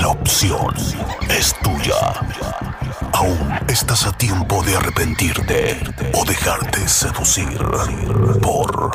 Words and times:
La 0.00 0.08
opción 0.08 0.74
es 1.28 1.54
tuya. 1.62 1.94
Aún 3.12 3.38
estás 3.68 4.06
a 4.06 4.12
tiempo 4.12 4.62
de 4.64 4.76
arrepentirte 4.76 5.78
o 6.14 6.24
dejarte 6.24 6.88
seducir 6.88 7.58
por 8.42 8.90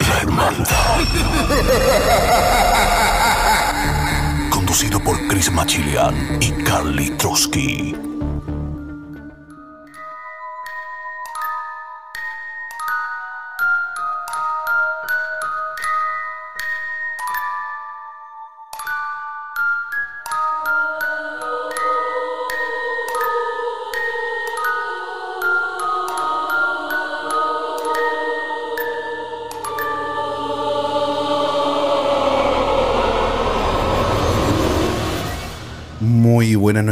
la 0.00 0.18
hermandad. 0.20 0.98
Conducido 4.50 4.98
por 5.00 5.28
Chris 5.28 5.50
Machilian 5.52 6.38
y 6.40 6.50
Carly 6.64 7.10
Trotsky. 7.10 7.94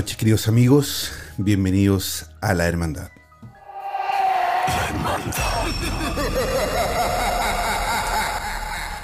Noches 0.01 0.17
queridos 0.17 0.49
amigos, 0.49 1.13
bienvenidos 1.37 2.31
a 2.41 2.55
la 2.55 2.67
Hermandad. 2.67 3.11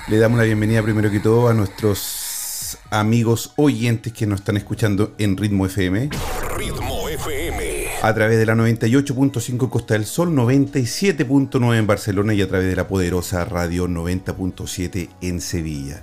Le 0.09 0.17
damos 0.17 0.39
la 0.39 0.45
bienvenida 0.45 0.83
primero 0.83 1.11
que 1.11 1.21
todo 1.21 1.49
a 1.49 1.53
nuestros 1.53 2.79
amigos 2.89 3.53
oyentes 3.57 4.15
que 4.15 4.27
nos 4.27 4.41
están 4.41 4.57
escuchando 4.57 5.15
en 5.19 5.37
Ritmo 5.37 5.67
FM 5.67 6.09
Ritmo 6.57 7.11
FM. 7.11 7.89
a 8.01 8.15
través 8.15 8.39
de 8.39 8.47
la 8.47 8.55
98.5 8.55 9.69
Costa 9.69 9.93
del 9.93 10.07
Sol, 10.07 10.31
97.9 10.31 11.77
en 11.77 11.87
Barcelona 11.87 12.33
y 12.33 12.41
a 12.41 12.49
través 12.49 12.69
de 12.69 12.77
la 12.77 12.89
poderosa 12.89 13.45
radio 13.45 13.87
90.7 13.87 15.11
en 15.21 15.43
Sevilla. 15.43 16.01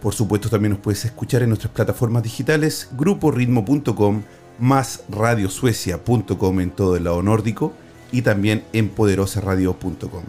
Por 0.00 0.14
supuesto 0.14 0.48
también 0.48 0.72
nos 0.72 0.80
puedes 0.80 1.04
escuchar 1.04 1.42
en 1.42 1.48
nuestras 1.48 1.72
plataformas 1.72 2.22
digitales, 2.22 2.88
gruporitmo.com, 2.92 4.22
más 4.58 5.04
radiosuecia.com 5.08 6.60
en 6.60 6.70
todo 6.70 6.96
el 6.96 7.04
lado 7.04 7.22
nórdico 7.22 7.72
y 8.12 8.22
también 8.22 8.64
en 8.72 8.88
poderosaradio.com. 8.88 10.24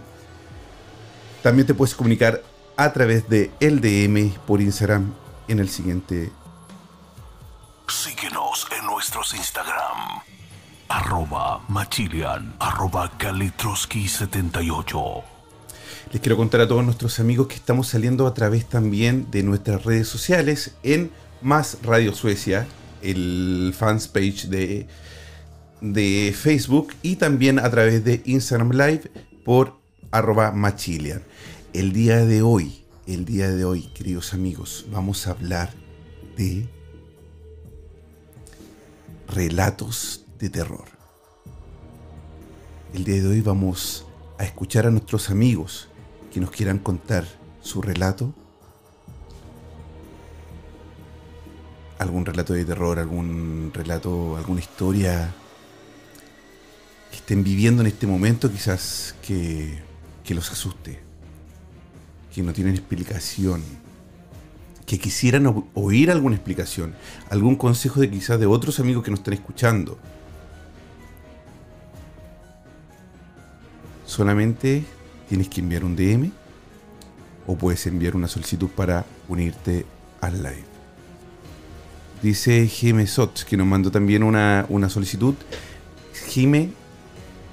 También 1.44 1.68
te 1.68 1.74
puedes 1.74 1.96
comunicar 1.96 2.42
a 2.76 2.94
través 2.94 3.30
de 3.30 3.52
el 3.60 3.82
DM 3.82 4.34
por 4.46 4.62
Instagram 4.62 5.14
en 5.48 5.60
el 5.60 5.70
siguiente 5.70 6.32
Síguenos 7.90 8.68
en 8.78 8.86
nuestros 8.86 9.34
Instagram. 9.34 10.22
Arroba 10.90 11.60
Machilian, 11.68 12.56
arroba 12.60 13.10
Kalitroski78. 13.18 15.39
Les 16.12 16.20
quiero 16.22 16.38
contar 16.38 16.62
a 16.62 16.68
todos 16.68 16.84
nuestros 16.84 17.20
amigos 17.20 17.46
que 17.46 17.54
estamos 17.54 17.90
saliendo 17.90 18.26
a 18.26 18.34
través 18.34 18.66
también 18.66 19.30
de 19.30 19.44
nuestras 19.44 19.86
redes 19.86 20.08
sociales 20.08 20.74
en 20.82 21.12
Más 21.44 21.78
Radio 21.84 22.16
Suecia, 22.16 22.66
el 23.04 23.76
fans 23.78 24.08
page 24.08 24.48
de, 24.48 24.88
de 25.82 26.34
Facebook 26.36 26.96
y 27.04 27.18
también 27.18 27.60
a 27.60 27.70
través 27.70 28.04
de 28.04 28.24
Instagram 28.26 28.72
Live 28.72 29.12
por 29.46 29.78
arroba 30.10 30.52
machilian. 30.52 31.22
El 31.74 31.94
día 31.94 32.26
de 32.26 32.42
hoy, 32.42 32.84
el 33.06 33.24
día 33.24 33.52
de 33.52 33.64
hoy, 33.64 33.84
queridos 33.94 34.34
amigos, 34.34 34.88
vamos 34.92 35.28
a 35.28 35.32
hablar 35.32 35.72
de 36.36 36.68
relatos 39.28 40.26
de 40.40 40.50
terror. 40.50 40.86
El 42.96 43.04
día 43.04 43.22
de 43.22 43.28
hoy 43.28 43.42
vamos 43.42 44.08
a 44.40 44.46
escuchar 44.46 44.88
a 44.88 44.90
nuestros 44.90 45.30
amigos 45.30 45.89
que 46.32 46.40
nos 46.40 46.52
quieran 46.52 46.80
contar 46.80 47.26
su 47.62 47.82
relato. 47.82 48.34
Algún 51.98 52.26
relato 52.26 52.54
de 52.54 52.64
terror, 52.64 53.00
algún 53.00 53.72
relato, 53.74 54.38
alguna 54.38 54.62
historia 54.62 55.34
que 57.12 57.18
estén 57.18 57.44
viviendo 57.44 57.82
en 57.82 57.88
este 57.88 58.08
momento 58.08 58.52
quizás 58.52 59.16
que, 59.26 59.80
que 60.24 60.34
los 60.34 60.52
asuste, 60.52 61.00
que 62.34 62.42
no 62.42 62.54
tienen 62.54 62.76
explicación, 62.76 63.62
que 64.86 64.98
quisieran 64.98 65.66
oír 65.74 66.10
alguna 66.10 66.36
explicación, 66.36 66.96
algún 67.30 67.56
consejo 67.56 68.00
de 68.00 68.10
quizás 68.10 68.40
de 68.40 68.46
otros 68.46 68.80
amigos 68.80 69.04
que 69.04 69.12
nos 69.12 69.20
están 69.20 69.34
escuchando. 69.34 69.98
Solamente 74.06 74.86
tienes 75.30 75.48
que 75.48 75.62
enviar 75.62 75.86
un 75.86 75.96
DM 75.96 76.32
o 77.48 77.56
puedes 77.56 77.86
enviar 77.88 78.16
una 78.16 78.28
solicitud 78.28 78.68
para 78.70 79.06
unirte 79.28 79.86
al 80.20 80.44
live. 80.44 80.66
Dice 82.22 82.68
Jime 82.68 83.08
Sot 83.08 83.46
que 83.46 83.56
nos 83.56 83.68
mandó 83.68 83.92
también 83.92 84.24
una, 84.24 84.66
una 84.70 84.90
solicitud. 84.90 85.36
Jime, 86.28 86.72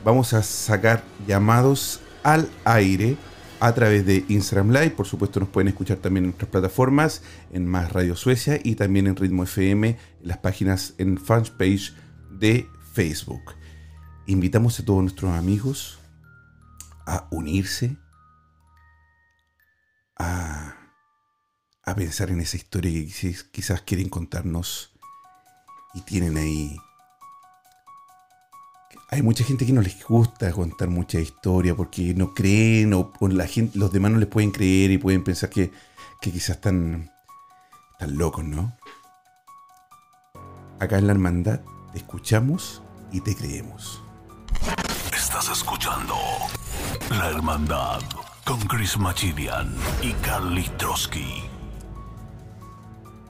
vamos 0.04 0.32
a 0.32 0.42
sacar 0.42 1.04
llamados 1.26 2.00
al 2.24 2.48
aire 2.64 3.16
a 3.60 3.72
través 3.72 4.04
de 4.04 4.24
Instagram 4.28 4.70
Live. 4.70 4.90
Por 4.90 5.06
supuesto, 5.06 5.38
nos 5.38 5.48
pueden 5.50 5.68
escuchar 5.68 5.98
también 5.98 6.24
en 6.24 6.30
nuestras 6.30 6.50
plataformas, 6.50 7.22
en 7.52 7.66
Más 7.66 7.92
Radio 7.92 8.16
Suecia 8.16 8.58
y 8.62 8.74
también 8.74 9.06
en 9.06 9.16
Ritmo 9.16 9.44
FM, 9.44 9.88
en 9.88 9.98
las 10.22 10.38
páginas 10.38 10.94
en 10.98 11.18
fanpage 11.18 11.94
de 12.30 12.68
Facebook. 12.92 13.54
Invitamos 14.26 14.80
a 14.80 14.84
todos 14.84 15.02
nuestros 15.02 15.32
amigos 15.32 16.00
a 17.06 17.28
unirse, 17.30 17.96
a, 20.16 20.74
a 21.84 21.94
pensar 21.94 22.30
en 22.30 22.40
esa 22.40 22.56
historia 22.56 22.90
que 22.90 23.34
quizás, 23.52 23.80
quieren 23.82 24.08
contarnos 24.08 24.92
y 25.94 26.02
tienen 26.02 26.36
ahí. 26.36 26.76
Hay 29.08 29.22
mucha 29.22 29.44
gente 29.44 29.64
que 29.64 29.72
no 29.72 29.82
les 29.82 30.04
gusta 30.04 30.50
contar 30.50 30.88
mucha 30.88 31.20
historia 31.20 31.76
porque 31.76 32.12
no 32.12 32.34
creen 32.34 32.92
o, 32.92 33.12
o 33.20 33.28
la 33.28 33.46
gente, 33.46 33.78
los 33.78 33.92
demás 33.92 34.10
no 34.10 34.18
les 34.18 34.28
pueden 34.28 34.50
creer 34.50 34.90
y 34.90 34.98
pueden 34.98 35.22
pensar 35.22 35.48
que, 35.48 35.70
que 36.20 36.32
quizás 36.32 36.56
están, 36.56 37.10
están 37.92 38.18
locos, 38.18 38.44
¿no? 38.44 38.76
Acá 40.80 40.98
en 40.98 41.06
la 41.06 41.12
hermandad 41.12 41.60
te 41.92 41.98
escuchamos 41.98 42.82
y 43.12 43.20
te 43.20 43.36
creemos. 43.36 44.05
La 47.10 47.30
Hermandad 47.30 48.00
con 48.44 48.58
Chris 48.62 48.98
Machilian 48.98 49.72
y 50.02 50.12
Carly 50.14 50.68
Trotsky. 50.76 51.42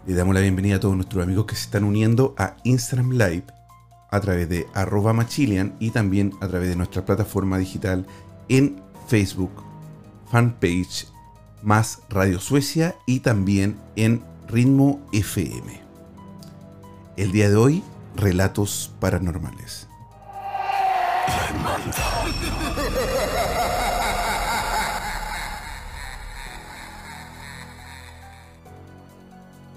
Le 0.06 0.14
damos 0.14 0.34
la 0.34 0.40
bienvenida 0.40 0.76
a 0.76 0.80
todos 0.80 0.96
nuestros 0.96 1.22
amigos 1.22 1.44
que 1.44 1.56
se 1.56 1.64
están 1.64 1.84
uniendo 1.84 2.34
a 2.38 2.56
Instagram 2.64 3.12
Live 3.12 3.44
a 4.10 4.20
través 4.20 4.48
de 4.48 4.66
arroba 4.72 5.12
machilian 5.12 5.74
y 5.78 5.90
también 5.90 6.32
a 6.40 6.48
través 6.48 6.70
de 6.70 6.76
nuestra 6.76 7.04
plataforma 7.04 7.58
digital 7.58 8.06
en 8.48 8.80
Facebook, 9.08 9.62
fanpage 10.30 11.06
más 11.62 12.00
Radio 12.08 12.40
Suecia 12.40 12.94
y 13.06 13.20
también 13.20 13.78
en 13.94 14.22
Ritmo 14.48 15.00
FM. 15.12 15.82
El 17.16 17.30
día 17.30 17.50
de 17.50 17.56
hoy, 17.56 17.84
relatos 18.16 18.92
paranormales. 19.00 19.86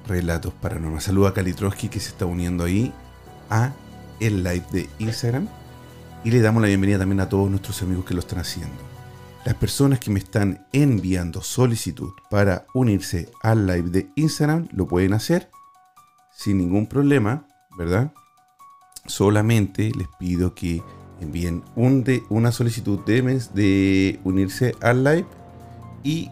Relatos 0.09 0.53
paranormales. 0.53 1.05
Saluda 1.05 1.29
a 1.29 1.33
Kalitroski 1.33 1.87
que 1.87 1.99
se 1.99 2.09
está 2.09 2.25
uniendo 2.25 2.63
ahí 2.63 2.91
a 3.49 3.71
el 4.19 4.43
live 4.43 4.65
de 4.71 4.89
Instagram. 4.99 5.47
Y 6.23 6.31
le 6.31 6.41
damos 6.41 6.61
la 6.61 6.67
bienvenida 6.67 6.99
también 6.99 7.21
a 7.21 7.29
todos 7.29 7.49
nuestros 7.49 7.81
amigos 7.83 8.05
que 8.05 8.13
lo 8.13 8.19
están 8.19 8.39
haciendo. 8.39 8.75
Las 9.45 9.55
personas 9.55 9.99
que 9.99 10.11
me 10.11 10.19
están 10.19 10.65
enviando 10.73 11.41
solicitud 11.41 12.11
para 12.29 12.65
unirse 12.73 13.29
al 13.41 13.67
live 13.67 13.89
de 13.89 14.09
Instagram 14.15 14.67
lo 14.73 14.87
pueden 14.87 15.13
hacer 15.13 15.49
sin 16.35 16.57
ningún 16.57 16.87
problema, 16.87 17.47
¿verdad? 17.77 18.11
solamente 19.05 19.91
les 19.95 20.07
pido 20.19 20.53
que 20.53 20.81
envíen 21.19 21.63
un 21.75 22.03
de, 22.03 22.23
una 22.29 22.51
solicitud 22.51 22.99
de, 23.05 23.21
de 23.53 24.19
unirse 24.23 24.75
al 24.81 25.03
live 25.03 25.25
y 26.03 26.31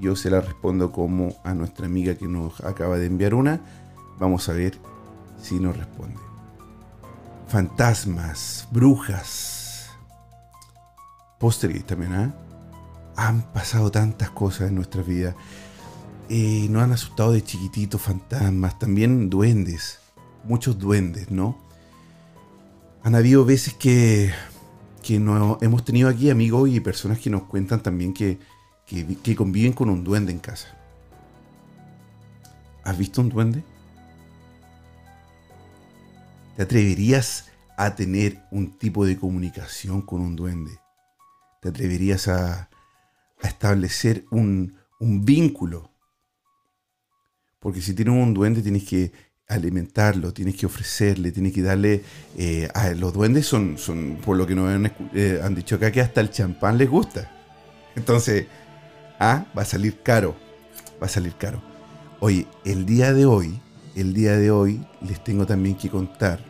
yo 0.00 0.16
se 0.16 0.30
la 0.30 0.40
respondo 0.40 0.90
como 0.90 1.36
a 1.44 1.54
nuestra 1.54 1.86
amiga 1.86 2.14
que 2.14 2.26
nos 2.26 2.60
acaba 2.64 2.96
de 2.96 3.06
enviar 3.06 3.34
una. 3.34 3.60
Vamos 4.18 4.48
a 4.48 4.54
ver 4.54 4.78
si 5.40 5.60
nos 5.60 5.76
responde. 5.76 6.18
Fantasmas, 7.48 8.66
brujas, 8.70 9.90
pósteres 11.38 11.86
también, 11.86 12.14
¿ah? 12.14 12.34
Han 13.16 13.42
pasado 13.52 13.90
tantas 13.90 14.30
cosas 14.30 14.68
en 14.68 14.76
nuestra 14.76 15.02
vida. 15.02 15.34
Eh, 16.28 16.68
nos 16.70 16.82
han 16.82 16.92
asustado 16.92 17.32
de 17.32 17.42
chiquititos 17.42 18.00
fantasmas, 18.00 18.78
también 18.78 19.28
duendes, 19.28 19.98
muchos 20.44 20.78
duendes, 20.78 21.30
¿no? 21.30 21.58
Han 23.02 23.14
habido 23.14 23.44
veces 23.44 23.74
que, 23.74 24.32
que 25.02 25.18
no, 25.18 25.58
hemos 25.60 25.84
tenido 25.84 26.08
aquí 26.08 26.30
amigos 26.30 26.70
y 26.70 26.80
personas 26.80 27.18
que 27.18 27.30
nos 27.30 27.42
cuentan 27.42 27.82
también 27.82 28.14
que, 28.14 28.38
que, 28.90 29.36
conviven 29.36 29.72
con 29.72 29.88
un 29.88 30.02
duende 30.02 30.32
en 30.32 30.40
casa. 30.40 30.68
¿Has 32.82 32.98
visto 32.98 33.20
un 33.20 33.28
duende? 33.28 33.62
¿Te 36.56 36.62
atreverías 36.62 37.50
a 37.76 37.94
tener 37.94 38.42
un 38.50 38.76
tipo 38.78 39.06
de 39.06 39.16
comunicación 39.16 40.02
con 40.02 40.20
un 40.20 40.34
duende? 40.34 40.72
¿Te 41.60 41.68
atreverías 41.68 42.28
a, 42.28 42.68
establecer 43.42 44.24
un, 44.30 44.76
vínculo? 44.98 45.90
Porque 47.60 47.80
si 47.80 47.94
tienes 47.94 48.14
un 48.14 48.34
duende 48.34 48.60
tienes 48.60 48.84
que 48.84 49.12
alimentarlo, 49.46 50.32
tienes 50.32 50.56
que 50.56 50.66
ofrecerle, 50.66 51.30
tienes 51.32 51.52
que 51.52 51.62
darle... 51.62 52.02
Eh, 52.36 52.68
los 52.96 53.12
duendes 53.12 53.46
son, 53.46 53.78
son, 53.78 54.18
por 54.24 54.36
lo 54.36 54.46
que 54.46 54.54
nos 54.54 54.68
han, 54.68 54.92
eh, 55.14 55.40
han 55.42 55.54
dicho 55.54 55.76
acá, 55.76 55.92
que 55.92 56.00
hasta 56.00 56.20
el 56.20 56.30
champán 56.30 56.76
les 56.78 56.88
gusta. 56.88 57.30
Entonces, 57.96 58.46
ah, 59.20 59.46
va 59.56 59.62
a 59.62 59.66
salir 59.66 60.02
caro. 60.02 60.34
Va 61.00 61.06
a 61.06 61.08
salir 61.08 61.34
caro. 61.34 61.62
Oye, 62.18 62.46
el 62.64 62.84
día 62.86 63.12
de 63.12 63.26
hoy, 63.26 63.60
el 63.94 64.12
día 64.12 64.36
de 64.36 64.50
hoy 64.50 64.84
les 65.00 65.22
tengo 65.22 65.46
también 65.46 65.76
que 65.76 65.88
contar 65.88 66.40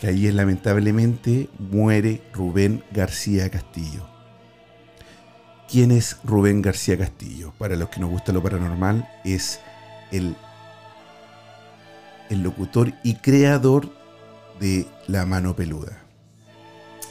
que 0.00 0.06
ayer 0.06 0.32
lamentablemente 0.32 1.50
muere 1.58 2.22
Rubén 2.32 2.82
García 2.90 3.50
Castillo. 3.50 4.08
¿Quién 5.70 5.90
es 5.90 6.16
Rubén 6.24 6.62
García 6.62 6.96
Castillo? 6.96 7.52
Para 7.58 7.76
los 7.76 7.90
que 7.90 8.00
nos 8.00 8.10
gusta 8.10 8.32
lo 8.32 8.42
paranormal, 8.42 9.06
es 9.24 9.60
el 10.10 10.34
el 12.30 12.42
locutor 12.42 12.92
y 13.02 13.16
creador 13.16 13.90
de 14.60 14.86
La 15.08 15.26
Mano 15.26 15.54
Peluda. 15.54 15.98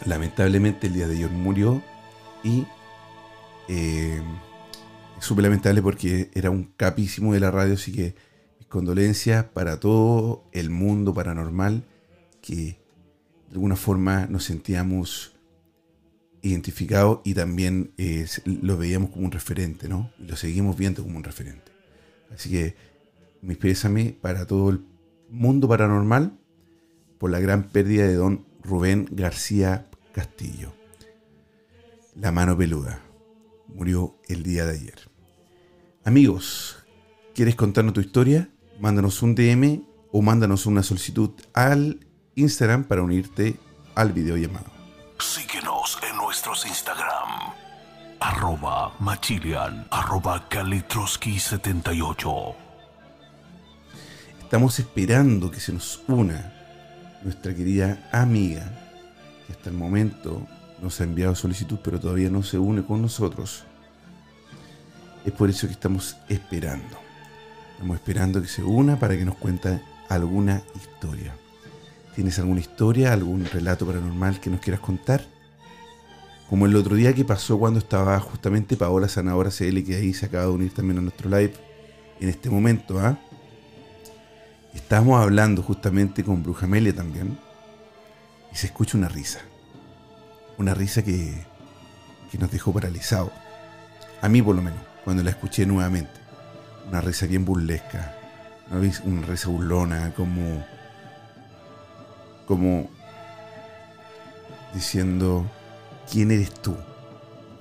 Lamentablemente 0.06 0.88
el 0.88 0.94
día 0.94 1.08
de 1.08 1.16
ayer 1.16 1.30
murió 1.30 1.84
y 2.44 2.66
eh, 3.70 4.20
súper 5.20 5.44
lamentable 5.44 5.84
porque 5.84 6.32
era 6.34 6.50
un 6.50 6.74
capísimo 6.76 7.34
de 7.34 7.40
la 7.40 7.52
radio, 7.52 7.76
así 7.76 7.92
que 7.92 8.16
mis 8.58 8.68
condolencias 8.68 9.46
para 9.46 9.80
todo 9.80 10.44
el 10.54 10.72
mundo 10.72 11.14
paranormal 11.14 11.84
que 12.42 12.80
de 13.48 13.54
alguna 13.54 13.76
forma 13.76 14.26
nos 14.26 14.46
sentíamos 14.46 15.36
identificados 16.42 17.20
y 17.24 17.36
también 17.36 17.92
eh, 17.98 18.26
lo 18.46 18.76
veíamos 18.76 19.12
como 19.12 19.26
un 19.26 19.32
referente, 19.32 19.88
¿no? 19.88 20.12
Lo 20.18 20.36
seguimos 20.36 20.76
viendo 20.76 21.04
como 21.04 21.18
un 21.18 21.24
referente. 21.24 21.72
Así 22.34 22.50
que 22.50 22.76
mis 23.42 23.58
pésame 23.58 24.18
para 24.20 24.48
todo 24.48 24.72
el 24.72 24.84
Mundo 25.30 25.68
Paranormal 25.68 26.40
por 27.20 27.30
la 27.30 27.40
gran 27.40 27.70
pérdida 27.70 28.08
de 28.08 28.16
don 28.16 28.46
Rubén 28.64 29.08
García 29.12 29.86
Castillo. 30.12 30.74
La 32.16 32.32
mano 32.32 32.58
peluda. 32.58 33.09
Murió 33.74 34.18
el 34.28 34.44
día 34.44 34.66
de 34.66 34.74
ayer. 34.74 35.10
Amigos, 36.04 36.78
¿quieres 37.34 37.56
contarnos 37.56 37.94
tu 37.94 38.02
historia? 38.02 38.50
Mándanos 38.80 39.22
un 39.22 39.36
DM 39.36 39.84
o 40.12 40.22
mándanos 40.22 40.66
una 40.66 40.84
solicitud 40.84 41.32
al 41.54 42.06
Instagram 42.36 42.86
para 42.86 43.04
unirte 43.04 43.56
al 43.96 44.14
video 44.14 44.38
llamado. 44.38 44.72
Síguenos 45.20 46.00
en 46.10 46.18
nuestros 46.18 46.66
Instagram. 46.66 47.54
Arroba 48.20 48.94
Machilian, 49.00 49.88
arroba 49.92 50.50
Kalitroski78. 50.50 52.56
Estamos 54.42 54.80
esperando 54.80 55.52
que 55.52 55.60
se 55.60 55.74
nos 55.74 56.02
una 56.08 56.54
nuestra 57.24 57.54
querida 57.54 58.10
amiga, 58.12 58.64
que 59.46 59.54
hasta 59.54 59.70
el 59.70 59.76
momento 59.76 60.48
nos 60.82 61.00
ha 61.02 61.04
enviado 61.04 61.36
solicitud, 61.36 61.80
pero 61.84 62.00
todavía 62.00 62.30
no 62.30 62.44
se 62.44 62.58
une 62.58 62.84
con 62.84 63.02
nosotros. 63.02 63.64
Es 65.26 65.32
por 65.34 65.50
eso 65.50 65.68
que 65.68 65.74
estamos 65.74 66.18
esperando. 66.28 66.98
Estamos 67.74 67.96
esperando 67.96 68.42
que 68.42 68.48
se 68.48 68.64
una 68.64 69.00
para 69.00 69.18
que 69.18 69.26
nos 69.26 69.36
cuente 69.38 69.82
alguna 70.10 70.64
historia. 70.76 71.36
¿Tienes 72.16 72.40
alguna 72.40 72.60
historia, 72.60 73.14
algún 73.14 73.46
relato 73.46 73.86
paranormal 73.86 74.40
que 74.40 74.50
nos 74.50 74.60
quieras 74.60 74.82
contar? 74.82 75.26
Como 76.50 76.66
el 76.66 76.76
otro 76.76 76.96
día 76.96 77.14
que 77.14 77.24
pasó 77.24 77.60
cuando 77.60 77.80
estaba 77.80 78.20
justamente 78.20 78.76
Paola 78.76 79.08
Sanadora 79.08 79.52
CL, 79.52 79.84
que 79.84 79.96
ahí 79.96 80.14
se 80.14 80.26
acaba 80.26 80.46
de 80.46 80.52
unir 80.52 80.74
también 80.74 80.98
a 80.98 81.02
nuestro 81.02 81.30
live 81.30 81.54
en 82.20 82.30
este 82.30 82.50
momento, 82.50 83.00
¿ah? 83.00 83.18
Estábamos 84.74 85.22
hablando 85.22 85.62
justamente 85.62 86.24
con 86.24 86.44
Brujamelia 86.44 86.94
también 86.94 87.38
y 88.52 88.56
se 88.56 88.68
escucha 88.68 88.98
una 88.98 89.10
risa. 89.10 89.40
Una 90.60 90.74
risa 90.74 91.04
que, 91.04 91.34
que 92.30 92.38
nos 92.38 92.52
dejó 92.52 92.74
paralizados. 92.74 93.32
A 94.22 94.28
mí 94.28 94.42
por 94.42 94.56
lo 94.56 94.62
menos, 94.62 94.80
cuando 95.06 95.24
la 95.24 95.30
escuché 95.30 95.66
nuevamente. 95.66 96.12
Una 96.90 97.00
risa 97.00 97.26
bien 97.26 97.46
burlesca. 97.46 98.14
Una 99.06 99.26
risa 99.26 99.48
burlona, 99.48 100.14
como... 100.16 100.64
Como 102.46 102.90
diciendo, 104.74 105.50
¿quién 106.12 106.32
eres 106.32 106.54
tú? 106.54 106.76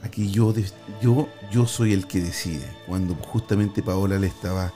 Aquí 0.02 0.30
yo, 0.30 0.52
yo, 1.00 1.28
yo 1.52 1.66
soy 1.66 1.92
el 1.92 2.08
que 2.08 2.20
decide. 2.20 2.66
Cuando 2.86 3.14
justamente 3.14 3.82
Paola 3.82 4.18
le 4.18 4.26
estaba 4.26 4.72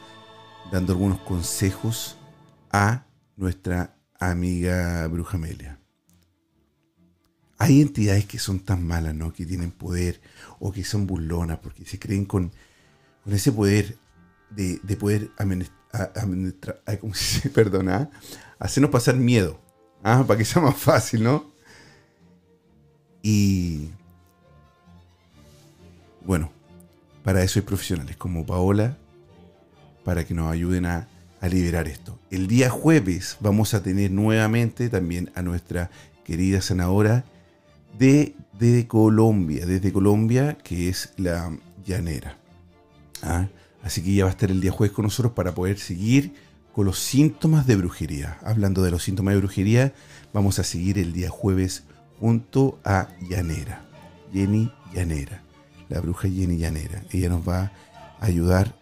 dando 0.70 0.92
algunos 0.92 1.18
consejos 1.20 2.18
a 2.70 3.04
nuestra 3.36 3.96
amiga 4.20 5.06
Bruja 5.08 5.36
Amelia. 5.36 5.81
Hay 7.62 7.80
entidades 7.80 8.24
que 8.26 8.38
son 8.38 8.58
tan 8.58 8.84
malas, 8.84 9.14
¿no? 9.14 9.32
Que 9.32 9.46
tienen 9.46 9.70
poder 9.70 10.20
o 10.58 10.72
que 10.72 10.82
son 10.82 11.06
burlonas 11.06 11.58
porque 11.58 11.84
se 11.84 11.98
creen 11.98 12.24
con, 12.24 12.50
ese 13.26 13.52
poder 13.52 13.96
de, 14.50 14.80
poder 14.96 15.30
administrar, 15.38 16.82
¿cómo 17.00 17.12
Perdona, 17.54 18.10
hacernos 18.58 18.90
pasar 18.90 19.14
miedo, 19.14 19.60
¿ah? 20.02 20.24
para 20.26 20.38
que 20.38 20.44
sea 20.44 20.60
más 20.60 20.76
fácil, 20.76 21.22
¿no? 21.22 21.52
Y 23.22 23.90
bueno, 26.24 26.50
para 27.22 27.44
eso 27.44 27.60
hay 27.60 27.64
profesionales 27.64 28.16
como 28.16 28.44
Paola, 28.44 28.98
para 30.04 30.24
que 30.24 30.34
nos 30.34 30.50
ayuden 30.50 30.86
a 30.86 31.06
a 31.42 31.48
liberar 31.48 31.88
esto. 31.88 32.18
El 32.30 32.46
día 32.46 32.70
jueves 32.70 33.36
vamos 33.40 33.74
a 33.74 33.82
tener 33.82 34.12
nuevamente 34.12 34.88
también 34.88 35.32
a 35.34 35.42
nuestra 35.42 35.90
querida 36.24 36.62
senadora 36.62 37.24
de, 37.98 38.34
de 38.58 38.86
Colombia, 38.86 39.66
desde 39.66 39.92
Colombia, 39.92 40.58
que 40.62 40.88
es 40.88 41.12
la 41.16 41.56
llanera. 41.84 42.38
¿Ah? 43.22 43.48
Así 43.82 44.02
que 44.02 44.10
ella 44.10 44.24
va 44.24 44.30
a 44.30 44.32
estar 44.32 44.50
el 44.50 44.60
día 44.60 44.70
jueves 44.70 44.94
con 44.94 45.04
nosotros 45.04 45.32
para 45.32 45.54
poder 45.54 45.78
seguir 45.78 46.34
con 46.72 46.86
los 46.86 46.98
síntomas 46.98 47.66
de 47.66 47.76
brujería. 47.76 48.38
Hablando 48.42 48.82
de 48.82 48.90
los 48.90 49.02
síntomas 49.02 49.34
de 49.34 49.40
brujería, 49.40 49.92
vamos 50.32 50.58
a 50.58 50.64
seguir 50.64 50.98
el 50.98 51.12
día 51.12 51.28
jueves 51.28 51.84
junto 52.18 52.78
a 52.84 53.08
Llanera, 53.28 53.84
Jenny 54.32 54.72
Llanera, 54.94 55.42
la 55.88 56.00
bruja 56.00 56.28
Jenny 56.28 56.56
Llanera. 56.56 57.02
Ella 57.10 57.28
nos 57.28 57.46
va 57.46 57.72
a 58.20 58.26
ayudar 58.26 58.74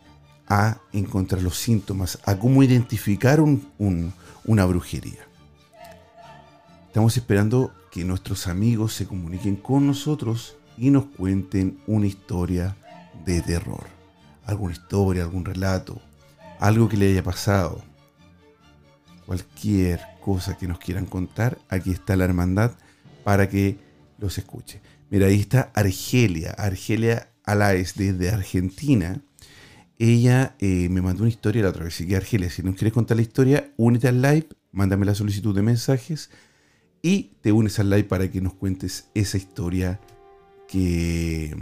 a 0.47 0.79
encontrar 0.93 1.43
los 1.43 1.57
síntomas, 1.57 2.19
a 2.25 2.37
cómo 2.37 2.63
identificar 2.63 3.41
una 3.41 4.65
brujería. 4.67 5.21
Estamos 6.89 7.17
esperando 7.17 7.73
que 7.91 8.05
nuestros 8.05 8.47
amigos 8.47 8.95
se 8.95 9.07
comuniquen 9.07 9.57
con 9.57 9.87
nosotros 9.87 10.57
y 10.77 10.91
nos 10.91 11.07
cuenten 11.07 11.81
una 11.87 12.07
historia 12.07 12.77
de 13.25 13.43
terror. 13.43 13.87
Alguna 14.45 14.73
historia, 14.73 15.23
algún 15.23 15.45
relato, 15.45 16.01
algo 16.59 16.89
que 16.89 16.97
le 16.97 17.11
haya 17.11 17.23
pasado. 17.23 17.83
Cualquier 19.27 20.01
cosa 20.21 20.57
que 20.57 20.67
nos 20.67 20.79
quieran 20.79 21.07
contar, 21.07 21.59
aquí 21.69 21.91
está 21.91 22.17
la 22.17 22.25
hermandad 22.25 22.73
para 23.25 23.49
que 23.49 23.79
los 24.19 24.39
escuche. 24.39 24.81
Mira, 25.11 25.27
ahí 25.27 25.41
está 25.41 25.71
Argelia, 25.75 26.53
Argelia 26.53 27.31
Alaes 27.45 27.95
desde 27.95 28.31
Argentina 28.31 29.23
ella 30.01 30.57
eh, 30.61 30.89
me 30.89 31.03
mandó 31.03 31.25
una 31.25 31.29
historia 31.29 31.63
la 31.63 31.69
otra 31.69 31.85
vez. 31.85 31.95
Así 31.95 32.07
que 32.07 32.17
Argelia, 32.17 32.49
si 32.49 32.63
nos 32.63 32.75
quieres 32.75 32.95
contar 32.95 33.19
la 33.19 33.23
historia, 33.23 33.71
únete 33.77 34.09
al 34.09 34.23
live 34.23 34.49
mándame 34.73 35.05
la 35.05 35.15
solicitud 35.15 35.55
de 35.55 35.61
mensajes 35.61 36.31
y 37.03 37.33
te 37.41 37.53
unes 37.53 37.79
al 37.79 37.91
live 37.91 38.05
para 38.05 38.31
que 38.31 38.41
nos 38.41 38.55
cuentes 38.55 39.09
esa 39.15 39.37
historia 39.37 40.01
que, 40.69 41.55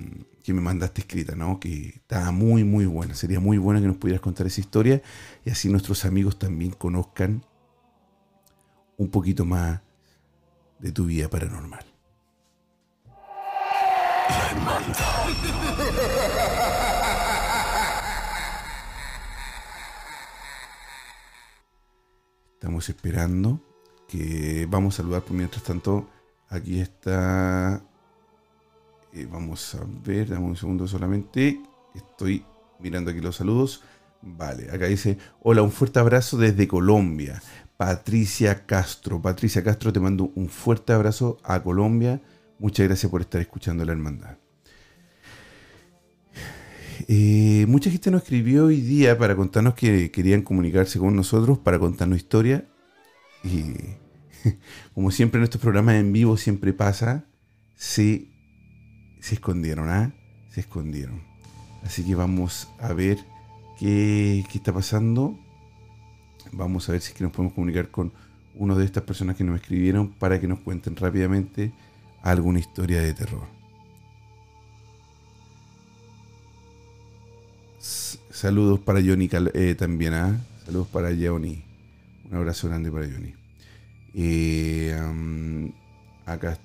que 0.42 0.52
me 0.52 0.60
mandaste 0.60 1.02
escrita, 1.02 1.34
¿no? 1.36 1.60
Que 1.60 1.88
está 1.88 2.30
muy, 2.32 2.64
muy 2.64 2.86
buena. 2.86 3.14
Sería 3.14 3.40
muy 3.40 3.58
bueno 3.58 3.80
que 3.80 3.86
nos 3.86 3.96
pudieras 3.96 4.20
contar 4.20 4.46
esa 4.46 4.60
historia 4.60 5.02
y 5.44 5.50
así 5.50 5.68
nuestros 5.68 6.04
amigos 6.04 6.38
también 6.38 6.72
conozcan 6.72 7.44
un 8.96 9.10
poquito 9.10 9.44
más 9.44 9.80
de 10.78 10.92
tu 10.92 11.06
vida 11.06 11.28
paranormal. 11.28 11.84
Estamos 22.54 22.88
esperando 22.88 23.67
que 24.08 24.66
vamos 24.68 24.94
a 24.94 24.96
saludar 24.98 25.22
por 25.22 25.36
mientras 25.36 25.62
tanto. 25.62 26.08
Aquí 26.48 26.80
está. 26.80 27.80
Eh, 29.12 29.28
vamos 29.30 29.74
a 29.74 29.86
ver, 30.04 30.30
dame 30.30 30.46
un 30.46 30.56
segundo 30.56 30.88
solamente. 30.88 31.60
Estoy 31.94 32.44
mirando 32.80 33.10
aquí 33.10 33.20
los 33.20 33.36
saludos. 33.36 33.82
Vale, 34.22 34.70
acá 34.72 34.86
dice: 34.86 35.18
Hola, 35.40 35.62
un 35.62 35.70
fuerte 35.70 36.00
abrazo 36.00 36.38
desde 36.38 36.66
Colombia. 36.66 37.40
Patricia 37.76 38.66
Castro. 38.66 39.22
Patricia 39.22 39.62
Castro, 39.62 39.92
te 39.92 40.00
mando 40.00 40.32
un 40.34 40.48
fuerte 40.48 40.92
abrazo 40.92 41.36
a 41.44 41.62
Colombia. 41.62 42.20
Muchas 42.58 42.88
gracias 42.88 43.08
por 43.10 43.20
estar 43.20 43.40
escuchando 43.40 43.84
la 43.84 43.92
hermandad. 43.92 44.38
Eh, 47.06 47.64
mucha 47.68 47.90
gente 47.90 48.10
nos 48.10 48.22
escribió 48.22 48.66
hoy 48.66 48.80
día 48.80 49.16
para 49.16 49.36
contarnos 49.36 49.74
que 49.74 50.10
querían 50.10 50.42
comunicarse 50.42 50.98
con 50.98 51.14
nosotros, 51.14 51.58
para 51.58 51.78
contarnos 51.78 52.18
historia. 52.18 52.66
Y 53.44 53.74
como 54.94 55.10
siempre 55.10 55.38
en 55.38 55.44
estos 55.44 55.60
programas 55.60 55.96
en 55.96 56.12
vivo 56.12 56.36
siempre 56.36 56.72
pasa, 56.72 57.24
se, 57.76 58.28
se 59.20 59.34
escondieron, 59.34 59.88
¿ah? 59.88 60.12
Se 60.50 60.60
escondieron. 60.60 61.22
Así 61.82 62.04
que 62.04 62.14
vamos 62.14 62.68
a 62.78 62.92
ver 62.92 63.18
qué, 63.78 64.44
qué 64.50 64.58
está 64.58 64.72
pasando. 64.72 65.38
Vamos 66.52 66.88
a 66.88 66.92
ver 66.92 67.00
si 67.00 67.12
es 67.12 67.16
que 67.16 67.24
nos 67.24 67.32
podemos 67.32 67.52
comunicar 67.52 67.90
con 67.90 68.12
una 68.54 68.74
de 68.74 68.84
estas 68.84 69.04
personas 69.04 69.36
que 69.36 69.44
nos 69.44 69.60
escribieron 69.60 70.12
para 70.12 70.40
que 70.40 70.48
nos 70.48 70.60
cuenten 70.60 70.96
rápidamente 70.96 71.72
alguna 72.22 72.58
historia 72.58 73.00
de 73.00 73.14
terror. 73.14 73.58
saludos 78.30 78.78
para 78.78 79.00
Johnny 79.00 79.28
eh, 79.54 79.74
también. 79.76 80.14
¿ah? 80.14 80.40
Saludos 80.64 80.88
para 80.88 81.08
Johnny. 81.08 81.67
Un 82.30 82.36
abrazo 82.36 82.68
grande 82.68 82.90
para 82.90 83.06
Johnny. 83.06 83.34
Eh, 84.14 84.94
acá 86.26 86.58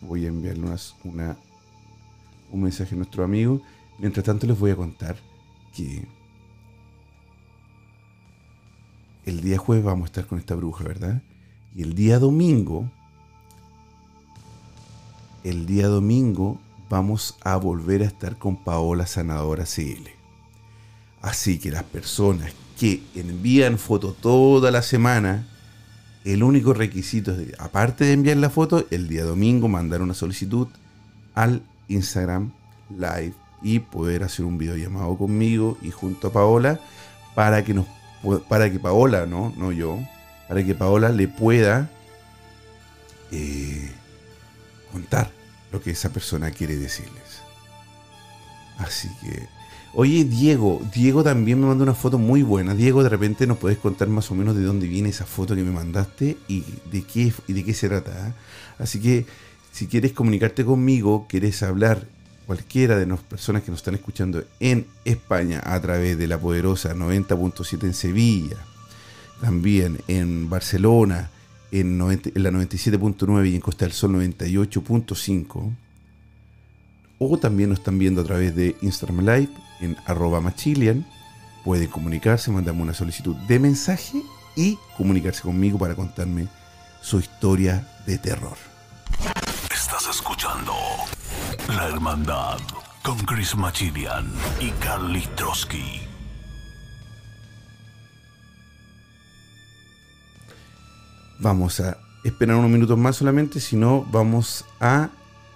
voy 0.00 0.24
a 0.24 0.28
enviarle 0.28 0.66
una, 1.04 1.36
un 2.50 2.62
mensaje 2.62 2.94
a 2.94 2.98
nuestro 2.98 3.22
amigo. 3.22 3.62
Mientras 3.98 4.24
tanto 4.24 4.46
les 4.46 4.58
voy 4.58 4.72
a 4.72 4.76
contar 4.76 5.16
que 5.74 6.04
el 9.26 9.40
día 9.40 9.58
jueves 9.58 9.84
vamos 9.84 10.04
a 10.04 10.06
estar 10.06 10.26
con 10.26 10.38
esta 10.38 10.54
bruja, 10.54 10.84
¿verdad? 10.84 11.22
Y 11.74 11.82
el 11.82 11.94
día 11.94 12.18
domingo, 12.18 12.90
el 15.44 15.66
día 15.66 15.86
domingo 15.86 16.58
vamos 16.88 17.36
a 17.42 17.56
volver 17.56 18.02
a 18.02 18.06
estar 18.06 18.36
con 18.36 18.56
Paola 18.64 19.06
Sanadora 19.06 19.64
CL. 19.64 20.08
Así 21.22 21.58
que 21.58 21.70
las 21.70 21.84
personas 21.84 22.52
que 22.80 23.02
envían 23.14 23.76
foto 23.76 24.16
toda 24.18 24.70
la 24.70 24.80
semana, 24.80 25.46
el 26.24 26.42
único 26.42 26.72
requisito 26.72 27.32
es, 27.32 27.52
aparte 27.60 28.06
de 28.06 28.14
enviar 28.14 28.38
la 28.38 28.48
foto, 28.48 28.86
el 28.90 29.06
día 29.06 29.22
domingo 29.22 29.68
mandar 29.68 30.00
una 30.00 30.14
solicitud 30.14 30.66
al 31.34 31.60
Instagram 31.88 32.52
Live 32.88 33.34
y 33.62 33.80
poder 33.80 34.24
hacer 34.24 34.46
un 34.46 34.56
video 34.56 34.78
llamado 34.78 35.14
conmigo 35.18 35.76
y 35.82 35.90
junto 35.90 36.28
a 36.28 36.32
Paola 36.32 36.80
para 37.34 37.62
que 37.64 37.74
nos 37.74 37.84
para 38.48 38.72
que 38.72 38.78
Paola, 38.78 39.26
no, 39.26 39.52
no 39.58 39.72
yo, 39.72 39.98
para 40.48 40.64
que 40.64 40.74
Paola 40.74 41.10
le 41.10 41.28
pueda 41.28 41.90
eh, 43.30 43.90
contar 44.90 45.30
lo 45.70 45.82
que 45.82 45.90
esa 45.90 46.08
persona 46.08 46.50
quiere 46.50 46.78
decirles. 46.78 47.42
Así 48.78 49.10
que, 49.20 49.59
oye 49.94 50.24
Diego, 50.24 50.80
Diego 50.94 51.22
también 51.22 51.60
me 51.60 51.66
mandó 51.66 51.84
una 51.84 51.94
foto 51.94 52.18
muy 52.18 52.42
buena. 52.42 52.74
Diego, 52.74 53.02
de 53.02 53.08
repente 53.08 53.46
nos 53.46 53.58
puedes 53.58 53.78
contar 53.78 54.08
más 54.08 54.30
o 54.30 54.34
menos 54.34 54.56
de 54.56 54.62
dónde 54.62 54.86
viene 54.86 55.08
esa 55.08 55.26
foto 55.26 55.54
que 55.54 55.62
me 55.62 55.72
mandaste 55.72 56.36
y 56.48 56.64
de 56.90 57.02
qué, 57.02 57.32
y 57.46 57.52
de 57.52 57.64
qué 57.64 57.74
se 57.74 57.88
trata. 57.88 58.28
¿eh? 58.28 58.32
Así 58.78 59.00
que, 59.00 59.26
si 59.72 59.86
quieres 59.86 60.12
comunicarte 60.12 60.64
conmigo, 60.64 61.26
quieres 61.28 61.62
hablar 61.62 62.06
cualquiera 62.46 62.98
de 62.98 63.06
las 63.06 63.20
personas 63.20 63.62
que 63.62 63.70
nos 63.70 63.80
están 63.80 63.94
escuchando 63.94 64.42
en 64.58 64.86
España 65.04 65.60
a 65.64 65.80
través 65.80 66.18
de 66.18 66.26
la 66.26 66.38
poderosa 66.38 66.94
90.7 66.94 67.84
en 67.84 67.94
Sevilla, 67.94 68.56
también 69.40 69.98
en 70.08 70.50
Barcelona, 70.50 71.30
en, 71.70 71.98
la 71.98 72.50
97.9 72.50 73.50
y 73.50 73.54
en 73.54 73.60
Costa 73.60 73.84
del 73.84 73.92
Sol 73.92 74.16
98.5, 74.16 75.76
o 77.20 77.38
también 77.38 77.68
nos 77.68 77.78
están 77.78 77.98
viendo 77.98 78.22
a 78.22 78.24
través 78.24 78.56
de 78.56 78.74
Instagram 78.82 79.20
Live 79.20 79.69
en 79.80 79.96
arroba 80.06 80.40
machilian, 80.40 81.06
pueden 81.64 81.88
comunicarse, 81.88 82.50
mandarme 82.50 82.82
una 82.82 82.94
solicitud 82.94 83.36
de 83.36 83.58
mensaje 83.58 84.22
y 84.56 84.78
comunicarse 84.96 85.42
conmigo 85.42 85.78
para 85.78 85.94
contarme 85.94 86.48
su 87.00 87.18
historia 87.18 87.86
de 88.06 88.18
terror. 88.18 88.56
Estás 89.72 90.06
escuchando 90.08 90.72
la 91.68 91.88
Hermandad 91.88 92.58
con 93.02 93.18
Chris 93.20 93.56
Machilian 93.56 94.30
y 94.60 94.70
Carly 94.72 95.26
Trotsky. 95.36 96.02
Vamos 101.40 101.80
a 101.80 101.96
esperar 102.22 102.56
unos 102.56 102.70
minutos 102.70 102.98
más 102.98 103.16
solamente, 103.16 103.60
si 103.60 103.76
no 103.76 104.04
vamos 104.10 104.66
a 104.78 105.08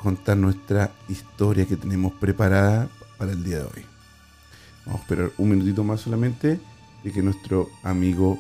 contar 0.03 0.37
nuestra 0.37 0.93
historia 1.09 1.67
que 1.67 1.77
tenemos 1.77 2.13
preparada 2.15 2.89
para 3.19 3.33
el 3.33 3.45
día 3.45 3.59
de 3.59 3.65
hoy. 3.65 3.94
Vamos 4.87 5.01
a 5.01 5.03
esperar 5.03 5.31
un 5.39 5.51
minutito 5.51 5.85
más 5.85 6.01
solamente 6.01 6.61
y 7.03 7.11
que 7.11 7.23
nuestro 7.23 7.71
amigo 7.83 8.39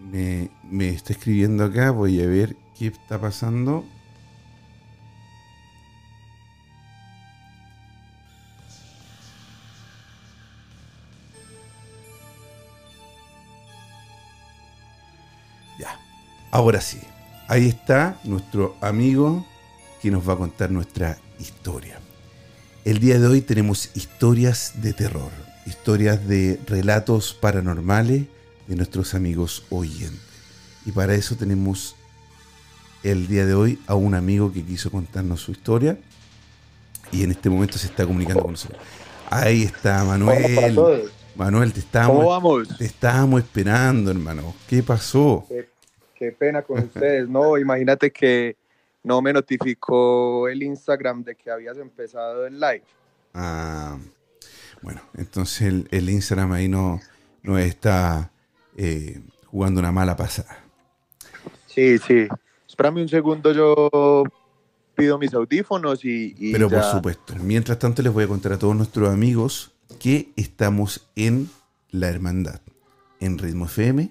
me, 0.00 0.50
me 0.70 0.90
está 0.90 1.12
escribiendo 1.12 1.64
acá. 1.64 1.90
Voy 1.90 2.20
a 2.20 2.26
ver 2.26 2.56
qué 2.78 2.88
está 2.88 3.20
pasando. 3.20 3.84
Ahora 16.52 16.80
sí, 16.80 17.00
ahí 17.46 17.68
está 17.68 18.18
nuestro 18.24 18.74
amigo 18.80 19.46
que 20.02 20.10
nos 20.10 20.28
va 20.28 20.32
a 20.32 20.36
contar 20.36 20.70
nuestra 20.70 21.16
historia. 21.38 22.00
El 22.90 22.98
día 22.98 23.20
de 23.20 23.26
hoy 23.28 23.40
tenemos 23.40 23.88
historias 23.94 24.82
de 24.82 24.92
terror, 24.92 25.30
historias 25.64 26.26
de 26.26 26.58
relatos 26.66 27.34
paranormales 27.34 28.24
de 28.66 28.74
nuestros 28.74 29.14
amigos 29.14 29.64
oyentes. 29.70 30.18
Y 30.84 30.90
para 30.90 31.14
eso 31.14 31.36
tenemos 31.36 31.94
el 33.04 33.28
día 33.28 33.46
de 33.46 33.54
hoy 33.54 33.78
a 33.86 33.94
un 33.94 34.16
amigo 34.16 34.52
que 34.52 34.64
quiso 34.64 34.90
contarnos 34.90 35.40
su 35.40 35.52
historia 35.52 35.98
y 37.12 37.22
en 37.22 37.30
este 37.30 37.48
momento 37.48 37.78
se 37.78 37.86
está 37.86 38.04
comunicando 38.04 38.42
con 38.42 38.50
nosotros. 38.50 38.82
Ahí 39.30 39.62
está 39.62 40.02
Manuel. 40.02 41.08
Manuel, 41.36 41.72
te 41.72 41.78
estábamos, 41.78 42.76
te 42.76 42.86
estábamos 42.86 43.42
esperando, 43.42 44.10
hermano. 44.10 44.52
¿Qué 44.68 44.82
pasó? 44.82 45.46
qué 46.16 46.32
pena 46.32 46.62
con 46.62 46.80
ustedes. 46.80 47.28
No, 47.28 47.56
imagínate 47.56 48.10
que 48.10 48.56
no 49.02 49.22
me 49.22 49.32
notificó 49.32 50.48
el 50.48 50.62
Instagram 50.62 51.24
de 51.24 51.34
que 51.34 51.50
habías 51.50 51.78
empezado 51.78 52.46
el 52.46 52.60
live. 52.60 52.84
Ah, 53.34 53.98
bueno, 54.82 55.00
entonces 55.14 55.84
el, 55.90 56.10
Instagram 56.10 56.52
ahí 56.52 56.68
no, 56.68 57.00
no 57.42 57.58
está 57.58 58.32
eh, 58.76 59.20
jugando 59.46 59.80
una 59.80 59.92
mala 59.92 60.16
pasada. 60.16 60.64
Sí, 61.66 61.98
sí. 61.98 62.28
Espérame 62.66 63.02
un 63.02 63.08
segundo, 63.08 63.52
yo 63.52 64.24
pido 64.94 65.18
mis 65.18 65.32
audífonos 65.34 66.04
y... 66.04 66.52
Pero 66.52 66.68
por 66.68 66.82
supuesto, 66.82 67.34
mientras 67.36 67.78
tanto 67.78 68.02
les 68.02 68.12
voy 68.12 68.24
a 68.24 68.28
contar 68.28 68.52
a 68.52 68.58
todos 68.58 68.76
nuestros 68.76 69.08
amigos 69.08 69.72
que 69.98 70.32
estamos 70.36 71.08
en 71.16 71.50
la 71.90 72.08
hermandad, 72.08 72.60
en 73.18 73.38
Ritmo 73.38 73.66
FM, 73.66 74.10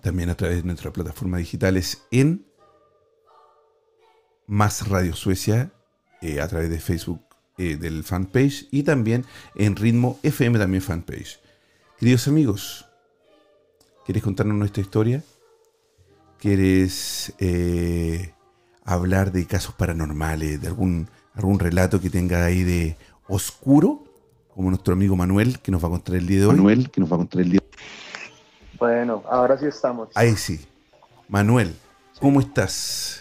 también 0.00 0.30
a 0.30 0.34
través 0.36 0.58
de 0.58 0.62
nuestras 0.64 0.92
plataformas 0.92 1.38
digitales 1.40 2.02
en 2.10 2.44
Más 4.50 4.88
Radio 4.88 5.14
Suecia, 5.14 5.70
eh, 6.20 6.40
a 6.40 6.48
través 6.48 6.70
de 6.70 6.80
Facebook 6.80 7.22
eh, 7.56 7.76
del 7.76 8.02
fanpage 8.02 8.66
y 8.72 8.82
también 8.82 9.24
en 9.54 9.76
Ritmo 9.76 10.18
FM 10.24 10.58
también 10.58 10.82
fanpage. 10.82 11.38
Queridos 12.00 12.26
amigos, 12.26 12.84
¿quieres 14.04 14.24
contarnos 14.24 14.56
nuestra 14.56 14.82
historia? 14.82 15.22
¿Quieres 16.40 17.32
eh, 17.38 18.34
hablar 18.84 19.30
de 19.30 19.46
casos 19.46 19.76
paranormales, 19.76 20.60
de 20.60 20.66
algún, 20.66 21.08
algún 21.34 21.60
relato 21.60 22.00
que 22.00 22.10
tenga 22.10 22.44
ahí 22.44 22.64
de 22.64 22.96
oscuro? 23.28 24.02
Como 24.52 24.70
nuestro 24.70 24.94
amigo 24.94 25.14
Manuel, 25.14 25.60
que 25.60 25.70
nos 25.70 25.80
va 25.80 25.86
a 25.86 25.90
contar 25.92 26.16
el 26.16 26.26
día 26.26 26.40
de 26.40 26.46
hoy. 26.46 26.56
Manuel, 26.56 26.90
que 26.90 27.00
nos 27.00 27.08
va 27.08 27.14
a 27.14 27.18
contar 27.18 27.42
el 27.42 27.52
día. 27.52 27.60
Bueno, 28.80 29.22
ahora 29.30 29.56
sí 29.56 29.66
estamos. 29.66 30.08
Ahí 30.16 30.34
sí. 30.34 30.66
Manuel, 31.28 31.76
¿cómo 32.18 32.40
estás? 32.40 33.19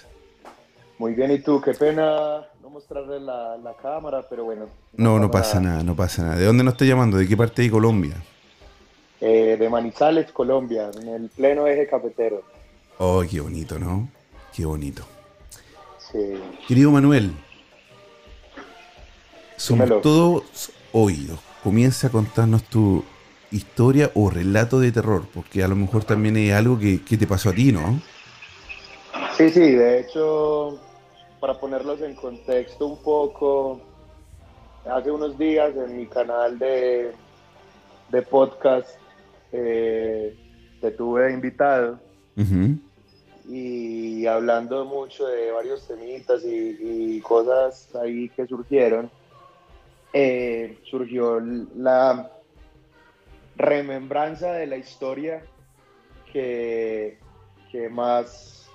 Muy 0.99 1.13
bien, 1.13 1.31
¿y 1.31 1.39
tú? 1.39 1.61
Qué 1.61 1.73
pena 1.73 2.45
no 2.61 2.69
mostrarle 2.69 3.19
la, 3.21 3.57
la 3.57 3.73
cámara, 3.73 4.21
pero 4.29 4.43
bueno. 4.43 4.67
No, 4.97 5.17
no 5.17 5.31
pasa 5.31 5.59
nada, 5.61 5.81
no 5.81 5.95
pasa 5.95 6.23
nada. 6.23 6.35
¿De 6.35 6.45
dónde 6.45 6.63
nos 6.63 6.73
está 6.73 6.85
llamando? 6.85 7.17
¿De 7.17 7.27
qué 7.27 7.35
parte 7.37 7.61
de 7.61 7.71
Colombia? 7.71 8.15
Eh, 9.21 9.55
de 9.57 9.69
Manizales, 9.69 10.31
Colombia, 10.31 10.91
en 11.01 11.07
el 11.07 11.29
pleno 11.29 11.67
eje 11.67 11.87
cafetero. 11.87 12.43
Oh, 12.97 13.23
qué 13.29 13.39
bonito, 13.39 13.79
¿no? 13.79 14.09
Qué 14.53 14.65
bonito. 14.65 15.03
Sí. 16.11 16.33
Querido 16.67 16.91
Manuel, 16.91 17.31
somos 19.55 19.85
Dímelo. 19.85 20.01
todos 20.01 20.71
oídos. 20.91 21.39
Comienza 21.63 22.07
a 22.07 22.09
contarnos 22.09 22.63
tu 22.63 23.03
historia 23.51 24.11
o 24.15 24.29
relato 24.29 24.79
de 24.79 24.91
terror, 24.91 25.23
porque 25.33 25.63
a 25.63 25.67
lo 25.69 25.75
mejor 25.75 26.03
también 26.03 26.35
es 26.37 26.53
algo 26.53 26.77
que, 26.77 27.01
que 27.03 27.17
te 27.17 27.25
pasó 27.27 27.49
a 27.49 27.53
ti, 27.53 27.71
¿no? 27.71 28.01
Sí, 29.37 29.49
sí, 29.49 29.59
de 29.71 29.99
hecho, 30.01 30.79
para 31.39 31.59
ponerlos 31.59 32.01
en 32.01 32.15
contexto 32.15 32.87
un 32.87 33.01
poco, 33.01 33.79
hace 34.85 35.11
unos 35.11 35.37
días 35.37 35.75
en 35.75 35.97
mi 35.97 36.07
canal 36.07 36.57
de, 36.59 37.11
de 38.09 38.21
podcast 38.23 38.89
eh, 39.51 40.35
te 40.81 40.91
tuve 40.91 41.31
invitado. 41.31 41.99
Y 43.47 44.25
hablando 44.27 44.85
mucho 44.85 45.25
de 45.27 45.51
varios 45.51 45.87
temitas 45.87 46.43
y, 46.45 47.15
y 47.15 47.21
cosas 47.21 47.93
ahí 47.95 48.29
que 48.29 48.45
surgieron, 48.45 49.09
eh, 50.13 50.77
surgió 50.89 51.39
la 51.39 52.31
remembranza 53.55 54.53
de 54.53 54.67
la 54.67 54.77
historia 54.77 55.43
que, 56.31 57.19
que 57.71 57.89
más 57.89 58.68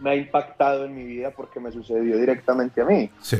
me 0.00 0.10
ha 0.10 0.16
impactado 0.16 0.84
en 0.84 0.94
mi 0.94 1.04
vida 1.04 1.30
porque 1.30 1.58
me 1.60 1.72
sucedió 1.72 2.18
directamente 2.18 2.82
a 2.82 2.84
mí. 2.84 3.10
Sí. 3.20 3.38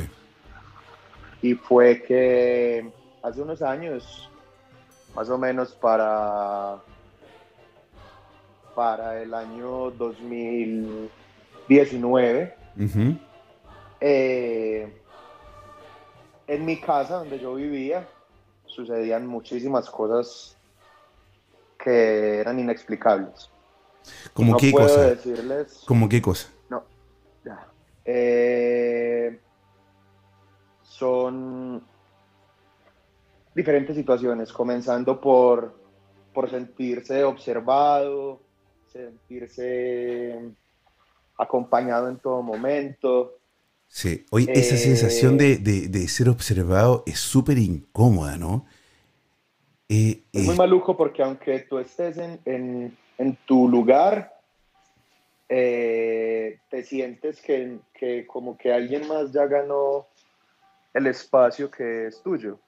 Y 1.41 1.55
fue 1.55 2.01
que 2.03 2.89
hace 3.21 3.41
unos 3.41 3.61
años, 3.61 4.29
más 5.13 5.29
o 5.29 5.37
menos 5.37 5.73
para, 5.73 6.77
para 8.73 9.21
el 9.21 9.33
año 9.33 9.91
2019, 9.91 12.55
Ujú. 12.77 13.17
eh, 13.99 15.01
en 16.47 16.65
mi 16.65 16.79
casa 16.79 17.17
donde 17.17 17.37
yo 17.39 17.55
vivía 17.55 18.07
sucedían 18.65 19.27
muchísimas 19.27 19.89
cosas 19.89 20.55
que 21.77 22.39
eran 22.39 22.57
inexplicables. 22.59 23.49
¿Cómo 24.33 24.51
no 24.53 24.57
qué 24.57 24.71
puedo 24.71 24.87
cosa? 24.87 25.09
decirles. 25.09 25.83
¿Cómo 25.85 26.09
qué 26.09 26.21
cosa? 26.21 26.49
No. 26.69 26.83
Ya. 27.43 27.67
Eh, 28.05 29.39
son 30.83 31.83
diferentes 33.53 33.95
situaciones, 33.95 34.51
comenzando 34.51 35.19
por, 35.19 35.75
por 36.33 36.49
sentirse 36.49 37.23
observado, 37.23 38.41
sentirse 38.91 40.39
acompañado 41.37 42.09
en 42.09 42.17
todo 42.17 42.41
momento. 42.41 43.37
Sí. 43.87 44.25
Oye, 44.31 44.51
esa 44.53 44.75
Eh, 44.75 44.77
sensación 44.79 45.37
de, 45.37 45.57
de- 45.57 45.87
de 45.87 46.07
ser 46.07 46.29
observado 46.29 47.03
es 47.05 47.19
súper 47.19 47.57
incómoda, 47.57 48.37
¿no? 48.37 48.65
Eh, 49.87 50.23
Es 50.33 50.45
muy 50.45 50.55
maluco 50.55 50.97
porque 50.97 51.21
aunque 51.23 51.59
tú 51.59 51.77
estés 51.77 52.17
en, 52.17 52.39
en- 52.45 52.97
en 53.17 53.35
tu 53.45 53.67
lugar, 53.69 54.33
eh, 55.49 56.59
te 56.69 56.83
sientes 56.83 57.41
que, 57.41 57.77
que 57.93 58.25
como 58.25 58.57
que 58.57 58.73
alguien 58.73 59.07
más 59.07 59.31
ya 59.31 59.45
ganó 59.45 60.07
el 60.93 61.07
espacio 61.07 61.69
que 61.69 62.07
es 62.07 62.21
tuyo. 62.23 62.59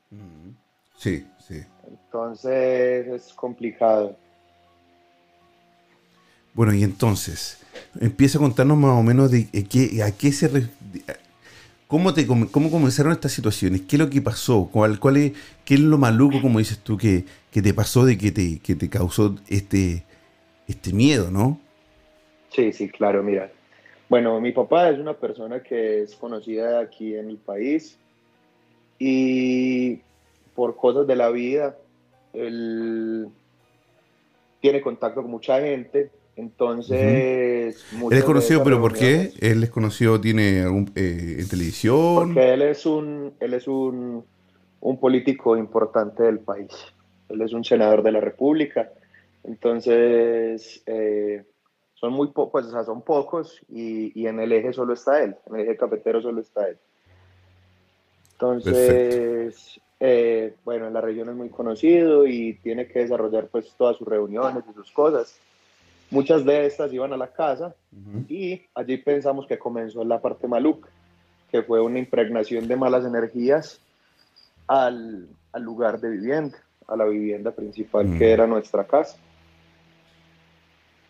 sí, 0.95 1.27
sí. 1.39 1.63
Entonces 1.87 3.07
es 3.07 3.33
complicado. 3.33 4.15
Bueno, 6.53 6.73
y 6.73 6.83
entonces, 6.83 7.59
empieza 7.99 8.37
a 8.37 8.41
contarnos 8.41 8.77
más 8.77 8.97
o 8.97 9.03
menos 9.03 9.31
de 9.31 9.45
qué, 9.69 10.01
a 10.03 10.11
qué 10.11 10.31
se... 10.31 10.47
re- 10.47 10.69
de- 10.91 11.11
a- 11.11 11.17
¿Cómo, 11.87 12.13
te, 12.13 12.27
¿Cómo 12.27 12.69
comenzaron 12.69 13.13
estas 13.13 13.31
situaciones? 13.31 13.81
¿Qué 13.87 13.95
es 13.95 13.99
lo 14.01 14.09
que 14.09 14.21
pasó? 14.21 14.67
¿Cuál, 14.69 14.99
cuál 14.99 15.15
es, 15.15 15.31
¿Qué 15.63 15.75
es 15.75 15.79
lo 15.79 15.97
maluco, 15.97 16.41
como 16.41 16.59
dices 16.59 16.79
tú, 16.79 16.97
que, 16.97 17.23
que 17.49 17.61
te 17.61 17.73
pasó 17.73 18.03
de 18.03 18.17
que 18.17 18.31
te, 18.33 18.59
que 18.59 18.75
te 18.75 18.89
causó 18.89 19.35
este, 19.47 20.03
este 20.67 20.93
miedo, 20.93 21.31
no? 21.31 21.59
Sí, 22.49 22.71
sí, 22.73 22.89
claro, 22.89 23.23
mira. 23.23 23.51
Bueno, 24.09 24.39
mi 24.39 24.51
papá 24.51 24.89
es 24.89 24.99
una 24.99 25.13
persona 25.13 25.61
que 25.61 26.03
es 26.03 26.15
conocida 26.15 26.79
aquí 26.79 27.15
en 27.15 27.29
el 27.29 27.37
país 27.37 27.97
y 28.99 29.99
por 30.55 30.75
cosas 30.75 31.05
de 31.05 31.15
la 31.15 31.29
vida, 31.29 31.77
él 32.33 33.27
tiene 34.61 34.81
contacto 34.81 35.21
con 35.21 35.31
mucha 35.31 35.59
gente, 35.61 36.09
entonces... 36.35 37.85
Él 37.91 37.97
muchas 37.97 38.19
es 38.19 38.25
conocido, 38.25 38.63
pero 38.63 38.81
¿por 38.81 38.93
qué? 38.93 39.33
Él 39.39 39.63
es 39.63 39.69
conocido, 39.69 40.19
tiene 40.19 40.61
algún, 40.61 40.91
eh, 40.95 41.37
en 41.39 41.47
televisión. 41.47 42.33
Porque 42.33 42.53
él 42.53 42.61
es 42.61 42.85
un, 42.85 43.33
él 43.39 43.53
es 43.53 43.67
un, 43.67 44.23
un 44.79 44.99
político 44.99 45.57
importante 45.57 46.23
del 46.23 46.39
país. 46.39 46.71
Él 47.29 47.41
es 47.41 47.53
un 47.53 47.63
senador 47.63 48.03
de 48.03 48.11
la 48.11 48.21
República. 48.21 48.89
Entonces, 49.47 50.83
eh, 50.85 51.43
son 51.93 52.13
muy 52.13 52.27
pocos, 52.27 52.51
pues, 52.51 52.65
o 52.67 52.71
sea, 52.71 52.83
son 52.83 53.01
pocos 53.01 53.59
y, 53.69 54.11
y 54.19 54.27
en 54.27 54.39
el 54.39 54.51
eje 54.51 54.73
solo 54.73 54.93
está 54.93 55.23
él, 55.23 55.35
en 55.47 55.55
el 55.55 55.61
eje 55.61 55.77
cafetero 55.77 56.21
solo 56.21 56.41
está 56.41 56.67
él. 56.67 56.77
Entonces, 58.33 59.79
eh, 59.99 60.53
bueno, 60.63 60.87
en 60.87 60.93
la 60.93 61.01
región 61.01 61.29
es 61.29 61.35
muy 61.35 61.49
conocido 61.49 62.27
y 62.27 62.53
tiene 62.61 62.87
que 62.87 62.99
desarrollar 62.99 63.47
pues 63.47 63.73
todas 63.77 63.97
sus 63.97 64.07
reuniones 64.07 64.63
y 64.69 64.73
sus 64.73 64.91
cosas. 64.91 65.39
Muchas 66.11 66.45
de 66.45 66.65
estas 66.65 66.93
iban 66.93 67.13
a 67.13 67.17
la 67.17 67.27
casa 67.27 67.73
Ujú. 67.91 68.25
y 68.29 68.61
allí 68.75 68.97
pensamos 68.97 69.47
que 69.47 69.57
comenzó 69.57 70.03
la 70.03 70.21
parte 70.21 70.47
maluca, 70.47 70.89
que 71.51 71.63
fue 71.63 71.81
una 71.81 71.99
impregnación 71.99 72.67
de 72.67 72.75
malas 72.75 73.05
energías 73.05 73.81
al, 74.67 75.27
al 75.51 75.63
lugar 75.63 75.99
de 75.99 76.09
vivienda, 76.09 76.57
a 76.87 76.95
la 76.95 77.05
vivienda 77.05 77.51
principal 77.51 78.17
que 78.17 78.31
era 78.31 78.45
nuestra 78.45 78.85
casa. 78.85 79.17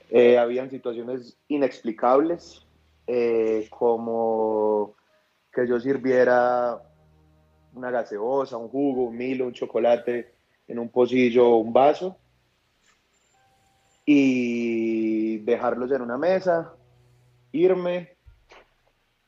Eh, 0.09 0.37
habían 0.37 0.69
situaciones 0.69 1.37
inexplicables, 1.47 2.65
eh, 3.07 3.67
como 3.69 4.95
que 5.51 5.67
yo 5.67 5.79
sirviera 5.79 6.81
una 7.73 7.91
gaseosa, 7.91 8.57
un 8.57 8.69
jugo, 8.69 9.03
un 9.03 9.17
milo, 9.17 9.47
un 9.47 9.53
chocolate 9.53 10.33
en 10.67 10.79
un 10.79 10.89
pocillo 10.89 11.49
o 11.49 11.57
un 11.57 11.73
vaso 11.73 12.17
y 14.05 15.39
dejarlos 15.39 15.91
en 15.91 16.01
una 16.01 16.17
mesa, 16.17 16.73
irme. 17.51 18.15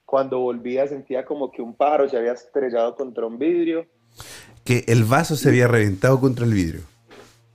Cuando 0.06 0.40
volvía 0.40 0.88
sentía 0.88 1.26
como 1.26 1.52
que 1.52 1.62
un 1.62 1.76
pájaro 1.76 2.10
se 2.10 2.18
había 2.18 2.32
estrellado 2.32 2.96
contra 2.96 3.28
un 3.28 3.38
vidrio. 3.38 3.86
Que 4.64 4.86
el 4.88 5.04
vaso 5.04 5.36
se 5.36 5.50
había 5.50 5.68
reventado 5.68 6.20
contra 6.20 6.46
el 6.46 6.54
vidrio. 6.54 6.82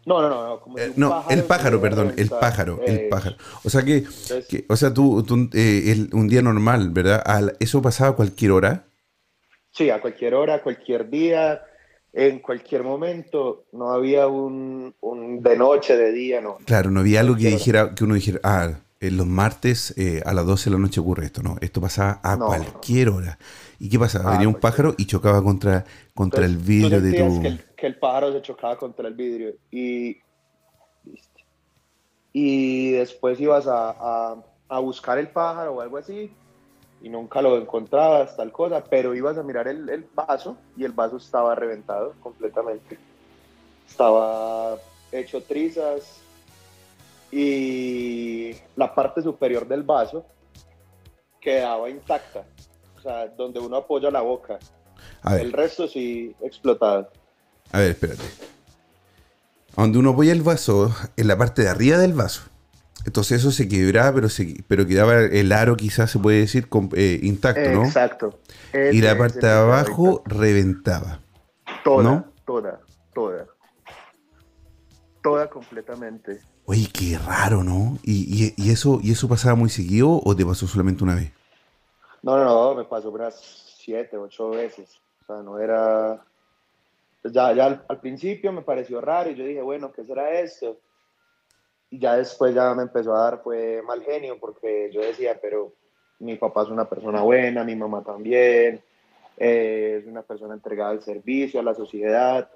No, 0.06 0.20
no, 0.20 0.28
no. 0.28 0.60
Como 0.60 0.76
si 0.78 0.84
Eh, 0.84 0.88
un 0.88 0.94
no, 1.00 1.10
pájaro 1.10 1.34
el 1.34 1.44
pájaro, 1.44 1.80
perdón, 1.80 2.14
el 2.16 2.28
pájaro, 2.28 2.80
el 2.86 2.96
Eh, 2.96 3.08
pájaro. 3.10 3.36
O 3.64 3.70
sea 3.70 3.82
que, 3.82 3.98
entonces, 3.98 4.46
que- 4.46 4.64
o 4.68 4.76
sea, 4.76 4.92
tú, 4.92 5.22
tú, 5.22 5.48
eh, 5.54 5.84
el- 5.92 6.10
un 6.12 6.28
día 6.28 6.42
normal, 6.42 6.90
¿verdad? 6.90 7.22
Al- 7.24 7.56
eso 7.60 7.80
pasaba 7.80 8.10
a 8.10 8.14
cualquier 8.16 8.52
hora. 8.52 8.84
Sí, 9.70 9.90
a 9.90 10.00
cualquier 10.00 10.34
hora, 10.34 10.62
cualquier 10.62 11.08
día, 11.10 11.62
en 12.12 12.38
cualquier 12.40 12.82
momento. 12.84 13.64
No 13.72 13.90
había 13.90 14.26
un, 14.28 14.94
un 15.00 15.42
de 15.42 15.56
noche, 15.56 15.96
de 15.96 16.12
día, 16.12 16.40
no. 16.40 16.58
Claro, 16.64 16.90
no 16.90 17.00
había 17.00 17.20
algo 17.20 17.34
que 17.36 17.48
dijera, 17.48 17.94
que 17.94 18.04
uno 18.04 18.14
dijera, 18.14 18.40
ah, 18.44 18.70
en 19.00 19.16
los 19.16 19.26
martes 19.26 19.92
eh, 19.98 20.22
a 20.24 20.32
las 20.32 20.46
12 20.46 20.70
de 20.70 20.76
la 20.76 20.80
noche 20.82 21.00
ocurre 21.00 21.26
esto, 21.26 21.42
no. 21.42 21.56
Esto 21.60 21.80
pasaba 21.80 22.20
a 22.22 22.36
No. 22.36 22.46
cualquier 22.46 23.08
hora. 23.08 23.38
¿Y 23.80 23.88
qué 23.88 23.98
pasaba? 23.98 24.28
Ah, 24.30 24.32
Venía 24.32 24.48
un 24.48 24.54
pájaro 24.54 24.94
y 24.96 25.06
chocaba 25.06 25.42
contra, 25.42 25.84
contra 26.14 26.44
el 26.44 26.56
vidrio 26.56 27.00
de 27.00 27.12
tu. 27.12 27.42
Que 27.84 27.88
el, 27.88 27.98
pájaro 27.98 28.32
se 28.32 28.40
chocaba 28.40 28.78
contra 28.78 29.06
el 29.06 29.12
vidrio 29.12 29.56
y. 29.70 30.16
Y 32.32 32.92
después 32.92 33.38
ibas 33.38 33.66
a, 33.66 33.90
a- 33.90 34.44
a 34.68 34.78
buscar 34.78 35.18
el 35.18 35.28
pájaro 35.28 35.74
o 35.74 35.80
algo 35.82 35.98
así 35.98 36.34
y 37.02 37.10
nunca 37.10 37.42
lo 37.42 37.58
encontrabas, 37.58 38.34
tal 38.38 38.50
cosa, 38.50 38.82
pero 38.82 39.14
ibas 39.14 39.36
a 39.36 39.42
mirar 39.42 39.68
el, 39.68 39.86
el 39.90 40.08
vaso 40.14 40.56
y 40.78 40.84
el 40.84 40.92
vaso 40.92 41.18
estaba 41.18 41.54
reventado 41.54 42.14
completamente. 42.20 42.98
estaba 43.86 44.78
hecho 45.12 45.42
trizas 45.42 46.22
y 47.30 48.52
la 48.76 48.94
parte 48.94 49.20
superior 49.20 49.68
del 49.68 49.82
vaso 49.82 50.24
quedaba 51.38 51.90
intacta, 51.90 52.46
o 52.96 53.00
sea, 53.02 53.26
donde 53.28 53.60
uno 53.60 53.76
apoya 53.76 54.10
la 54.10 54.22
boca. 54.22 54.58
El 55.38 55.52
resto 55.52 55.86
sí 55.86 56.34
explotado. 56.40 57.10
A 57.74 57.80
ver, 57.80 57.90
espérate. 57.90 58.22
Donde 59.76 59.98
uno 59.98 60.10
apoya 60.10 60.30
el 60.30 60.42
vaso, 60.42 60.94
en 61.16 61.26
la 61.26 61.36
parte 61.36 61.62
de 61.62 61.70
arriba 61.70 61.98
del 61.98 62.12
vaso. 62.12 62.42
Entonces 63.04 63.40
eso 63.40 63.50
se 63.50 63.68
quebraba, 63.68 64.14
pero, 64.14 64.28
se, 64.28 64.62
pero 64.68 64.86
quedaba 64.86 65.18
el 65.18 65.50
aro, 65.50 65.76
quizás 65.76 66.12
se 66.12 66.20
puede 66.20 66.38
decir, 66.38 66.68
eh, 66.94 67.18
intacto, 67.24 67.68
¿no? 67.72 67.84
Exacto. 67.84 68.38
y 68.72 69.00
la 69.00 69.18
parte 69.18 69.40
de 69.40 69.52
abajo 69.52 70.22
reventaba. 70.24 71.18
Toda, 71.82 72.24
toda, 72.46 72.80
toda. 73.12 73.46
Toda 75.20 75.50
completamente. 75.50 76.38
Oye, 76.66 76.88
qué 76.92 77.18
raro, 77.18 77.64
¿no? 77.64 77.98
¿Y, 78.04 78.54
eso, 78.70 79.00
¿Y 79.02 79.10
eso 79.10 79.28
pasaba 79.28 79.56
muy 79.56 79.68
seguido 79.68 80.20
o 80.24 80.36
te 80.36 80.46
pasó 80.46 80.68
solamente 80.68 81.02
una 81.02 81.16
vez? 81.16 81.32
No, 82.22 82.36
no, 82.36 82.44
no, 82.44 82.74
me 82.76 82.84
pasó 82.84 83.10
unas 83.10 83.34
siete, 83.78 84.16
ocho 84.16 84.50
veces. 84.50 85.00
O 85.22 85.26
sea, 85.26 85.42
no 85.42 85.58
era... 85.58 86.24
Ya, 87.24 87.52
ya 87.52 87.84
al, 87.88 88.00
principio 88.00 88.52
me 88.52 88.62
pareció 88.62 89.00
raro 89.00 89.30
y 89.30 89.34
yo 89.34 89.44
dije, 89.44 89.62
bueno, 89.62 89.92
¿qué 89.92 90.04
será 90.04 90.38
esto? 90.38 90.78
Y 91.90 91.98
ya 91.98 92.16
después 92.16 92.54
ya 92.54 92.74
me 92.74 92.82
empezó 92.82 93.14
a 93.14 93.30
dar 93.30 93.42
fue 93.42 93.82
mal 93.82 94.02
genio 94.02 94.38
porque 94.38 94.90
yo 94.92 95.00
decía, 95.00 95.38
pero 95.40 95.72
mi 96.18 96.36
papá 96.36 96.62
es 96.62 96.68
una 96.68 96.88
persona 96.88 97.22
buena, 97.22 97.64
mi 97.64 97.76
mamá 97.76 98.02
también, 98.02 98.82
eh, 99.38 99.98
es 100.00 100.06
una 100.06 100.22
persona 100.22 100.54
entregada 100.54 100.90
al 100.90 101.02
servicio, 101.02 101.60
a 101.60 101.62
la 101.62 101.74
sociedad 101.74 102.48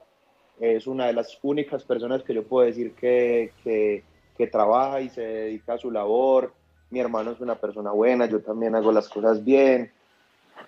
es 0.61 0.87
una 0.87 1.07
de 1.07 1.13
las 1.13 1.39
únicas 1.43 1.85
personas 1.85 2.23
que 2.23 2.35
yo 2.35 2.45
puedo 2.45 2.67
decir 2.67 2.93
que, 2.93 3.53
que, 3.63 4.05
trabaja 4.47 5.01
y 5.01 5.09
se 5.09 5.21
dedica 5.21 5.75
a 5.75 5.79
su 5.79 5.91
labor. 5.91 6.53
Mi 6.91 7.01
hermano 7.01 7.33
es 7.33 7.41
una 7.41 7.57
persona 7.57 7.91
buena, 7.91 8.27
yo 8.27 8.41
también 8.41 8.75
hago 8.75 8.93
las 8.93 9.09
cosas 9.09 9.45
bien. 9.45 9.91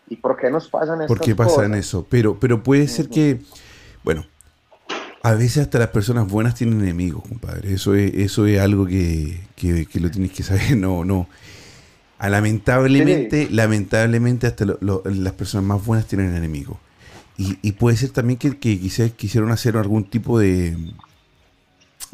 ¿Y 0.08 0.16
por 0.16 0.36
qué 0.36 0.50
nos 0.50 0.68
pasan 0.68 1.02
estas 1.02 1.16
¿Por 1.16 1.20
qué 1.24 1.34
pasan 1.34 1.74
eso? 1.74 2.04
Pero, 2.08 2.36
pero 2.38 2.62
puede 2.62 2.88
ser 2.88 3.08
que, 3.08 3.38
bueno, 4.04 4.24
a 5.22 5.34
veces 5.34 5.58
hasta 5.58 5.78
las 5.78 5.88
personas 5.88 6.28
buenas 6.28 6.54
tienen 6.54 6.80
enemigos, 6.80 7.22
compadre. 7.28 7.74
Eso 7.74 7.94
es, 7.94 8.14
eso 8.14 8.46
es 8.46 8.60
algo 8.60 8.86
que, 8.86 9.40
que, 9.56 9.86
lo 10.00 10.10
tienes 10.10 10.32
que 10.32 10.42
saber. 10.42 10.76
No, 10.76 11.04
no. 11.04 11.28
A 12.18 12.28
lamentablemente, 12.28 13.48
lamentablemente 13.50 14.46
hasta 14.46 14.66
las 14.66 15.32
personas 15.34 15.66
más 15.66 15.84
buenas 15.84 16.06
tienen 16.06 16.34
enemigos. 16.34 16.78
Y, 17.38 17.72
puede 17.72 17.96
ser 17.96 18.10
también 18.10 18.38
que, 18.38 18.58
que 18.58 18.78
quizás 18.78 19.12
quisieron 19.12 19.50
hacer 19.50 19.78
algún 19.78 20.04
tipo 20.04 20.38
de, 20.38 20.76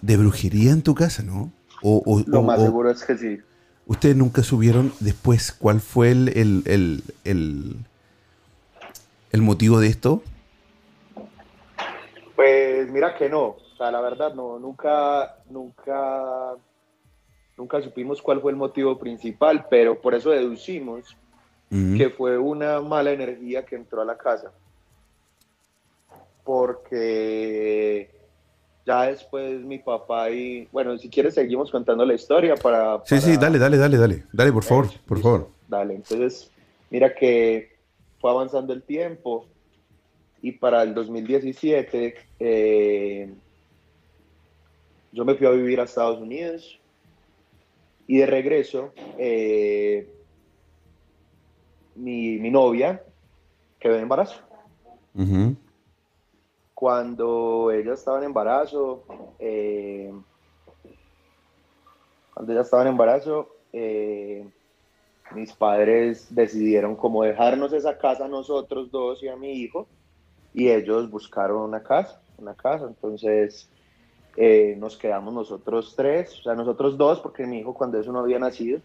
de 0.01 0.17
brujería 0.17 0.71
en 0.71 0.83
tu 0.83 0.95
casa, 0.95 1.25
¿no? 1.25 1.51
O, 1.83 2.23
Lo 2.27 2.43
más 2.43 2.61
seguro 2.61 2.91
es 2.91 3.05
que 3.05 3.19
sí. 3.19 3.39
¿Ustedes 3.87 4.17
nunca 4.17 4.43
subieron 4.43 4.93
después 5.01 5.53
cuál 5.53 5.81
fue 5.81 6.11
el, 6.11 6.63
el, 6.65 7.77
el, 9.33 9.43
motivo 9.43 9.79
de 9.79 9.89
esto? 9.89 10.23
Pues 12.37 12.91
mira 12.91 13.17
que 13.17 13.31
no, 13.31 13.45
o 13.45 13.77
sea, 13.79 13.91
la 13.91 14.03
verdad 14.03 14.35
no, 14.35 14.59
nunca, 14.59 15.39
nunca, 15.49 16.55
nunca 17.57 17.81
supimos 17.81 18.21
cuál 18.21 18.43
fue 18.43 18.53
el 18.53 18.59
motivo 18.59 18.99
principal, 18.99 19.67
pero 19.71 19.99
por 19.99 20.15
eso 20.15 20.31
deducimos 20.31 21.17
que 21.69 22.11
fue 22.11 22.39
una 22.39 22.81
mala 22.81 23.11
energía 23.11 23.65
que 23.65 23.75
entró 23.75 24.03
a 24.03 24.05
la 24.05 24.17
casa. 24.17 24.53
Porque 26.45 28.09
ya 28.87 29.05
después 29.05 29.63
mi 29.63 29.79
papá 29.79 30.31
y, 30.31 30.69
bueno, 30.71 30.97
si 30.97 31.11
quieres 31.11 31.35
seguimos 31.35 31.71
contando 31.71 32.05
la 32.05 32.15
historia 32.15 32.55
para... 32.55 33.03
Sí, 33.05 33.19
sí, 33.21 33.37
dale, 33.37 33.59
dale, 33.59 33.79
dale, 33.79 33.97
dale, 33.97 34.25
dale, 34.33 34.53
por 34.53 34.63
favor, 34.63 34.89
por 35.07 35.21
favor. 35.21 35.51
Dale, 35.67 35.95
entonces, 35.95 36.51
mira 36.91 37.15
que 37.15 37.77
fue 38.21 38.31
avanzando 38.31 38.73
el 38.73 38.83
tiempo 38.83 39.47
y 40.43 40.53
para 40.53 40.83
el 40.83 40.95
2017 40.95 42.15
eh, 42.39 43.35
yo 45.13 45.25
me 45.25 45.35
fui 45.35 45.47
a 45.47 45.51
vivir 45.51 45.81
a 45.81 45.85
Estados 45.85 46.21
Unidos. 46.21 46.81
Y 48.09 48.19
de 48.19 48.27
regreso 48.27 48.93
eh, 49.19 50.09
mi, 51.97 52.39
mi 52.39 52.51
novia 52.51 53.03
quedó 53.81 53.97
en 53.97 54.03
embarazo. 54.03 54.41
Cuando 56.75 57.73
ella 57.73 57.95
estaba 57.95 58.19
en 58.19 58.25
embarazo, 58.25 59.05
eh, 59.39 60.13
cuando 62.35 62.53
ella 62.53 62.61
estaba 62.61 62.83
en 62.83 62.89
embarazo, 62.89 63.49
mis 65.33 65.53
padres 65.55 66.33
decidieron 66.35 66.95
como 66.95 67.25
dejarnos 67.25 67.73
esa 67.73 67.99
casa 67.99 68.27
a 68.27 68.29
nosotros 68.29 68.91
dos 68.91 69.23
y 69.23 69.29
a 69.29 69.37
mi 69.37 69.53
hijo, 69.53 69.89
y 70.57 70.71
ellos 70.71 71.11
buscaron 71.11 71.61
una 71.61 71.83
casa, 71.83 72.19
una 72.39 72.55
casa, 72.55 72.87
entonces 72.87 73.69
eh, 74.39 74.75
nos 74.79 74.97
quedamos 74.97 75.35
nosotros 75.35 75.93
tres, 75.95 76.41
o 76.41 76.43
sea, 76.45 76.55
nosotros 76.55 76.97
dos, 76.97 77.21
porque 77.21 77.47
mi 77.47 77.59
hijo 77.59 77.75
cuando 77.75 78.01
eso 78.01 78.11
no 78.11 78.21
había 78.21 78.39
nacido, 78.39 78.81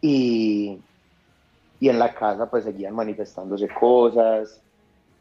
y, 0.00 0.76
y 1.78 1.88
en 1.88 2.00
la 2.00 2.12
casa 2.12 2.50
pues 2.50 2.64
seguían 2.64 2.96
manifestándose 2.96 3.68
cosas, 3.68 4.60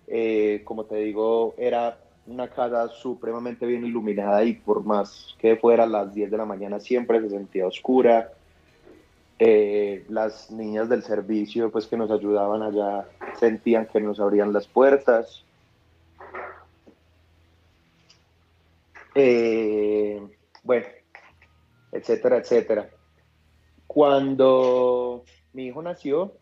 eh, 0.08 0.64
como 0.66 0.86
te 0.86 0.96
digo, 0.96 1.54
era 1.60 2.00
una 2.26 2.48
casa 2.48 2.88
supremamente 2.88 3.68
bien 3.68 3.86
iluminada 3.86 4.44
y 4.44 4.54
por 4.54 4.84
más 4.84 5.36
que 5.38 5.58
fuera 5.58 5.86
las 5.86 6.12
10 6.12 6.32
de 6.32 6.38
la 6.38 6.46
mañana 6.46 6.80
siempre 6.80 7.22
se 7.22 7.30
sentía 7.30 7.68
oscura. 7.68 8.32
Eh, 9.42 10.06
las 10.10 10.52
niñas 10.52 10.90
del 10.90 11.02
servicio 11.02 11.72
pues 11.72 11.88
que 11.88 11.96
nos 11.96 12.12
ayudaban 12.12 12.62
allá 12.62 13.08
sentían 13.40 13.86
que 13.86 14.02
nos 14.02 14.20
abrían 14.20 14.52
las 14.52 14.68
puertas. 14.68 15.46
Eh, 19.16 20.22
bueno, 20.62 20.86
etcétera, 21.94 22.38
etcétera. 22.38 22.90
Cuando 23.88 25.24
mi 25.54 25.68
hijo 25.68 25.82
nació, 25.82 26.34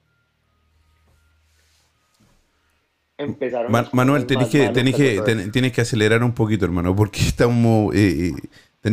empezaron 3.16 3.72
Manuel, 3.94 4.26
tenés 4.26 4.50
que, 4.50 4.70
tenés 4.70 4.96
que, 4.96 5.50
tienes 5.52 5.72
que 5.72 5.82
acelerar 5.82 6.24
un 6.24 6.34
poquito, 6.34 6.66
hermano, 6.66 6.96
porque 6.96 7.20
estamos... 7.20 7.94
Eh, 7.96 8.34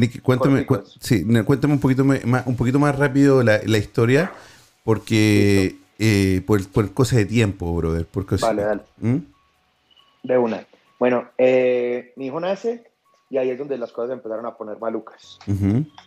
que, 0.00 0.20
cuéntame, 0.20 0.66
sí, 1.00 1.24
cuéntame 1.44 1.74
un 1.74 1.80
poquito 1.80 2.04
más, 2.04 2.20
un 2.46 2.56
poquito 2.56 2.78
más 2.78 2.98
rápido 2.98 3.42
la, 3.42 3.78
historia, 3.78 4.32
porque 4.84 5.76
eh, 5.98 6.42
por, 6.46 6.66
por 6.68 6.92
cosas 6.92 7.18
de 7.18 7.26
tiempo, 7.26 7.74
brother. 7.74 8.06
Por 8.06 8.26
vale, 8.40 8.62
dale. 8.62 8.82
¿Mm? 8.98 9.16
De 10.22 10.38
una. 10.38 10.66
Bueno, 10.98 11.28
eh, 11.38 12.12
mi 12.16 12.26
hijo 12.26 12.40
nace 12.40 12.84
y 13.30 13.36
ahí 13.36 13.50
es 13.50 13.58
donde 13.58 13.78
las 13.78 13.92
cosas 13.92 14.12
empezaron 14.12 14.46
a 14.46 14.56
poner 14.56 14.78
malucas. 14.78 15.38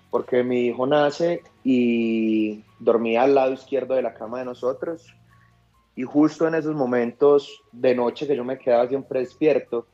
Porque 0.10 0.43
mi 0.43 0.67
hijo 0.67 0.88
nace 0.88 1.43
y 1.63 2.63
dormía 2.80 3.23
al 3.23 3.36
lado 3.36 3.54
izquierdo 3.54 3.95
de 3.95 4.02
la 4.02 4.13
cama 4.13 4.39
de 4.39 4.45
nosotros 4.45 5.13
y 5.97 6.04
justo 6.04 6.47
en 6.47 6.56
esos 6.56 6.76
momentos 6.76 7.63
de 7.71 7.95
noche 7.95 8.28
que 8.28 8.36
yo 8.36 8.45
me 8.45 8.60
quedaba 8.60 8.88
siempre 8.88 9.19
despierto, 9.19 9.88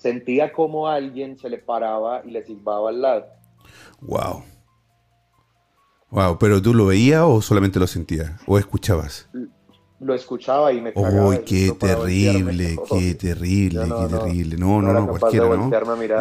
sentía 0.00 0.52
como 0.52 0.88
alguien 0.88 1.38
se 1.38 1.48
le 1.48 1.58
paraba 1.58 2.22
y 2.24 2.30
le 2.30 2.44
silbaba 2.44 2.88
al 2.88 3.00
lado. 3.00 3.26
Wow. 4.00 4.42
Wow, 6.10 6.38
pero 6.38 6.60
tú 6.60 6.74
lo 6.74 6.86
veías 6.86 7.22
o 7.24 7.40
solamente 7.40 7.78
lo 7.78 7.86
sentías 7.86 8.32
o 8.46 8.58
escuchabas? 8.58 9.28
Lo 10.00 10.14
escuchaba 10.14 10.72
y 10.72 10.80
me 10.80 10.92
cagaba. 10.92 11.28
Uy, 11.28 11.40
qué 11.46 11.72
terrible, 11.78 12.76
qué 12.90 13.14
terrible, 13.14 13.82
qué 13.84 14.16
terrible. 14.16 14.56
No, 14.56 14.82
no, 14.82 14.92
no, 14.92 15.06
cualquiera, 15.06 15.46
¿no? 15.48 15.70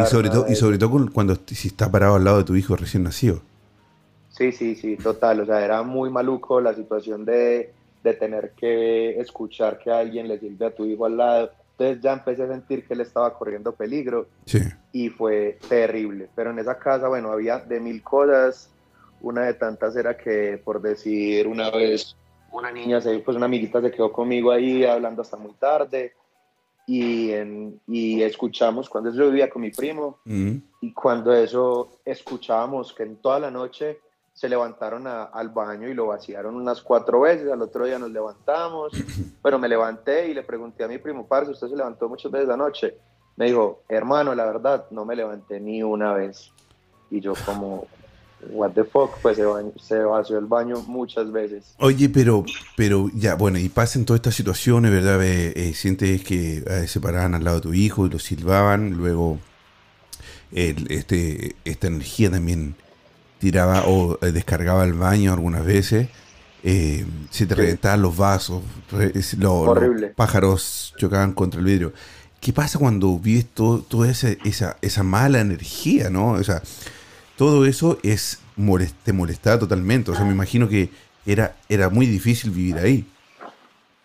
y 0.03 0.05
sobre 0.05 0.29
todo, 0.29 0.45
y 0.47 0.55
sobre 0.55 0.77
todo 0.77 1.09
cuando 1.11 1.35
si 1.47 1.69
está 1.69 1.89
parado 1.89 2.15
al 2.15 2.23
lado 2.23 2.39
de 2.39 2.43
tu 2.43 2.55
hijo 2.55 2.75
recién 2.75 3.03
nacido. 3.03 3.41
Sí, 4.29 4.51
sí, 4.51 4.75
sí, 4.75 4.97
total. 4.97 5.39
O 5.39 5.45
sea, 5.45 5.63
era 5.63 5.81
muy 5.81 6.09
maluco 6.09 6.61
la 6.61 6.73
situación 6.75 7.25
de 7.25 7.73
de 8.03 8.13
tener 8.13 8.51
que 8.51 9.19
escuchar 9.19 9.77
que 9.79 9.91
alguien 9.91 10.27
le 10.27 10.39
sirve 10.39 10.67
a 10.67 10.75
tu 10.75 10.85
hijo 10.85 11.05
al 11.05 11.17
lado. 11.17 11.51
Entonces 11.79 12.03
ya 12.03 12.11
empecé 12.11 12.43
a 12.43 12.47
sentir 12.47 12.85
que 12.85 12.93
él 12.93 12.99
estaba 12.99 13.33
corriendo 13.33 13.71
peligro 13.71 14.27
y 14.91 15.07
fue 15.07 15.57
terrible. 15.69 16.27
Pero 16.35 16.51
en 16.51 16.59
esa 16.59 16.77
casa, 16.77 17.07
bueno, 17.07 17.31
había 17.31 17.59
de 17.59 17.79
mil 17.79 18.03
cosas. 18.03 18.69
Una 19.21 19.45
de 19.45 19.53
tantas 19.53 19.95
era 19.95 20.17
que, 20.17 20.61
por 20.61 20.81
decir, 20.81 21.47
una 21.47 21.69
vez 21.71 22.17
una 22.51 22.69
niña, 22.69 22.99
se, 22.99 23.19
pues 23.19 23.37
una 23.37 23.45
amiguita 23.45 23.81
se 23.81 23.91
quedó 23.91 24.11
conmigo 24.11 24.51
ahí 24.51 24.83
hablando 24.83 25.21
hasta 25.21 25.37
muy 25.37 25.53
tarde. 25.53 26.15
Y, 26.85 27.31
en, 27.31 27.79
y 27.87 28.23
escuchamos, 28.23 28.89
cuando 28.89 29.13
yo 29.13 29.27
vivía 29.27 29.49
con 29.49 29.61
mi 29.61 29.71
primo, 29.71 30.17
mm. 30.25 30.55
y 30.81 30.91
cuando 30.91 31.33
eso 31.33 31.91
escuchábamos 32.03 32.91
que 32.91 33.03
en 33.03 33.15
toda 33.17 33.39
la 33.39 33.51
noche 33.51 33.99
se 34.39 34.47
levantaron 34.47 35.05
al 35.05 35.49
baño 35.49 35.89
y 35.89 35.93
lo 35.93 36.07
vaciaron 36.07 36.55
unas 36.55 36.81
cuatro 36.81 37.19
veces, 37.19 37.51
al 37.51 37.61
otro 37.61 37.85
día 37.85 37.99
nos 37.99 38.09
levantamos, 38.09 38.93
pero 39.43 39.59
me 39.59 39.67
levanté 39.67 40.29
y 40.29 40.33
le 40.33 40.43
pregunté 40.43 40.85
a 40.85 40.87
mi 40.87 40.97
primo, 40.97 41.27
parce, 41.27 41.51
¿usted 41.51 41.67
se 41.67 41.75
levantó 41.75 42.07
muchas 42.07 42.31
veces 42.31 42.47
la 42.47 42.55
noche? 42.55 42.95
me 43.35 43.47
dijo, 43.47 43.83
hermano, 43.89 44.33
la 44.35 44.45
verdad, 44.45 44.85
no 44.91 45.03
me 45.05 45.15
levanté 45.15 45.59
ni 45.59 45.81
una 45.83 46.13
vez. 46.13 46.51
Y 47.09 47.19
yo 47.21 47.33
como, 47.45 47.87
what 48.51 48.71
the 48.71 48.83
fuck, 48.85 49.11
pues 49.21 49.35
se, 49.37 49.45
bañó, 49.45 49.71
se 49.77 49.99
vació 49.99 50.37
el 50.37 50.45
baño 50.45 50.81
muchas 50.87 51.31
veces. 51.31 51.73
Oye, 51.79 52.09
pero, 52.09 52.43
pero 52.77 53.09
ya, 53.13 53.35
bueno, 53.35 53.57
y 53.57 53.67
pasan 53.69 54.03
todas 54.05 54.19
estas 54.19 54.35
situaciones, 54.35 54.91
¿verdad? 54.91 55.21
Eh, 55.23 55.53
eh, 55.55 55.73
sientes 55.73 56.23
que 56.23 56.57
eh, 56.65 56.87
se 56.87 56.99
paraban 57.01 57.33
al 57.35 57.43
lado 57.45 57.57
de 57.57 57.61
tu 57.63 57.73
hijo 57.73 58.05
y 58.05 58.09
lo 58.09 58.19
silbaban, 58.19 58.91
luego 58.91 59.37
el- 60.51 60.91
este, 60.91 61.55
esta 61.65 61.87
energía 61.87 62.29
también 62.31 62.75
tiraba 63.39 63.83
o 63.87 64.17
eh, 64.21 64.31
descargaba 64.31 64.83
el 64.83 64.93
baño 64.93 65.33
algunas 65.33 65.65
veces, 65.65 66.09
eh, 66.63 67.05
se 67.29 67.45
te 67.45 67.55
Sí. 67.55 67.61
reventaban 67.61 68.01
los 68.01 68.15
vasos, 68.17 68.61
re- 68.91 69.13
lo- 69.37 69.73
los 69.73 70.11
pájaros 70.15 70.93
chocaban 70.97 71.33
contra 71.33 71.59
el 71.59 71.65
vidrio. 71.65 71.93
¿Qué 72.41 72.53
pasa 72.53 72.79
cuando 72.79 73.17
vives 73.17 73.47
todo, 73.53 73.79
toda 73.81 74.09
esa, 74.09 74.29
esa, 74.45 74.77
esa 74.81 75.03
mala 75.03 75.39
energía, 75.41 76.09
no? 76.09 76.31
O 76.31 76.43
sea, 76.43 76.61
todo 77.37 77.65
eso 77.65 77.97
es 78.03 78.39
molest- 78.57 78.95
te 79.03 79.13
molestaba 79.13 79.57
totalmente. 79.59 80.11
O 80.11 80.15
sea, 80.15 80.25
me 80.25 80.31
imagino 80.33 80.67
que 80.69 80.89
era, 81.25 81.55
era 81.67 81.89
muy 81.89 82.05
difícil 82.05 82.51
vivir 82.51 82.77
ahí. 82.77 83.09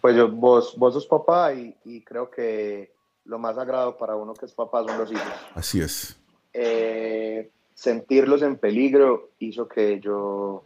Pues 0.00 0.16
yo, 0.16 0.28
vos, 0.30 0.74
vos 0.76 0.94
sos 0.94 1.06
papá 1.06 1.54
y, 1.54 1.74
y 1.84 2.02
creo 2.02 2.30
que 2.30 2.92
lo 3.24 3.38
más 3.38 3.54
sagrado 3.56 3.96
para 3.96 4.16
uno 4.16 4.34
que 4.34 4.46
es 4.46 4.52
papá 4.52 4.84
son 4.86 4.98
los 4.98 5.10
hijos. 5.10 5.24
Así 5.54 5.80
es. 5.80 6.16
Eh, 6.52 7.50
sentirlos 7.84 8.42
en 8.42 8.56
peligro 8.56 9.28
hizo 9.38 9.68
que 9.68 10.00
yo 10.00 10.62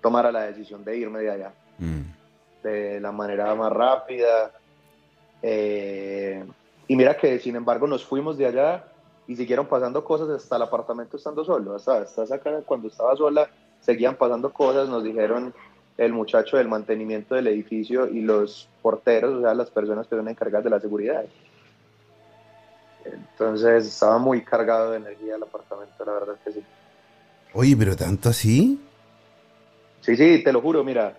tomara 0.00 0.32
la 0.32 0.42
decisión 0.44 0.82
de 0.84 0.96
irme 0.96 1.20
de 1.20 1.30
allá 1.30 1.52
Mm. 1.78 2.00
de 2.64 3.00
la 3.00 3.12
manera 3.12 3.54
más 3.54 3.72
rápida. 3.72 4.50
Eh, 5.42 6.44
y 6.88 6.96
mira 6.96 7.16
que, 7.16 7.38
sin 7.38 7.54
embargo, 7.54 7.86
nos 7.86 8.04
fuimos 8.04 8.36
de 8.36 8.46
allá 8.46 8.84
y 9.28 9.36
siguieron 9.36 9.66
pasando 9.66 10.02
cosas 10.02 10.28
hasta 10.30 10.56
el 10.56 10.62
apartamento 10.62 11.16
estando 11.16 11.44
solo. 11.44 11.76
Hasta, 11.76 11.98
hasta 11.98 12.24
esa 12.24 12.38
cara, 12.40 12.62
cuando 12.62 12.88
estaba 12.88 13.14
sola, 13.14 13.48
seguían 13.80 14.16
pasando 14.16 14.52
cosas. 14.52 14.88
Nos 14.88 15.04
dijeron 15.04 15.54
el 15.98 16.12
muchacho 16.12 16.56
del 16.56 16.66
mantenimiento 16.66 17.34
del 17.36 17.46
edificio 17.46 18.08
y 18.08 18.22
los 18.22 18.68
porteros, 18.82 19.34
o 19.34 19.40
sea, 19.42 19.54
las 19.54 19.70
personas 19.70 20.08
que 20.08 20.16
son 20.16 20.28
encargadas 20.28 20.64
de 20.64 20.70
la 20.70 20.80
seguridad. 20.80 21.24
Entonces 23.04 23.86
estaba 23.86 24.18
muy 24.18 24.42
cargado 24.44 24.90
de 24.92 24.98
energía 24.98 25.36
el 25.36 25.42
apartamento, 25.42 26.04
la 26.04 26.12
verdad 26.12 26.36
que 26.44 26.52
sí. 26.52 26.64
Oye, 27.54 27.76
pero 27.76 27.96
tanto 27.96 28.28
así. 28.28 28.80
Sí, 30.00 30.16
sí, 30.16 30.42
te 30.44 30.52
lo 30.52 30.60
juro, 30.60 30.84
mira, 30.84 31.18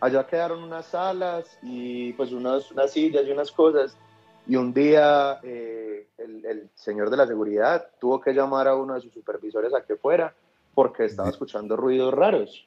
allá 0.00 0.26
quedaron 0.26 0.62
unas 0.62 0.86
salas 0.86 1.58
y 1.62 2.12
pues 2.14 2.32
unas, 2.32 2.70
unas 2.70 2.90
sillas 2.92 3.24
y 3.26 3.30
unas 3.32 3.50
cosas. 3.52 3.96
Y 4.46 4.56
un 4.56 4.74
día 4.74 5.40
eh, 5.42 6.06
el, 6.18 6.44
el 6.44 6.70
señor 6.74 7.10
de 7.10 7.16
la 7.16 7.26
seguridad 7.26 7.88
tuvo 7.98 8.20
que 8.20 8.32
llamar 8.32 8.68
a 8.68 8.74
uno 8.76 8.94
de 8.94 9.00
sus 9.00 9.12
supervisores 9.12 9.72
a 9.74 9.82
que 9.82 9.96
fuera 9.96 10.34
porque 10.74 11.04
estaba 11.06 11.30
escuchando 11.30 11.76
ruidos 11.76 12.12
raros. 12.12 12.66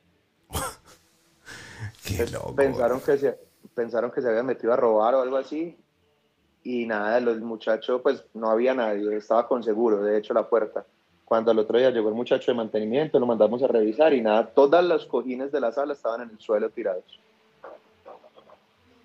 Qué 2.06 2.18
Pues, 2.18 2.32
loco. 2.32 2.56
pensaron 2.56 3.02
que 3.02 3.18
se 3.18 3.38
pensaron 3.76 4.12
que 4.12 4.22
se 4.22 4.30
había 4.30 4.44
metido 4.44 4.74
a 4.74 4.78
robar 4.78 5.14
o 5.16 5.22
algo 5.22 5.38
así 5.38 5.78
y 6.64 6.86
nada 6.86 7.20
los 7.20 7.40
muchachos 7.40 8.02
pues 8.02 8.24
no 8.34 8.50
había 8.50 8.74
nadie 8.74 9.16
estaba 9.16 9.48
con 9.48 9.64
seguro 9.64 10.02
de 10.04 10.18
hecho 10.18 10.34
la 10.34 10.48
puerta 10.48 10.86
cuando 11.26 11.52
al 11.52 11.60
otro 11.60 11.78
día 11.78 11.92
llegó 11.92 12.10
el 12.10 12.16
muchacho 12.16 12.52
de 12.52 12.58
mantenimiento 12.58 13.20
lo 13.20 13.26
mandamos 13.26 13.62
a 13.64 13.68
revisar 13.68 14.14
y 14.14 14.22
nada 14.22 14.46
todas 14.48 14.84
las 14.84 15.06
cojines 15.06 15.52
de 15.52 15.60
la 15.60 15.72
sala 15.72 15.94
estaban 15.94 16.22
en 16.22 16.30
el 16.30 16.40
suelo 16.40 16.70
tirados 16.70 17.20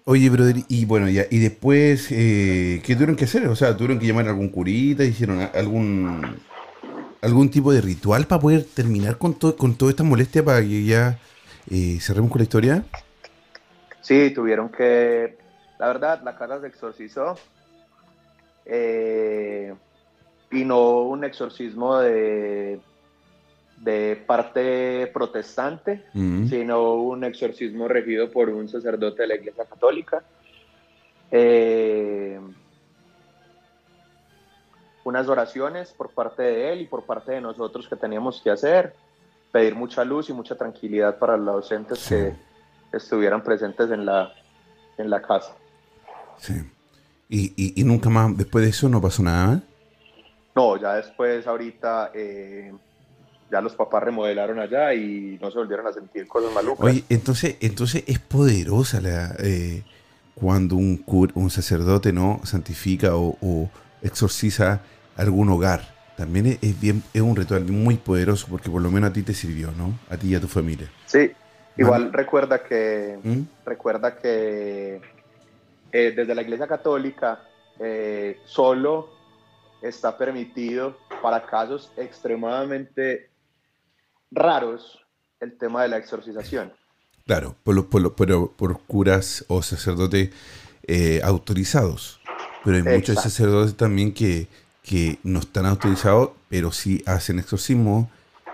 Oye, 0.04 0.30
brother, 0.30 0.56
y 0.66 0.84
bueno, 0.84 1.08
ya, 1.08 1.26
y 1.30 1.38
después, 1.38 2.08
eh, 2.10 2.82
¿qué 2.84 2.94
tuvieron 2.94 3.14
que 3.14 3.26
hacer? 3.26 3.46
O 3.46 3.54
sea, 3.54 3.76
¿tuvieron 3.76 4.00
que 4.00 4.06
llamar 4.08 4.26
a 4.26 4.30
algún 4.30 4.48
curita? 4.48 5.04
¿Hicieron 5.04 5.48
algún 5.54 6.40
algún 7.22 7.50
tipo 7.50 7.72
de 7.72 7.80
ritual 7.80 8.26
para 8.26 8.40
poder 8.40 8.64
terminar 8.64 9.16
con, 9.16 9.34
todo 9.34 9.56
con 9.56 9.76
toda 9.76 9.92
esta 9.92 10.02
molestia 10.02 10.44
para 10.44 10.60
que 10.60 10.84
ya 10.84 11.18
eh, 11.70 11.98
cerremos 12.00 12.30
con 12.30 12.40
la 12.40 12.42
historia? 12.42 12.84
sí 14.00 14.30
tuvieron 14.34 14.68
que 14.68 15.36
la 15.82 15.88
verdad 15.88 16.22
la 16.22 16.36
casa 16.36 16.60
se 16.60 16.68
exorcizó 16.68 17.34
eh, 18.66 19.74
y 20.52 20.64
no 20.64 21.00
un 21.02 21.24
exorcismo 21.24 21.98
de 21.98 22.80
de 23.78 24.14
parte 24.28 25.08
protestante 25.12 26.04
Mm. 26.14 26.46
sino 26.46 26.94
un 26.94 27.24
exorcismo 27.24 27.88
regido 27.88 28.30
por 28.30 28.48
un 28.48 28.68
sacerdote 28.68 29.22
de 29.22 29.26
la 29.28 29.34
Iglesia 29.34 29.64
Católica. 29.64 30.22
Eh, 31.32 32.38
unas 35.02 35.26
oraciones 35.28 35.90
por 35.92 36.10
parte 36.10 36.44
de 36.44 36.72
él 36.72 36.82
y 36.82 36.86
por 36.86 37.04
parte 37.04 37.32
de 37.32 37.40
nosotros 37.40 37.88
que 37.88 37.96
teníamos 37.96 38.40
que 38.40 38.50
hacer, 38.52 38.94
pedir 39.50 39.74
mucha 39.74 40.04
luz 40.04 40.30
y 40.30 40.32
mucha 40.32 40.54
tranquilidad 40.54 41.18
para 41.18 41.36
los 41.36 41.56
docentes 41.56 41.98
Sí. 41.98 42.14
que 42.92 42.96
estuvieran 42.96 43.42
presentes 43.42 43.90
en 43.90 44.06
la, 44.06 44.32
en 44.96 45.10
la 45.10 45.20
casa. 45.20 45.56
Sí. 46.42 46.54
Y, 47.28 47.52
y- 47.56 47.80
y 47.80 47.84
nunca 47.84 48.10
más, 48.10 48.36
después 48.36 48.64
de 48.64 48.70
eso, 48.70 48.88
no 48.88 49.00
pasó 49.00 49.22
nada. 49.22 49.62
No, 50.54 50.76
ya 50.76 50.94
después, 50.94 51.46
ahorita, 51.46 52.10
eh, 52.14 52.72
ya 53.50 53.60
los 53.60 53.74
papás 53.74 54.02
remodelaron 54.02 54.58
allá 54.58 54.92
y 54.92 55.38
no 55.40 55.50
se 55.50 55.58
volvieron 55.58 55.86
a 55.86 55.92
sentir 55.92 56.26
cosas 56.28 56.52
malucas. 56.52 56.86
Oye, 56.90 57.04
entonces, 57.08 57.56
entonces 57.60 58.04
es 58.06 58.18
poderosa 58.18 59.00
la 59.00 59.34
eh, 59.38 59.82
cuando 60.34 60.76
un 60.76 61.04
cur- 61.04 61.32
un 61.34 61.50
sacerdote 61.50 62.12
no 62.12 62.40
santifica 62.44 63.16
o, 63.16 63.38
o 63.40 63.70
exorciza 64.02 64.80
algún 65.16 65.48
hogar. 65.48 65.94
También 66.16 66.46
es, 66.46 66.58
es 66.60 66.78
bien, 66.78 67.02
es 67.14 67.22
un 67.22 67.36
ritual 67.36 67.64
muy 67.64 67.96
poderoso 67.96 68.46
porque 68.50 68.68
por 68.70 68.82
lo 68.82 68.90
menos 68.90 69.10
a 69.10 69.12
ti 69.12 69.22
te 69.22 69.32
sirvió, 69.34 69.70
¿no? 69.72 69.98
A 70.10 70.16
ti 70.18 70.28
y 70.28 70.34
a 70.34 70.40
tu 70.40 70.48
familia. 70.48 70.90
Sí, 71.06 71.30
igual 71.78 72.12
recuerda 72.12 72.62
que 72.62 73.18
¿Mm? 73.22 73.40
recuerda 73.64 74.16
que 74.16 75.00
eh, 75.92 76.12
desde 76.16 76.34
la 76.34 76.42
Iglesia 76.42 76.66
Católica 76.66 77.44
eh, 77.78 78.40
solo 78.44 79.10
está 79.82 80.16
permitido 80.16 80.96
para 81.22 81.44
casos 81.44 81.92
extremadamente 81.96 83.30
raros 84.30 85.04
el 85.40 85.58
tema 85.58 85.82
de 85.82 85.88
la 85.88 85.98
exorcización. 85.98 86.72
Claro, 87.26 87.56
por, 87.62 87.88
por, 87.88 88.14
por, 88.14 88.52
por 88.52 88.80
curas 88.82 89.44
o 89.48 89.62
sacerdotes 89.62 90.30
eh, 90.84 91.20
autorizados. 91.22 92.20
Pero 92.64 92.76
hay 92.76 92.82
muchos 92.82 93.20
sacerdotes 93.20 93.76
también 93.76 94.14
que, 94.14 94.46
que 94.82 95.18
no 95.24 95.40
están 95.40 95.66
autorizados, 95.66 96.30
pero 96.48 96.72
sí 96.72 97.02
hacen 97.06 97.38
exorcismo. 97.38 98.10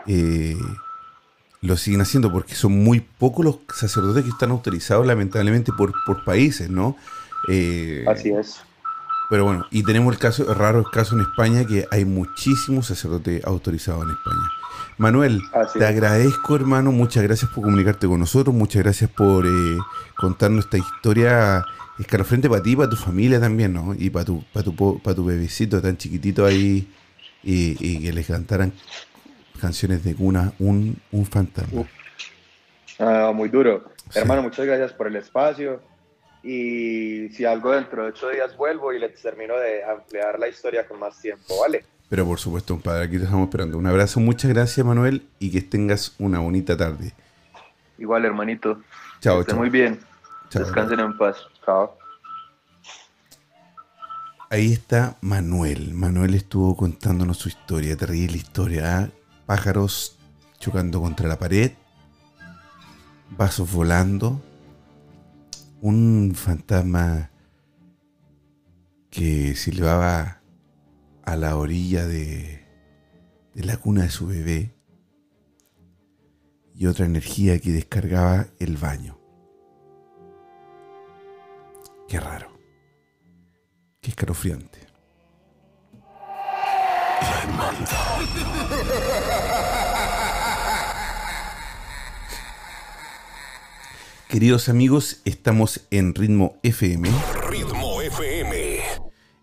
eh, 0.07 0.57
lo 1.61 1.77
siguen 1.77 2.01
haciendo 2.01 2.31
porque 2.31 2.55
son 2.55 2.85
muy 2.85 3.01
pocos 3.01 3.45
los 3.45 3.59
sacerdotes 3.75 4.25
que 4.25 4.31
están 4.31 4.51
autorizados, 4.51 5.07
lamentablemente, 5.07 5.73
por, 5.73 5.93
por 6.07 6.25
países, 6.25 6.71
¿no? 6.71 6.97
Eh, 7.49 8.05
Así 8.07 8.31
es. 8.31 8.61
pero 9.31 9.45
bueno, 9.45 9.67
y 9.71 9.83
tenemos 9.83 10.13
el 10.15 10.19
caso, 10.21 10.51
el 10.51 10.55
raro 10.59 10.85
caso 10.85 11.15
en 11.17 11.23
España 11.23 11.65
que 11.67 11.87
hay 11.91 12.05
muchísimos 12.05 12.87
sacerdotes 12.87 13.45
autorizados 13.45 14.05
en 14.05 14.11
España. 14.11 14.49
Manuel, 14.99 15.41
Así 15.53 15.79
te 15.79 15.85
es. 15.85 15.91
agradezco, 15.91 16.57
hermano. 16.57 16.91
Muchas 16.93 17.23
gracias 17.23 17.51
por 17.53 17.65
comunicarte 17.65 18.07
con 18.09 18.19
nosotros. 18.21 18.55
Muchas 18.55 18.83
gracias 18.83 19.09
por 19.11 19.47
eh, 19.47 19.51
contarnos 20.17 20.65
esta 20.65 20.79
historia 20.79 21.65
escalofriante 21.99 22.49
para 22.49 22.63
ti 22.63 22.73
y 22.73 22.77
para 22.77 22.89
tu 22.91 22.97
familia 22.97 23.41
también, 23.41 23.73
¿no? 23.75 23.95
Y 23.97 24.11
para 24.11 24.25
tu, 24.25 24.43
para 24.53 24.65
tu, 24.65 24.99
para 25.01 25.15
tu 25.15 25.25
bebecito 25.25 25.81
tan 25.81 25.97
chiquitito 25.97 26.45
ahí 26.45 26.93
y, 27.45 27.77
y 27.81 28.03
que 28.03 28.13
les 28.13 28.27
cantaran 28.27 28.73
canciones 29.61 30.03
de 30.05 30.15
cuna, 30.15 30.53
un, 30.59 30.97
un 31.13 31.27
fantasma. 31.27 31.81
Uf. 31.83 31.89
Ah, 32.99 33.31
muy 33.35 33.49
duro. 33.49 33.85
Sí. 34.11 34.19
Hermano, 34.19 34.43
muchas 34.43 34.67
gracias 34.67 34.93
por 34.93 35.07
el 35.07 35.17
espacio. 35.17 35.81
Y 36.43 37.29
si 37.31 37.45
algo 37.45 37.73
dentro 37.73 38.03
de 38.05 38.09
ocho 38.11 38.29
días 38.29 38.57
vuelvo 38.57 38.93
y 38.93 38.99
les 38.99 39.21
termino 39.21 39.57
de 39.59 39.85
ampliar 39.85 40.39
la 40.39 40.49
historia 40.49 40.87
con 40.87 40.99
más 41.01 41.21
tiempo, 41.21 41.61
¿vale? 41.61 41.85
Pero 42.09 42.25
por 42.25 42.39
supuesto, 42.39 42.75
compadre, 42.75 43.05
aquí 43.05 43.19
te 43.19 43.25
estamos 43.25 43.49
esperando. 43.49 43.77
Un 43.77 43.87
abrazo, 43.87 44.21
muchas 44.21 44.51
gracias, 44.51 44.85
Manuel, 44.87 45.27
y 45.39 45.51
que 45.51 45.61
tengas 45.61 46.15
una 46.19 46.39
bonita 46.39 46.77
tarde. 46.77 47.13
Igual, 47.99 48.25
hermanito. 48.25 48.81
Chao, 49.21 49.43
chao. 49.45 49.57
muy 49.57 49.69
bien. 49.69 50.01
Chao. 50.49 50.65
Descansen 50.65 51.01
en 51.01 51.19
paz. 51.19 51.37
Chao. 51.65 51.99
Ahí 54.51 54.73
está 54.73 55.19
Manuel. 55.21 55.93
Manuel 55.93 56.35
estuvo 56.35 56.75
contándonos 56.75 57.37
su 57.37 57.51
historia, 57.51 57.97
terrible 57.97 58.39
historia. 58.39 58.99
¿ah? 58.99 59.09
Pájaros 59.45 60.19
chocando 60.59 61.03
contra 61.03 61.29
la 61.29 61.39
pared, 61.39 61.73
vasos 63.37 63.71
volando, 63.71 64.41
un 65.81 66.33
fantasma 66.35 67.31
que 69.11 69.55
silbaba 69.55 70.43
a 71.25 71.37
la 71.37 71.57
orilla 71.57 72.07
de, 72.07 72.67
la 73.55 73.77
cuna 73.77 74.03
de 74.05 74.11
su 74.11 74.27
bebé 74.27 74.75
y 76.75 76.87
otra 76.87 77.07
energía 77.07 77.59
que 77.59 77.73
descargaba 77.73 78.47
el 78.59 78.77
baño. 78.77 79.19
Qué 82.09 82.19
raro. 82.21 82.59
Qué 84.01 84.11
escalofriante. 84.11 84.79
Queridos 94.29 94.69
amigos, 94.69 95.23
estamos 95.25 95.87
en 95.91 96.15
Ritmo 96.15 96.59
FM. 96.63 97.09
Ritmo 97.49 98.03
FM. 98.03 98.79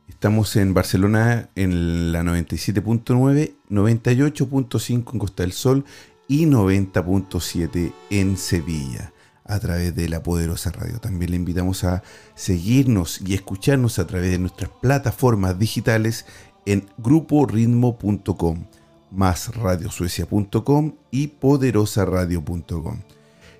Estamos 0.08 0.56
en 0.58 0.76
Barcelona 0.76 1.50
en 1.56 2.12
la 2.12 2.22
97.9, 2.22 3.56
98.5 3.72 5.14
en 5.14 5.20
Costa 5.20 5.42
del 5.42 5.54
Sol 5.54 5.86
y 6.28 6.46
90.7 6.46 7.94
en 8.12 8.38
Sevilla 8.38 9.12
a 9.44 9.60
través 9.60 9.96
de 9.96 10.08
la 10.08 10.22
poderosa 10.22 10.70
radio. 10.70 11.00
También 11.00 11.32
le 11.32 11.38
invitamos 11.38 11.84
a 11.84 12.04
seguirnos 12.36 13.22
y 13.26 13.34
escucharnos 13.34 13.98
a 13.98 14.06
través 14.06 14.30
de 14.30 14.38
nuestras 14.38 14.70
plataformas 14.84 15.58
digitales 15.58 16.28
en 16.68 16.88
gruporitmo.com, 17.00 18.68
más 19.10 19.56
radiosuecia.com 19.56 20.94
y 21.10 21.28
poderosaradio.com. 21.30 23.00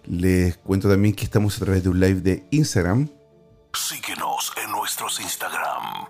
Les 0.08 0.58
cuento 0.58 0.90
también 0.90 1.16
que 1.16 1.24
estamos 1.24 1.56
a 1.58 1.66
través 1.66 1.84
de 1.84 1.90
un 1.90 2.00
live 2.00 2.22
de 2.22 2.48
Instagram. 2.52 3.10
Síguenos 3.74 4.54
en 4.64 4.72
nuestros 4.72 5.20
Instagram. 5.20 6.08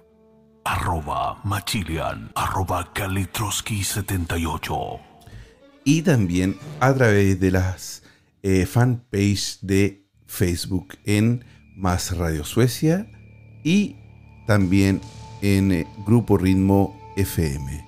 Arroba 0.63 1.39
Machilian, 1.43 2.31
arroba 2.35 2.93
Kalitroski78. 2.93 4.99
Y 5.83 6.01
también 6.01 6.57
a 6.79 6.93
través 6.93 7.39
de 7.39 7.51
las 7.51 8.03
eh, 8.41 8.65
fanpage 8.65 9.59
de 9.61 10.03
Facebook 10.25 10.97
en 11.05 11.45
Más 11.75 12.17
Radio 12.17 12.43
Suecia 12.43 13.07
y 13.63 13.95
también 14.47 15.01
en 15.41 15.71
eh, 15.71 15.87
Grupo 16.05 16.37
Ritmo 16.37 16.99
FM. 17.15 17.85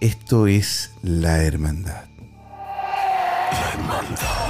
Esto 0.00 0.46
es 0.46 0.92
La 1.02 1.42
Hermandad. 1.42 2.04
La 3.52 3.70
hermandad. 3.72 4.41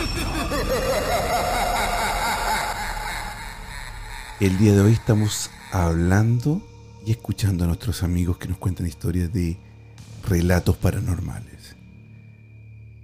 El 4.43 4.59
día 4.59 4.73
de 4.73 4.81
hoy 4.81 4.95
estamos 4.95 5.51
hablando 5.71 6.61
y 7.07 7.13
escuchando 7.13 7.63
a 7.63 7.69
nuestros 7.69 8.03
amigos 8.03 8.39
que 8.39 8.49
nos 8.49 8.59
cuentan 8.59 8.89
historias 8.89 9.33
de 9.33 9.57
relatos 10.29 10.77
paranormales. 10.79 11.77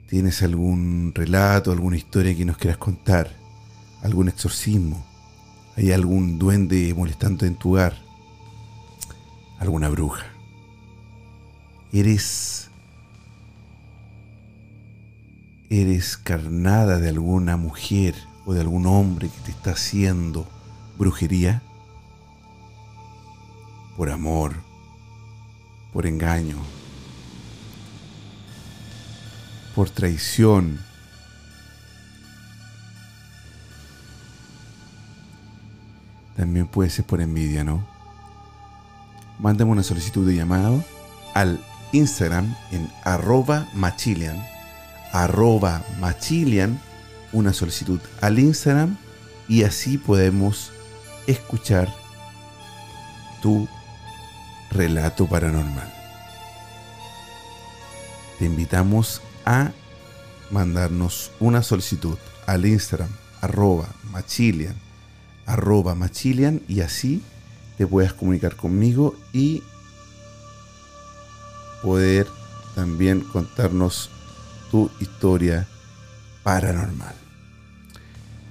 ¿Tienes 0.09 0.42
algún 0.42 1.12
relato, 1.14 1.70
alguna 1.70 1.96
historia 1.96 2.37
que 2.37 2.44
nos 2.44 2.59
quieras 2.59 2.79
contar? 2.79 3.31
¿Algún 4.03 4.29
exorcismo? 4.29 5.07
¿Hay 5.77 5.92
algún 5.92 6.40
duende 6.40 6.92
molestando 6.92 7.46
en 7.46 7.55
tu 7.55 7.74
hogar? 7.74 7.94
¿Alguna 9.61 9.90
bruja? 9.90 10.27
¿Eres 11.92 12.68
eres 15.70 16.16
carnada 16.16 16.98
de 16.98 17.11
alguna 17.11 17.57
mujer 17.57 18.16
o 18.44 18.55
de 18.55 18.61
algún 18.61 18.87
hombre 18.87 19.29
que 19.29 19.40
te 19.44 19.51
está 19.53 19.70
haciendo 19.70 20.48
brujería? 20.98 21.62
Por 23.96 24.11
amor, 24.11 24.54
por 25.92 26.06
engaño, 26.06 26.56
por 29.74 29.90
traición. 29.90 30.78
También 36.37 36.66
puede 36.66 36.90
ser 36.90 37.04
por 37.04 37.20
envidia, 37.20 37.64
¿no? 37.64 37.84
Mándame 39.38 39.72
una 39.72 39.82
solicitud 39.82 40.26
de 40.26 40.37
llamado 40.37 40.84
al 41.34 41.61
Instagram 41.92 42.54
en 42.70 42.88
arroba 43.04 43.68
machilian, 43.74 44.44
arroba 45.12 45.82
machilian, 46.00 46.80
una 47.32 47.52
solicitud 47.52 48.00
al 48.20 48.38
Instagram 48.38 48.96
y 49.48 49.64
así 49.64 49.98
podemos 49.98 50.72
escuchar 51.29 51.88
tu 53.41 53.69
relato 54.71 55.27
paranormal. 55.27 55.93
Te 58.38 58.47
invitamos 58.47 59.23
a 59.45 59.71
mandarnos 60.51 61.31
una 61.38 61.62
solicitud 61.62 62.19
al 62.47 62.64
Instagram 62.67 63.11
arroba 63.41 63.88
machilian, 64.11 64.75
arroba 65.47 65.95
machilian 65.95 66.62
y 66.67 66.81
así 66.81 67.23
te 67.77 67.87
puedas 67.87 68.12
comunicar 68.12 68.57
conmigo 68.57 69.14
y 69.33 69.62
poder 71.83 72.27
también 72.75 73.21
contarnos 73.21 74.11
tu 74.71 74.91
historia 75.01 75.69
paranormal. 76.43 77.28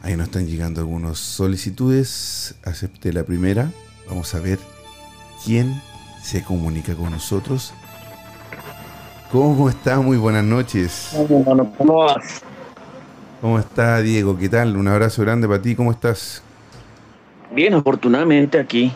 Ahí 0.07 0.15
nos 0.15 0.27
están 0.27 0.47
llegando 0.47 0.79
algunas 0.79 1.17
solicitudes. 1.17 2.55
Acepté 2.63 3.11
la 3.11 3.23
primera. 3.23 3.69
Vamos 4.07 4.33
a 4.35 4.39
ver 4.39 4.57
quién 5.43 5.81
se 6.23 6.41
comunica 6.45 6.95
con 6.95 7.11
nosotros. 7.11 7.73
¿Cómo 9.33 9.69
está? 9.69 9.99
Muy 9.99 10.15
buenas 10.15 10.45
noches. 10.45 11.09
¿Cómo 11.77 12.05
vas? 12.05 12.41
¿Cómo 13.41 13.59
está 13.59 13.99
Diego? 13.99 14.37
¿Qué 14.37 14.47
tal? 14.47 14.77
Un 14.77 14.87
abrazo 14.87 15.23
grande 15.23 15.45
para 15.45 15.61
ti. 15.61 15.75
¿Cómo 15.75 15.91
estás? 15.91 16.41
Bien, 17.53 17.73
afortunadamente 17.73 18.61
aquí, 18.61 18.93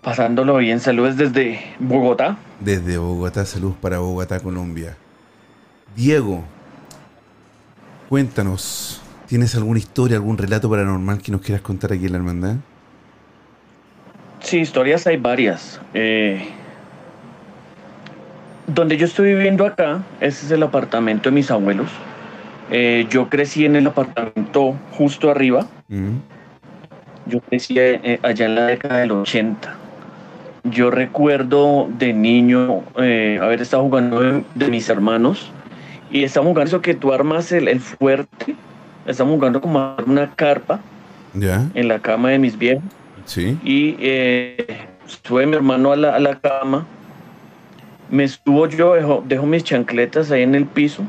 pasándolo 0.00 0.56
bien. 0.56 0.80
Saludos 0.80 1.18
desde 1.18 1.60
Bogotá. 1.78 2.38
Desde 2.60 2.96
Bogotá, 2.96 3.44
saludos 3.44 3.76
para 3.78 3.98
Bogotá, 3.98 4.40
Colombia. 4.40 4.96
Diego, 5.94 6.44
cuéntanos, 8.08 9.01
¿tienes 9.32 9.54
alguna 9.54 9.78
historia, 9.78 10.18
algún 10.18 10.36
relato 10.36 10.68
paranormal 10.68 11.22
que 11.22 11.32
nos 11.32 11.40
quieras 11.40 11.62
contar 11.62 11.90
aquí 11.90 12.04
en 12.04 12.12
la 12.12 12.18
hermandad? 12.18 12.56
Sí, 14.40 14.58
historias 14.58 15.06
hay 15.06 15.16
varias. 15.16 15.80
Eh, 15.94 16.50
donde 18.66 18.98
yo 18.98 19.06
estoy 19.06 19.32
viviendo 19.32 19.64
acá, 19.64 20.02
ese 20.20 20.44
es 20.44 20.52
el 20.52 20.62
apartamento 20.62 21.30
de 21.30 21.34
mis 21.34 21.50
abuelos. 21.50 21.90
Eh, 22.70 23.06
yo 23.08 23.30
crecí 23.30 23.64
en 23.64 23.76
el 23.76 23.86
apartamento 23.86 24.74
justo 24.98 25.30
arriba. 25.30 25.66
Mm, 25.88 26.16
Yo 27.24 27.40
crecí 27.40 27.76
eh, 27.78 28.20
allá 28.22 28.44
en 28.44 28.54
la 28.54 28.66
década 28.66 28.98
del 28.98 29.12
80. 29.12 29.74
Yo 30.64 30.90
recuerdo 30.90 31.88
de 31.96 32.12
niño 32.12 32.82
haber 32.96 33.62
estado 33.62 33.84
jugando 33.84 34.20
de, 34.20 34.44
de 34.54 34.68
mis 34.68 34.90
hermanos 34.90 35.50
y 36.10 36.22
estábamos 36.22 36.52
jugando 36.52 36.68
eso 36.68 36.82
que 36.82 36.92
tú 36.92 37.14
armas 37.14 37.50
el, 37.50 37.68
el 37.68 37.80
fuerte. 37.80 38.56
Estamos 39.06 39.34
jugando 39.36 39.60
como 39.60 39.96
una 40.06 40.30
carpa 40.34 40.80
¿Ya? 41.34 41.68
en 41.74 41.88
la 41.88 41.98
cama 41.98 42.30
de 42.30 42.38
mis 42.38 42.56
viejos. 42.58 42.84
¿Sí? 43.24 43.56
y 43.62 43.94
eh, 44.00 44.66
sube 45.06 45.46
mi 45.46 45.54
hermano 45.54 45.92
a 45.92 45.96
la, 45.96 46.16
a 46.16 46.18
la 46.18 46.40
cama, 46.40 46.84
me 48.10 48.24
estuvo 48.24 48.66
yo, 48.66 48.94
dejo, 48.94 49.22
dejo 49.26 49.46
mis 49.46 49.62
chancletas 49.62 50.30
ahí 50.32 50.42
en 50.42 50.56
el 50.56 50.66
piso, 50.66 51.04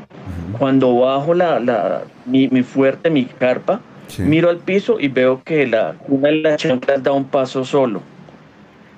cuando 0.58 0.96
bajo 1.00 1.34
la, 1.34 1.58
la, 1.58 2.02
mi, 2.24 2.46
mi 2.48 2.62
fuerte, 2.62 3.10
mi 3.10 3.24
carpa, 3.24 3.80
Sí. 4.06 4.22
miro 4.22 4.50
al 4.50 4.58
piso 4.58 5.00
y 5.00 5.08
veo 5.08 5.42
que 5.42 5.66
la, 5.66 5.96
una 6.08 6.28
de 6.28 6.36
las 6.36 6.60
chanclas 6.60 7.02
da 7.02 7.10
un 7.10 7.24
paso 7.24 7.64
solo. 7.64 8.00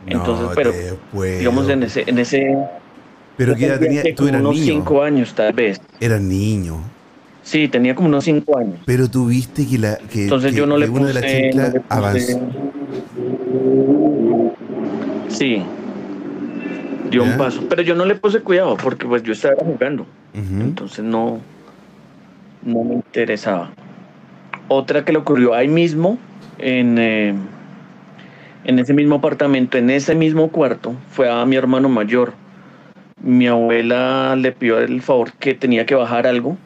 Entonces, 0.07 0.49
pero. 0.55 0.73
Digamos 1.39 1.69
en 1.69 1.85
ese... 1.85 2.05
En 2.07 2.19
ese 2.19 2.57
Pero 3.37 3.55
qué 3.55 3.67
edad 3.67 3.79
tenía, 3.79 4.03
que 4.03 4.13
tú 4.15 4.27
eras 4.29 4.41
unos 4.41 4.55
niño. 4.57 4.67
cinco 4.67 5.03
años 5.03 5.33
tal 5.35 5.53
vez. 5.53 5.81
Eras 6.01 6.21
niño. 6.21 6.81
Sí, 7.47 7.69
tenía 7.69 7.95
como 7.95 8.09
unos 8.09 8.25
cinco 8.25 8.59
años. 8.59 8.81
Pero 8.87 9.09
tú 9.09 9.27
viste 9.27 9.69
que 9.69 9.79
la 9.79 9.99
que, 9.99 10.25
Entonces 10.25 10.51
que- 10.51 10.59
yo 10.59 10.67
no 10.67 10.77
le 10.77 10.89
una 10.89 11.07
de 11.07 11.15
puse... 11.15 11.53
las 11.53 11.55
no 11.55 11.63
le 11.73 11.81
puse- 11.81 11.85
avanzó. 11.89 12.41
Sí. 15.29 15.63
Dio 17.09 17.25
¿Ya? 17.25 17.31
un 17.31 17.39
paso. 17.39 17.63
Pero 17.69 17.83
yo 17.83 17.95
no 17.95 18.05
le 18.05 18.17
puse 18.17 18.41
cuidado 18.41 18.77
porque 18.77 19.07
pues 19.07 19.23
yo 19.23 19.33
estaba 19.33 19.55
jugando. 19.61 20.05
Entonces 20.35 21.05
no, 21.05 21.39
no 22.65 22.83
me 22.85 22.95
interesaba. 22.97 23.71
Otra 24.67 25.05
que 25.05 25.13
le 25.13 25.19
ocurrió 25.19 25.55
ahí 25.55 25.69
mismo, 25.69 26.19
en, 26.59 26.99
eh, 26.99 27.33
en 28.65 28.79
ese 28.81 28.93
mismo 28.93 29.15
apartamento, 29.15 29.79
en 29.79 29.89
ese 29.91 30.17
mismo 30.17 30.49
cuarto, 30.51 30.95
fue 31.11 31.31
a 31.31 31.47
mi 31.47 31.55
hermano 31.55 31.89
mayor. 31.89 32.33
Mi 33.23 33.47
abuela 33.47 34.35
le 34.35 34.51
pidió 34.51 34.79
el 34.81 35.01
favor 35.01 35.33
que 35.35 35.55
tenía 35.55 35.87
que 35.87 35.95
bajar 35.95 36.27
algo 36.27 36.59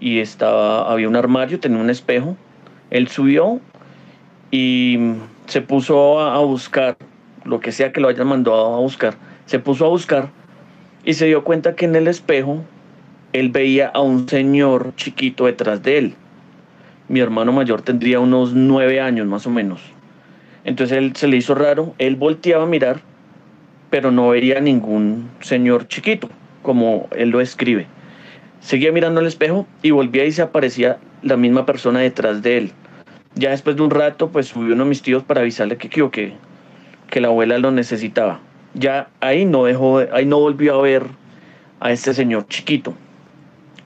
y 0.00 0.20
estaba, 0.20 0.90
había 0.90 1.08
un 1.08 1.16
armario, 1.16 1.60
tenía 1.60 1.78
un 1.78 1.90
espejo. 1.90 2.36
Él 2.90 3.08
subió 3.08 3.60
y 4.50 5.14
se 5.46 5.60
puso 5.60 6.20
a, 6.20 6.38
buscar, 6.40 6.96
lo 7.44 7.60
que 7.60 7.72
sea 7.72 7.92
que 7.92 8.00
lo 8.00 8.08
hayan 8.08 8.26
mandado 8.26 8.74
a 8.74 8.78
buscar, 8.80 9.14
se 9.46 9.58
puso 9.58 9.86
a 9.86 9.88
buscar 9.88 10.28
y 11.04 11.14
se 11.14 11.26
dio 11.26 11.44
cuenta 11.44 11.74
que 11.74 11.84
en 11.84 11.96
el 11.96 12.08
espejo 12.08 12.62
él 13.32 13.50
veía 13.50 13.88
a 13.88 14.00
un 14.00 14.28
señor 14.28 14.92
chiquito 14.96 15.46
detrás 15.46 15.82
de 15.82 15.98
él. 15.98 16.14
Mi 17.08 17.20
hermano 17.20 17.52
mayor 17.52 17.82
tendría 17.82 18.20
unos 18.20 18.52
nueve 18.54 19.00
años 19.00 19.26
más 19.26 19.46
o 19.46 19.50
menos. 19.50 19.80
Entonces 20.64 20.98
él 20.98 21.16
se 21.16 21.28
le 21.28 21.36
hizo 21.36 21.54
raro, 21.54 21.94
él 21.98 22.16
volteaba 22.16 22.64
a 22.64 22.66
mirar 22.66 23.00
pero 23.90 24.10
no 24.10 24.28
veía 24.28 24.60
ningún 24.60 25.30
señor 25.40 25.88
chiquito, 25.88 26.28
como 26.62 27.08
él 27.16 27.30
lo 27.30 27.40
escribe. 27.40 27.86
Seguía 28.60 28.92
mirando 28.92 29.20
al 29.20 29.26
espejo 29.26 29.66
y 29.82 29.90
volvía 29.90 30.24
y 30.24 30.32
se 30.32 30.42
aparecía 30.42 30.98
la 31.22 31.36
misma 31.36 31.66
persona 31.66 32.00
detrás 32.00 32.42
de 32.42 32.58
él. 32.58 32.72
Ya 33.34 33.50
después 33.50 33.76
de 33.76 33.82
un 33.82 33.90
rato, 33.90 34.30
pues 34.30 34.46
subió 34.46 34.74
uno 34.74 34.84
de 34.84 34.90
mis 34.90 35.02
tíos 35.02 35.22
para 35.22 35.42
avisarle 35.42 35.76
que, 35.76 35.88
que, 35.88 36.34
que 37.10 37.20
la 37.20 37.28
abuela 37.28 37.58
lo 37.58 37.70
necesitaba. 37.70 38.40
Ya 38.74 39.08
ahí 39.20 39.44
no 39.44 39.64
dejó, 39.64 39.98
ahí 40.12 40.26
no 40.26 40.40
volvió 40.40 40.74
a 40.74 40.82
ver 40.82 41.06
a 41.80 41.92
este 41.92 42.14
señor 42.14 42.46
chiquito. 42.48 42.94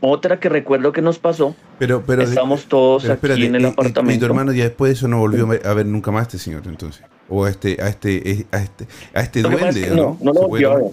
Otra 0.01 0.41
que 0.41 0.49
recuerdo 0.49 0.91
que 0.91 1.01
nos 1.01 1.21
pasó, 1.21 1.55
pero, 1.79 2.03
pero 2.05 2.23
estamos 2.23 2.67
todos 2.67 3.09
aquí 3.09 3.45
en 3.45 3.55
el 3.55 3.67
apartamento. 3.67 4.17
Y, 4.17 4.19
tu 4.19 4.27
hermano 4.27 4.53
ya 4.53 4.65
después 4.65 4.91
de 4.91 4.95
eso 4.95 5.07
no 5.07 5.19
volvió 5.19 5.49
a 5.65 5.75
ver 5.75 5.87
nunca 5.87 6.11
más 6.11 6.21
a 6.21 6.23
este 6.25 6.39
señor, 6.39 6.63
entonces. 6.67 7.05
O 7.29 7.45
a 7.45 7.51
este, 7.51 7.81
a 7.81 7.89
este, 7.89 8.47
a 8.51 8.59
este, 8.59 8.87
a 9.15 9.21
este 9.21 9.43
duende, 9.43 9.91
¿no? 9.91 10.19
No, 10.21 10.33
lo 10.33 10.49
volvió 10.49 10.73
a 10.73 10.77
ver. 10.77 10.91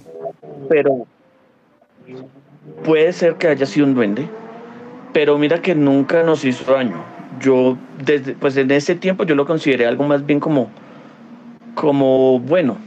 Pero 0.70 1.08
puede 2.84 3.14
ser 3.14 3.36
que 3.36 3.48
haya 3.48 3.66
sido 3.66 3.86
un 3.86 3.94
duende, 3.94 4.28
pero 5.14 5.38
mira 5.38 5.62
que 5.62 5.76
nunca 5.76 6.24
nos 6.24 6.46
hizo 6.46 6.72
daño. 6.72 7.04
Yo, 7.40 7.78
desde, 8.04 8.34
pues 8.34 8.58
en 8.58 8.72
ese 8.72 8.96
tiempo 8.96 9.24
yo 9.24 9.36
lo 9.36 9.46
consideré 9.46 9.86
algo 9.86 10.04
más 10.04 10.26
bien 10.26 10.40
como, 10.40 10.70
como 11.76 12.40
bueno. 12.40 12.78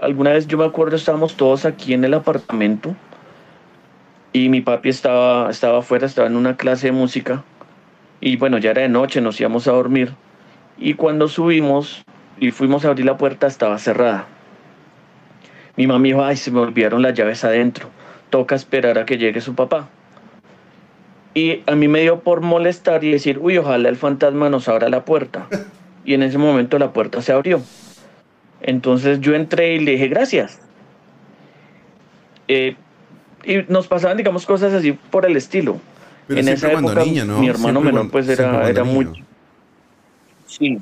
Alguna 0.00 0.30
vez 0.30 0.46
yo 0.46 0.58
me 0.58 0.64
acuerdo 0.64 0.96
estábamos 0.96 1.36
todos 1.36 1.64
aquí 1.64 1.92
en 1.92 2.04
el 2.04 2.14
apartamento 2.14 2.94
y 4.32 4.48
mi 4.48 4.60
papi 4.60 4.90
estaba, 4.90 5.50
estaba 5.50 5.78
afuera, 5.78 6.06
estaba 6.06 6.28
en 6.28 6.36
una 6.36 6.56
clase 6.56 6.88
de 6.88 6.92
música 6.92 7.42
y 8.20 8.36
bueno, 8.36 8.58
ya 8.58 8.70
era 8.70 8.82
de 8.82 8.88
noche, 8.88 9.20
nos 9.20 9.40
íbamos 9.40 9.66
a 9.66 9.72
dormir 9.72 10.12
y 10.76 10.94
cuando 10.94 11.26
subimos 11.28 12.04
y 12.38 12.52
fuimos 12.52 12.84
a 12.84 12.88
abrir 12.88 13.06
la 13.06 13.16
puerta 13.16 13.48
estaba 13.48 13.78
cerrada. 13.78 14.26
Mi 15.76 15.86
mamá 15.86 16.04
dijo, 16.04 16.24
ay, 16.24 16.36
se 16.36 16.50
me 16.50 16.60
olvidaron 16.60 17.02
las 17.02 17.14
llaves 17.14 17.44
adentro 17.44 17.88
toca 18.30 18.54
esperar 18.54 18.98
a 18.98 19.06
que 19.06 19.18
llegue 19.18 19.40
su 19.40 19.54
papá. 19.54 19.88
Y 21.34 21.62
a 21.66 21.74
mí 21.74 21.88
me 21.88 22.00
dio 22.00 22.20
por 22.20 22.40
molestar 22.40 23.04
y 23.04 23.12
decir, 23.12 23.38
uy, 23.38 23.58
ojalá 23.58 23.88
el 23.88 23.96
fantasma 23.96 24.50
nos 24.50 24.68
abra 24.68 24.88
la 24.88 25.04
puerta. 25.04 25.46
Y 26.04 26.14
en 26.14 26.22
ese 26.22 26.38
momento 26.38 26.78
la 26.78 26.94
puerta 26.94 27.20
se 27.20 27.32
abrió. 27.32 27.60
Entonces 28.62 29.20
yo 29.20 29.34
entré 29.34 29.74
y 29.74 29.80
le 29.80 29.90
dije, 29.90 30.08
gracias. 30.08 30.58
Eh, 32.46 32.76
y 33.44 33.58
nos 33.68 33.88
pasaban, 33.88 34.16
digamos, 34.16 34.46
cosas 34.46 34.72
así 34.72 34.92
por 34.92 35.26
el 35.26 35.36
estilo. 35.36 35.76
en 36.30 36.48
esa 36.48 36.72
época, 36.72 37.04
mi 37.04 37.46
hermano 37.46 37.82
menor, 37.82 38.10
pues 38.10 38.26
era, 38.26 38.70
era 38.70 38.84
muy. 38.84 39.22
Sí. 40.46 40.78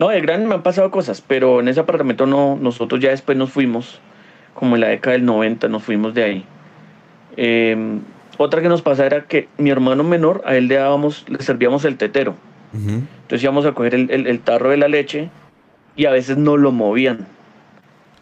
No, 0.00 0.08
de 0.08 0.20
grande 0.20 0.48
me 0.48 0.54
han 0.54 0.64
pasado 0.64 0.90
cosas, 0.90 1.20
pero 1.20 1.60
en 1.60 1.68
ese 1.68 1.78
apartamento 1.78 2.26
no, 2.26 2.58
nosotros 2.60 3.00
ya 3.00 3.10
después 3.10 3.38
nos 3.38 3.52
fuimos 3.52 4.00
como 4.54 4.74
en 4.76 4.82
la 4.82 4.88
década 4.88 5.12
del 5.12 5.24
90 5.24 5.68
nos 5.68 5.82
fuimos 5.82 6.14
de 6.14 6.22
ahí. 6.22 6.44
Em, 7.36 8.00
otra 8.38 8.62
que 8.62 8.68
nos 8.68 8.82
pasaba 8.82 9.06
era 9.06 9.24
que 9.26 9.48
mi 9.58 9.70
hermano 9.70 10.02
menor, 10.02 10.42
a 10.46 10.56
él 10.56 10.68
le 10.68 10.76
dábamos, 10.76 11.24
le 11.28 11.42
servíamos 11.42 11.84
el 11.84 11.96
tetero. 11.96 12.34
Entonces 12.72 13.42
íbamos 13.42 13.66
a 13.66 13.72
coger 13.72 13.94
el, 13.94 14.40
tarro 14.40 14.70
de 14.70 14.76
la 14.76 14.86
leche 14.86 15.28
y 15.96 16.06
a 16.06 16.10
veces 16.10 16.36
no 16.36 16.56
lo 16.56 16.70
movían. 16.72 17.26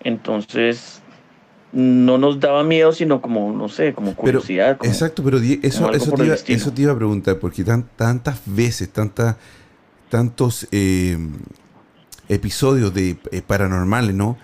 Entonces 0.02 1.02
no 1.70 2.16
nos 2.16 2.40
daba 2.40 2.64
miedo, 2.64 2.92
sino 2.92 3.20
como, 3.20 3.52
no 3.52 3.68
sé, 3.68 3.92
como 3.92 4.14
curiosidad. 4.14 4.78
exacto, 4.82 5.22
pero 5.22 5.38
eso, 5.38 5.92
eso, 5.92 6.12
te 6.12 6.24
iba, 6.24 6.34
eso, 6.34 6.72
te 6.72 6.82
iba, 6.82 6.92
a 6.92 6.96
preguntar, 6.96 7.38
porque 7.38 7.62
tan, 7.62 7.84
tantas 7.94 8.40
veces, 8.46 8.88
tantas, 8.90 9.36
tantos 10.08 10.66
em, 10.70 11.32
episodios 12.28 12.94
de 12.94 13.18
eh, 13.30 13.42
paranormales, 13.46 14.14
¿no? 14.14 14.38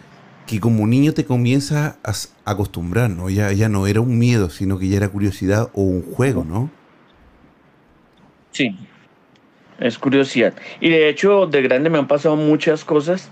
Que 0.47 0.61
como 0.61 0.87
niño 0.87 1.15
te 1.15 1.25
comienza 1.25 1.97
a 2.05 2.13
acostumbrar, 2.45 3.11
¿no? 3.11 3.31
Ya, 3.31 3.53
ya 3.53 3.69
no 3.69 3.87
era 3.87 4.01
un 4.01 4.19
miedo, 4.19 4.51
sino 4.51 4.79
que 4.79 4.89
ya 4.89 4.99
era 4.99 5.09
curiosidad 5.09 5.71
o 5.73 5.83
un 5.83 6.03
juego, 6.03 6.45
¿no? 6.45 6.71
Sí, 8.53 8.77
es 9.81 9.99
curiosidad. 9.99 10.55
Y 10.81 10.91
de 10.91 11.09
hecho, 11.09 11.47
de 11.47 11.63
grande 11.63 11.91
me 11.91 11.99
han 11.99 12.07
pasado 12.07 12.37
muchas 12.37 12.85
cosas 12.85 13.31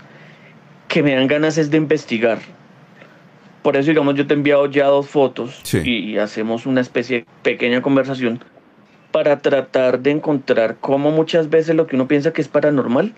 que 0.87 1.03
me 1.03 1.15
dan 1.15 1.27
ganas 1.27 1.57
es 1.57 1.71
de 1.71 1.77
investigar. 1.77 2.39
Por 3.61 3.77
eso, 3.77 3.89
digamos, 3.89 4.15
yo 4.15 4.27
te 4.27 4.33
he 4.33 4.37
enviado 4.37 4.65
ya 4.65 4.87
dos 4.87 5.07
fotos 5.07 5.61
y, 5.73 6.17
hacemos 6.17 6.65
una 6.65 6.81
especie 6.81 7.19
de 7.19 7.25
pequeña 7.43 7.81
conversación 7.81 8.43
para 9.11 9.39
tratar 9.39 9.99
de 10.01 10.11
encontrar 10.11 10.77
cómo 10.81 11.11
muchas 11.11 11.49
veces 11.49 11.75
lo 11.75 11.87
que 11.87 11.95
uno 11.95 12.07
piensa 12.07 12.33
que 12.33 12.41
es 12.41 12.49
paranormal 12.49 13.13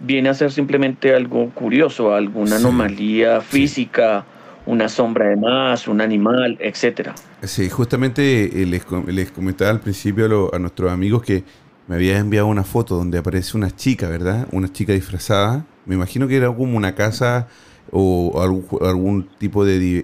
viene 0.00 0.28
a 0.28 0.34
ser 0.34 0.52
simplemente 0.52 1.14
algo 1.14 1.50
curioso, 1.50 2.14
alguna 2.14 2.56
anomalía 2.56 3.40
física, 3.40 4.24
una 4.66 4.88
sombra 4.88 5.28
de 5.28 5.36
más, 5.36 5.88
un 5.88 6.00
animal, 6.00 6.58
etcétera. 6.60 7.14
Sí, 7.42 7.70
justamente 7.70 8.62
eh, 8.62 8.66
les, 8.66 8.84
les 9.06 9.30
comentaba 9.30 9.70
al 9.70 9.80
principio 9.80 10.52
a, 10.52 10.58
nuestros 10.58 10.90
amigos 10.90 11.22
que 11.22 11.44
me 11.86 11.94
había 11.94 12.18
enviado 12.18 12.48
una 12.48 12.64
foto 12.64 12.96
donde 12.96 13.18
aparece 13.18 13.56
una 13.56 13.74
chica, 13.74 14.08
¿verdad? 14.08 14.48
Una 14.50 14.72
chica 14.72 14.92
disfrazada. 14.92 15.64
Me 15.84 15.94
imagino 15.94 16.26
que 16.26 16.36
era 16.36 16.48
como 16.48 16.76
una 16.76 16.96
casa 16.96 17.46
o 17.92 18.42
algún, 18.82 19.28
tipo 19.38 19.64
de, 19.64 20.02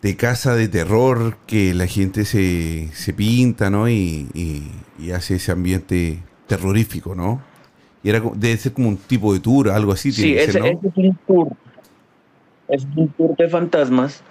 de, 0.00 0.16
casa 0.16 0.54
de 0.54 0.68
terror 0.68 1.36
que 1.46 1.74
la 1.74 1.88
gente 1.88 2.24
se, 2.24 2.88
se 2.92 3.12
pinta, 3.12 3.68
¿no? 3.68 3.88
Y, 3.88 4.28
y 4.98 5.10
hace 5.10 5.34
ese 5.34 5.50
ambiente 5.50 6.20
terrorífico, 6.56 7.14
¿no? 7.14 7.40
Y 8.04 8.10
era, 8.10 8.20
debe 8.34 8.56
ser 8.58 8.72
como 8.72 8.88
un 8.88 8.98
tipo 8.98 9.32
de 9.32 9.40
tour, 9.40 9.70
algo 9.70 9.92
así. 9.92 10.12
Sí, 10.12 10.36
ese, 10.36 10.58
es 10.58 10.96
un 10.96 11.18
tour. 11.26 11.48
Es 12.68 12.86
un 12.94 13.08
tour 13.08 13.36
de 13.36 13.48
fantasmas 13.48 14.22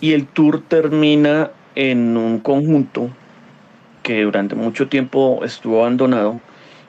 y 0.00 0.12
el 0.12 0.26
tour 0.26 0.62
termina 0.62 1.50
en 1.74 2.16
un 2.16 2.38
conjunto 2.38 3.10
que 4.04 4.22
durante 4.22 4.54
mucho 4.54 4.88
tiempo 4.88 5.40
estuvo 5.44 5.80
abandonado 5.80 6.40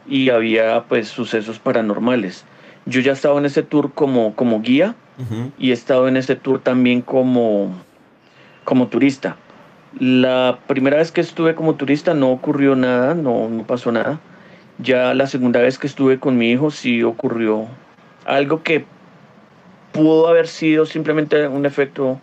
y 0.08 0.30
había 0.30 0.84
pues 0.84 1.08
sucesos 1.08 1.58
paranormales. 1.58 2.46
Yo 2.86 3.02
ya 3.02 3.14
estaba 3.14 3.40
en 3.40 3.46
ese 3.46 3.64
tour 3.64 3.94
como, 3.94 4.36
como 4.36 4.62
guía 4.62 4.96
y 5.58 5.72
he 5.72 5.74
estado 5.74 6.08
en 6.08 6.18
ese 6.18 6.36
tour 6.36 6.60
también 6.60 7.02
como, 7.02 7.74
como 8.64 8.88
turista. 8.88 9.38
La 9.98 10.60
primera 10.68 10.98
vez 10.98 11.12
que 11.12 11.22
estuve 11.22 11.56
como 11.56 11.74
turista 11.74 12.14
no 12.14 12.32
ocurrió 12.32 12.76
nada, 12.76 13.16
no, 13.16 13.50
no 13.50 13.64
pasó 13.64 13.92
nada 13.92 14.20
ya 14.78 15.14
la 15.14 15.28
segunda 15.28 15.62
vez 15.62 15.78
que 15.78 15.88
estuve 15.88 16.20
con 16.20 16.38
mi 16.38 16.52
hijo 16.52 16.72
sí 16.72 17.04
ocurrió 17.04 17.68
algo 18.26 18.64
que 18.64 18.86
pudo 19.92 20.28
haber 20.28 20.48
sido 20.48 20.86
simplemente 20.86 21.48
un 21.48 21.66
efecto. 21.66 22.20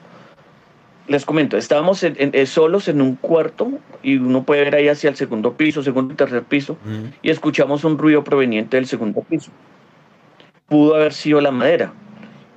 Les 1.08 1.24
comento, 1.24 1.56
estábamos 1.56 2.04
en, 2.04 2.46
solos 2.46 2.86
en 2.86 3.02
un 3.02 3.16
cuarto 3.16 3.72
y 4.02 4.16
uno 4.16 4.44
puede 4.44 4.64
ver 4.64 4.76
ahí 4.76 4.88
hacia 4.88 5.10
el 5.10 5.16
segundo 5.16 5.54
piso, 5.54 5.82
segundo 5.82 6.14
y 6.14 6.16
tercer 6.16 6.44
piso, 6.44 6.76
y 7.22 7.30
escuchamos 7.30 7.82
un 7.84 7.98
ruido 7.98 8.22
proveniente 8.22 8.76
del 8.76 8.86
segundo 8.86 9.20
piso. 9.22 9.50
Pudo 10.68 10.94
haber 10.94 11.12
sido 11.12 11.40
la 11.40 11.50
madera. 11.50 11.92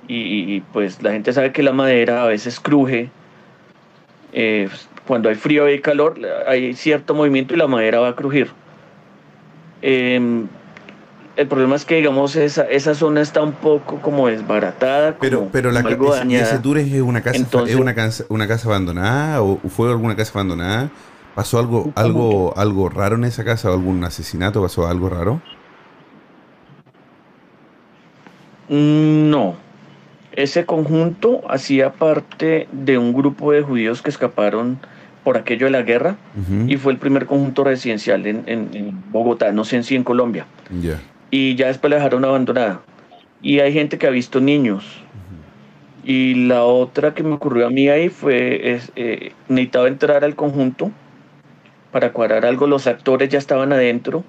Y, 0.08 0.60
pues 0.72 1.02
la 1.02 1.10
gente 1.10 1.32
sabe 1.32 1.50
que 1.50 1.64
la 1.64 1.72
madera 1.72 2.22
a 2.22 2.26
veces 2.26 2.60
cruje. 2.60 3.10
Eh, 4.32 4.68
cuando 5.06 5.28
hay 5.28 5.34
frío 5.34 5.68
y 5.68 5.72
hay 5.72 5.80
calor, 5.80 6.20
hay 6.46 6.74
cierto 6.74 7.14
movimiento 7.14 7.54
y 7.54 7.56
la 7.56 7.66
madera 7.66 7.98
va 7.98 8.10
a 8.10 8.16
crujir. 8.16 8.50
Em, 9.82 10.48
el 11.36 11.46
problema 11.48 11.76
es 11.76 11.84
que, 11.84 11.96
digamos, 11.96 12.34
esa, 12.36 12.62
esa 12.62 12.94
zona 12.94 13.20
está 13.20 13.42
un 13.42 13.52
poco 13.52 14.00
como 14.00 14.28
desbaratada. 14.28 15.16
Pero, 15.20 15.48
pero 15.52 15.70
la, 15.70 15.80
ese, 15.80 16.58
tour 16.58 16.78
es 16.78 16.92
una 17.00 17.22
casa, 17.22 17.46
es 17.66 17.76
una 17.76 17.94
casa, 17.94 18.24
una 18.28 18.48
casa 18.48 18.68
abandonada 18.68 19.42
o 19.42 19.58
fue 19.68 19.90
alguna 19.90 20.16
casa 20.16 20.32
abandonada. 20.34 20.90
¿Pasó 21.36 21.58
algo, 21.58 21.92
algo, 21.96 22.54
algo 22.56 22.88
raro 22.88 23.16
en 23.16 23.24
esa 23.24 23.44
casa? 23.44 23.68
¿Algún 23.68 24.02
asesinato? 24.04 24.62
¿Pasó 24.62 24.86
algo 24.86 25.10
raro? 25.10 25.42
No. 28.70 29.54
Ese 30.32 30.64
conjunto 30.64 31.42
hacía 31.50 31.92
parte 31.92 32.68
de 32.72 32.96
un 32.96 33.12
grupo 33.12 33.52
de 33.52 33.60
judíos 33.60 34.00
que 34.00 34.08
escaparon 34.08 34.78
por 35.26 35.36
aquello 35.36 35.66
de 35.66 35.72
la 35.72 35.82
guerra 35.82 36.14
y 36.68 36.76
fue 36.76 36.92
el 36.92 36.98
primer 36.98 37.26
conjunto 37.26 37.64
residencial 37.64 38.24
en, 38.28 39.02
Bogotá, 39.10 39.50
no 39.50 39.64
sé 39.64 39.82
si 39.82 39.96
en 39.96 40.04
Colombia. 40.04 40.46
Y 41.32 41.56
ya 41.56 41.66
después 41.66 41.90
la 41.90 41.96
dejaron 41.96 42.24
abandonada. 42.24 42.82
Y 43.42 43.58
hay 43.58 43.72
gente 43.72 43.98
que 43.98 44.06
ha 44.06 44.10
visto 44.10 44.40
niños. 44.40 45.02
Y 46.04 46.46
la 46.46 46.62
otra 46.62 47.12
que 47.12 47.24
me 47.24 47.34
ocurrió 47.34 47.66
a 47.66 47.70
mí 47.70 47.88
ahí 47.88 48.08
fue, 48.08 48.74
es, 48.74 48.92
eh, 48.94 49.32
necesitaba 49.48 49.88
entrar 49.88 50.22
al 50.22 50.36
conjunto 50.36 50.92
para 51.90 52.12
cuadrar 52.12 52.46
algo, 52.46 52.68
los 52.68 52.86
actores 52.86 53.28
ya 53.28 53.40
estaban 53.40 53.72
adentro 53.72 54.22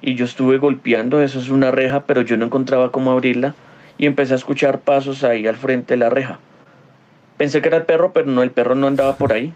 y 0.00 0.14
yo 0.14 0.26
estuve 0.26 0.58
golpeando, 0.58 1.22
eso 1.22 1.40
es 1.40 1.48
una 1.48 1.72
reja, 1.72 2.04
pero 2.04 2.22
yo 2.22 2.36
no 2.36 2.44
encontraba 2.44 2.92
cómo 2.92 3.10
abrirla 3.10 3.56
y 3.98 4.06
empecé 4.06 4.34
a 4.34 4.36
escuchar 4.36 4.78
pasos 4.78 5.24
ahí 5.24 5.48
al 5.48 5.56
frente 5.56 5.94
de 5.94 5.98
la 5.98 6.08
reja. 6.08 6.38
Pensé 7.36 7.60
que 7.60 7.66
era 7.66 7.78
el 7.78 7.84
perro, 7.84 8.12
pero 8.12 8.26
no, 8.28 8.44
el 8.44 8.52
perro 8.52 8.76
no 8.76 8.86
andaba 8.86 9.16
por 9.16 9.32
ahí 9.32 9.52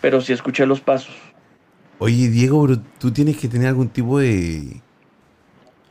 pero 0.00 0.20
sí 0.20 0.32
escuché 0.32 0.66
los 0.66 0.80
pasos. 0.80 1.14
Oye, 1.98 2.28
Diego, 2.28 2.66
tú 2.98 3.10
tienes 3.10 3.36
que 3.36 3.48
tener 3.48 3.68
algún 3.68 3.88
tipo 3.88 4.18
de 4.18 4.80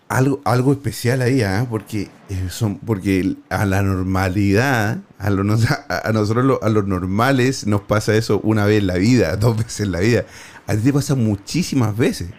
algo, 0.09 0.41
algo 0.43 0.73
especial 0.73 1.21
ahí, 1.21 1.43
¿ah? 1.43 1.67
porque, 1.69 2.07
eh, 2.29 2.47
son, 2.49 2.79
porque 2.79 3.35
a 3.49 3.65
la 3.65 3.83
normalidad, 3.83 4.97
a, 5.19 5.29
lo, 5.29 5.43
a, 5.43 6.11
nosotros 6.11 6.59
a 6.61 6.69
los 6.69 6.87
normales 6.87 7.67
nos 7.67 7.81
pasa 7.81 8.15
eso 8.15 8.41
una 8.43 8.65
vez 8.65 8.79
en 8.79 8.87
la 8.87 8.95
vida, 8.95 9.35
dos 9.37 9.57
veces 9.57 9.81
en 9.81 9.91
la 9.91 9.99
vida. 9.99 10.25
A 10.65 10.75
ti 10.75 10.81
te 10.81 10.93
pasa 10.93 11.15
muchísimas 11.15 11.95
veces. 11.95 12.29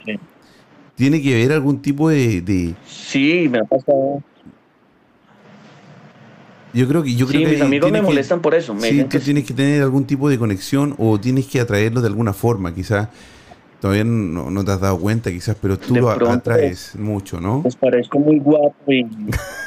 ¿Tiene 0.96 1.22
que 1.22 1.34
haber 1.34 1.52
algún 1.52 1.80
tipo 1.80 2.10
de, 2.10 2.74
Sí, 2.86 3.48
me 3.48 3.60
ha 3.60 3.64
pasado. 3.64 4.22
Yo 6.72 6.86
creo 6.86 7.02
que 7.02 7.14
yo 7.14 7.26
creo 7.26 7.48
mis 7.48 7.60
amigos 7.60 7.90
me 7.90 8.02
molestan 8.02 8.40
por 8.40 8.54
eso. 8.54 8.76
sí, 8.80 9.04
tú 9.04 9.18
tienes 9.18 9.44
que 9.44 9.54
tener 9.54 9.82
algún 9.82 10.04
tipo 10.04 10.28
de 10.28 10.38
conexión 10.38 10.94
o 10.98 11.18
tienes 11.18 11.46
que 11.46 11.60
atraerlo 11.60 12.00
de 12.00 12.08
alguna 12.08 12.32
forma, 12.32 12.74
quizás 12.74 13.08
todavía 13.80 14.04
no, 14.04 14.64
te 14.64 14.70
has 14.70 14.80
dado 14.80 14.98
cuenta 14.98 15.30
quizás, 15.30 15.56
pero 15.60 15.78
tú 15.78 15.96
lo 15.96 16.10
atraes 16.10 16.94
mucho, 16.96 17.40
¿no? 17.40 17.62
Les 17.64 17.76
parezco 17.76 18.18
muy 18.18 18.38
guapo 18.38 18.92
y... 18.92 19.06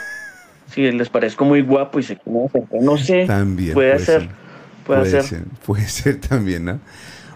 sí, 0.68 0.92
les 0.92 1.10
parezco 1.10 1.46
muy 1.46 1.62
guapo 1.62 2.00
y 2.00 2.04
se 2.04 2.18
no 2.26 2.98
sé. 2.98 3.26
También. 3.26 3.74
Puede, 3.74 4.00
ser. 4.00 4.30
Puede, 4.86 5.22
ser. 5.24 5.44
Puede 5.66 5.88
ser 5.88 6.22
también, 6.22 6.66
¿no? 6.66 6.80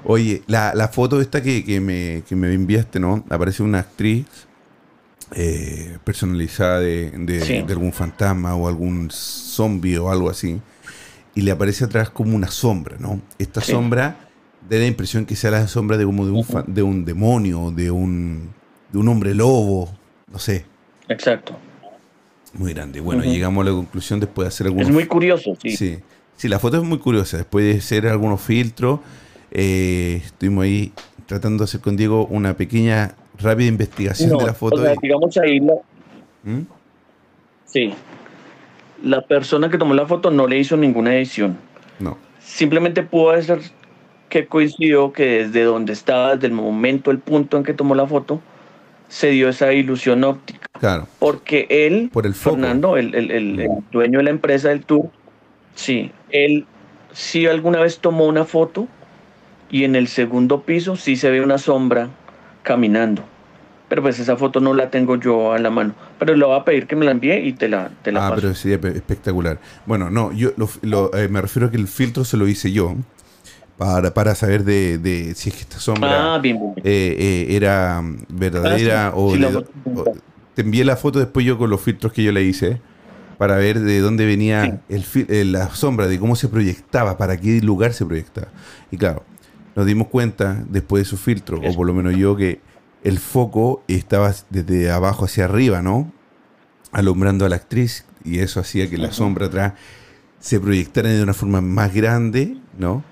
Oye, 0.05 0.43
la, 0.47 0.73
la 0.73 0.87
foto 0.87 1.19
esta 1.19 1.41
que, 1.41 1.65
que, 1.65 1.81
me, 1.81 2.23
que 2.29 2.35
me 2.35 2.53
enviaste, 2.53 2.99
¿no? 2.99 3.25
Aparece 3.29 3.63
una 3.63 3.79
actriz 3.79 4.46
eh, 5.35 5.97
personalizada 6.03 6.79
de, 6.79 7.11
de, 7.11 7.65
algún 7.69 7.93
fantasma 7.93 8.55
o 8.55 8.67
algún 8.67 9.09
zombie 9.11 9.97
o 9.97 10.09
algo 10.09 10.29
así. 10.29 10.59
Y 11.35 11.41
le 11.41 11.51
aparece 11.51 11.85
atrás 11.85 12.09
como 12.09 12.35
una 12.35 12.47
sombra, 12.47 12.97
¿no? 12.99 13.21
Esta 13.37 13.61
sombra 13.61 14.17
da 14.67 14.77
la 14.77 14.87
impresión 14.87 15.25
que 15.25 15.35
sea 15.35 15.51
la 15.51 15.67
sombra 15.67 15.97
de 15.97 16.05
como 16.05 16.25
de 16.25 16.31
un, 16.31 16.45
de 16.67 16.81
un 16.81 17.05
demonio, 17.05 17.71
de 17.71 17.91
un, 17.91 18.49
de 18.91 18.97
un 18.97 19.07
hombre 19.07 19.35
lobo, 19.35 19.89
no 20.31 20.39
sé. 20.39 20.65
Exacto. 21.07 21.55
Muy 22.53 22.73
grande. 22.73 22.99
Bueno, 22.99 23.23
llegamos 23.23 23.61
a 23.61 23.69
la 23.69 23.75
conclusión 23.75 24.19
después 24.19 24.45
de 24.45 24.49
hacer 24.49 24.67
algunos... 24.67 24.87
Es 24.87 24.93
muy 24.93 25.05
curioso, 25.05 25.55
sí. 25.61 26.01
Sí, 26.37 26.47
la 26.47 26.59
foto 26.59 26.77
es 26.77 26.83
muy 26.83 26.99
curiosa. 26.99 27.37
Después 27.37 27.65
de 27.65 27.79
hacer 27.79 28.07
algunos 28.07 28.41
filtros, 28.41 28.99
eh, 29.51 30.21
estuvimos 30.23 30.65
ahí 30.65 30.93
tratando 31.25 31.63
de 31.63 31.65
hacer 31.65 31.81
con 31.81 31.97
Diego 31.97 32.27
una 32.27 32.55
pequeña, 32.55 33.15
rápida 33.39 33.67
investigación 33.67 34.37
de 34.37 34.45
la 34.45 34.53
foto. 34.53 34.83
digamos 35.01 35.37
ahí 35.37 35.59
¿Mm? 35.59 36.61
Sí. 37.65 37.93
La 39.03 39.21
persona 39.21 39.69
que 39.69 39.77
tomó 39.77 39.93
la 39.93 40.07
foto 40.07 40.31
no 40.31 40.47
le 40.47 40.57
hizo 40.57 40.77
ninguna 40.77 41.15
edición. 41.15 41.57
No. 41.99 42.17
Simplemente 42.39 43.03
pudo 43.03 43.39
ser 43.41 43.59
que 44.29 44.47
coincidió 44.47 45.13
que 45.13 45.45
desde 45.45 45.63
donde 45.63 45.93
estaba, 45.93 46.35
desde 46.35 46.47
el 46.47 46.53
momento, 46.53 47.11
el 47.11 47.19
punto 47.19 47.57
en 47.57 47.63
que 47.63 47.73
tomó 47.73 47.95
la 47.95 48.07
foto, 48.07 48.41
se 49.07 49.29
dio 49.29 49.49
esa 49.49 49.71
ilusión 49.73 50.23
óptica. 50.23 50.67
Claro. 50.79 51.07
Porque 51.19 51.67
él, 51.69 52.09
Por 52.11 52.25
el 52.25 52.33
Fernando, 52.33 52.97
el, 52.97 53.13
el, 53.15 53.69
dueño 53.91 54.19
de 54.19 54.23
la 54.23 54.29
empresa 54.29 54.69
del 54.69 54.85
tour, 54.85 55.09
sí, 55.75 56.11
él 56.29 56.65
sí 57.13 57.45
alguna 57.47 57.79
vez 57.79 57.99
tomó 57.99 58.25
una 58.25 58.45
foto 58.45 58.87
y 59.69 59.83
en 59.83 59.95
el 59.95 60.07
segundo 60.07 60.61
piso 60.61 60.95
sí 60.95 61.15
se 61.15 61.29
ve 61.29 61.41
una 61.41 61.57
sombra 61.57 62.09
caminando. 62.67 63.23
Pero 63.87 64.01
pues 64.01 64.19
esa 64.19 64.35
foto 64.35 64.59
no 64.59 64.73
la 64.73 64.89
tengo 64.89 65.15
yo 65.15 65.53
a 65.53 65.59
la 65.59 65.69
mano. 65.69 65.93
Pero 66.19 66.35
le 66.35 66.45
voy 66.45 66.59
a 66.59 66.65
pedir 66.65 66.87
que 66.87 66.97
me 66.97 67.05
la 67.05 67.11
envíe 67.11 67.37
y 67.47 67.53
te 67.53 67.69
la, 67.69 67.89
te 68.01 68.11
la 68.11 68.27
ah, 68.27 68.33
pero 68.35 68.53
sería 68.53 68.75
espectacular. 68.89 69.59
Bueno, 69.85 70.09
no, 70.09 70.33
yo 70.33 70.51
eh, 71.13 71.27
me 71.29 71.41
refiero 71.41 71.67
a 71.67 71.71
que 71.71 71.77
el 71.77 71.87
filtro 71.87 72.25
se 72.25 72.35
lo 72.35 72.49
hice 72.49 72.73
yo 72.73 72.97
para, 73.77 74.13
para 74.13 74.35
saber 74.35 74.65
de, 74.65 74.97
de, 74.97 75.33
si 75.35 75.49
es 75.49 75.55
que 75.55 75.61
esta 75.61 75.79
sombra 75.79 76.35
ah, 76.35 76.41
eh, 76.43 76.61
eh, 76.83 77.47
era 77.51 78.03
verdadera 78.27 79.07
ah, 79.07 79.13
o, 79.15 79.33
te 80.55 80.63
envié 80.63 80.83
la 80.83 80.97
foto 80.97 81.19
después 81.19 81.45
yo 81.45 81.59
con 81.59 81.69
los 81.69 81.79
filtros 81.79 82.11
que 82.11 82.23
yo 82.23 82.31
le 82.31 82.41
hice 82.41 82.81
para 83.37 83.55
ver 83.57 83.79
de 83.79 83.99
dónde 83.99 84.25
venía 84.25 84.81
el, 84.89 85.05
eh, 85.29 85.45
la 85.45 85.69
sombra, 85.69 86.07
de 86.07 86.19
cómo 86.19 86.35
se 86.35 86.47
proyectaba, 86.47 87.17
para 87.17 87.37
qué 87.37 87.61
lugar 87.61 87.93
se 87.93 88.05
proyectaba. 88.05 88.47
Y 88.91 88.97
claro, 88.97 89.23
nos 89.77 89.85
dimos 89.85 90.07
cuenta 90.07 90.65
después 90.67 91.03
de 91.03 91.05
su 91.05 91.17
filtro, 91.17 91.61
o 91.61 91.75
por 91.75 91.85
lo 91.85 91.93
menos 91.93 92.15
yo, 92.15 92.35
que 92.35 92.59
el 93.03 93.19
foco 93.19 93.83
estaba 93.87 94.33
desde 94.49 94.89
abajo 94.89 95.25
hacia 95.25 95.45
arriba, 95.45 95.83
¿no? 95.83 96.11
Alumbrando 96.91 97.45
a 97.45 97.49
la 97.49 97.57
actriz 97.57 98.03
y 98.23 98.39
eso 98.39 98.59
hacía 98.59 98.89
que 98.89 98.97
la 98.97 99.11
sombra 99.11 99.45
atrás 99.45 99.73
se 100.39 100.59
proyectara 100.59 101.09
de 101.09 101.21
una 101.21 101.35
forma 101.35 101.61
más 101.61 101.93
grande, 101.93 102.57
¿no? 102.79 103.03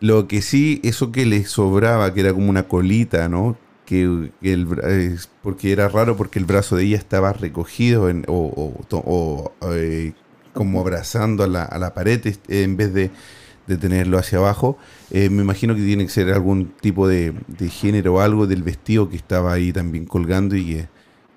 Lo 0.00 0.28
que 0.28 0.40
sí, 0.40 0.80
eso 0.82 1.12
que 1.12 1.26
le 1.26 1.44
sobraba, 1.44 2.14
que 2.14 2.20
era 2.20 2.32
como 2.32 2.48
una 2.48 2.68
colita, 2.68 3.28
¿no? 3.28 3.58
Que, 3.84 4.30
el, 4.40 5.18
porque 5.42 5.72
era 5.72 5.90
raro 5.90 6.16
porque 6.16 6.38
el 6.38 6.46
brazo 6.46 6.76
de 6.76 6.84
ella 6.84 6.96
estaba 6.96 7.34
recogido 7.34 8.08
en, 8.08 8.24
o, 8.28 9.52
eh, 9.72 10.14
como 10.54 10.80
abrazando 10.80 11.44
a 11.44 11.46
la, 11.46 11.64
a 11.64 11.78
la, 11.78 11.92
pared 11.92 12.34
en 12.48 12.78
vez 12.78 12.94
de, 12.94 13.10
tenerlo 13.76 14.18
hacia 14.18 14.38
abajo. 14.38 14.78
Eh, 15.10 15.28
me 15.30 15.42
imagino 15.42 15.74
que 15.74 15.82
tiene 15.82 16.04
que 16.04 16.10
ser 16.10 16.32
algún 16.32 16.72
tipo 16.80 17.06
de, 17.08 17.34
género 17.70 18.14
o 18.14 18.20
algo 18.20 18.46
del 18.46 18.62
vestido 18.62 19.08
que 19.08 19.16
estaba 19.16 19.52
ahí 19.52 19.72
también 19.72 20.06
colgando 20.06 20.56
y 20.56 20.86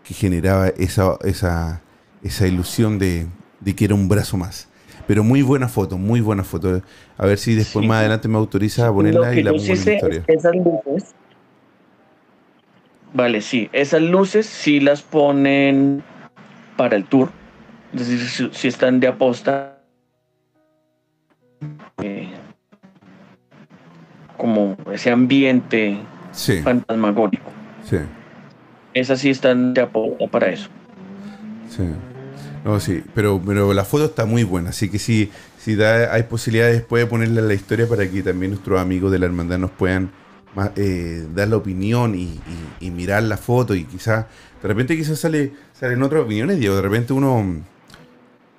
que, 0.04 0.14
generaba 0.14 0.68
esa, 0.68 1.18
esa, 1.24 1.82
esa 2.22 2.48
ilusión 2.48 3.00
de, 3.00 3.28
de 3.62 3.76
que 3.76 3.86
era 3.86 3.96
un 3.96 4.10
brazo 4.10 4.36
más. 4.36 4.68
Pero 5.08 5.24
muy 5.24 5.42
buena 5.42 5.68
foto, 5.68 5.98
muy 5.98 6.22
buena 6.22 6.44
foto. 6.44 6.82
A 7.18 7.26
ver 7.26 7.38
si 7.38 7.56
después 7.56 7.86
más 7.86 8.00
adelante 8.00 8.28
me 8.28 8.38
autoriza 8.38 8.88
a 8.88 8.94
ponerla 8.94 9.34
y 9.34 9.44
la 9.44 9.52
pongo 9.52 9.64
en 9.64 9.86
la 9.86 9.94
historia. 9.94 10.24
Esas 10.28 10.56
luces. 10.56 11.16
Vale, 13.14 13.42
sí. 13.42 13.70
Esas 13.74 14.02
luces 14.02 14.46
sí 14.46 14.80
las 14.80 15.02
ponen 15.02 16.04
para 16.78 16.96
el 16.96 17.06
tour. 17.06 17.30
Es 17.94 18.08
decir, 18.08 18.52
si, 18.54 18.68
están 18.68 19.00
de 19.00 19.08
aposta. 19.08 19.71
Como 24.42 24.76
ese 24.92 25.12
ambiente 25.12 26.00
fantasmagórico. 26.64 27.52
Sí. 27.88 27.98
Esas 28.92 29.20
sí 29.20 29.30
están 29.30 29.76
de 29.76 29.82
aposta 29.82 30.26
para 30.26 30.50
eso. 30.50 30.68
Sí. 31.70 31.84
No, 32.66 32.80
sí, 32.80 33.04
pero, 33.14 33.40
pero 33.46 33.72
la 33.72 33.86
foto 33.86 34.06
está 34.06 34.26
muy 34.26 34.44
buena, 34.44 34.70
así 34.70 34.90
que 34.90 34.98
si, 34.98 35.32
si 35.60 35.76
da, 35.76 36.12
hay 36.12 36.24
posibilidades 36.24 36.78
después 36.78 37.04
de 37.04 37.08
ponerla 37.08 37.42
en 37.42 37.50
la 37.50 37.54
historia 37.54 37.88
para 37.88 38.10
que 38.10 38.24
también 38.24 38.52
nuestros 38.52 38.80
amigos 38.80 39.12
de 39.12 39.20
la 39.20 39.28
hermandad 39.28 39.60
nos 39.60 39.72
puedan 39.72 40.10
eh, 40.76 41.24
dar 41.36 41.48
la 41.48 41.58
opinión 41.58 42.16
y, 42.16 42.40
mirar 42.90 43.22
la 43.24 43.38
foto 43.38 43.76
y 43.76 43.84
quizás, 43.84 44.26
de 44.62 44.68
repente 44.68 44.98
quizás 44.98 45.20
sale, 45.20 45.54
salen 45.74 46.02
otras 46.02 46.24
opiniones, 46.24 46.58
Diego, 46.58 46.76
de 46.76 46.82
repente 46.82 47.14
uno, 47.14 47.62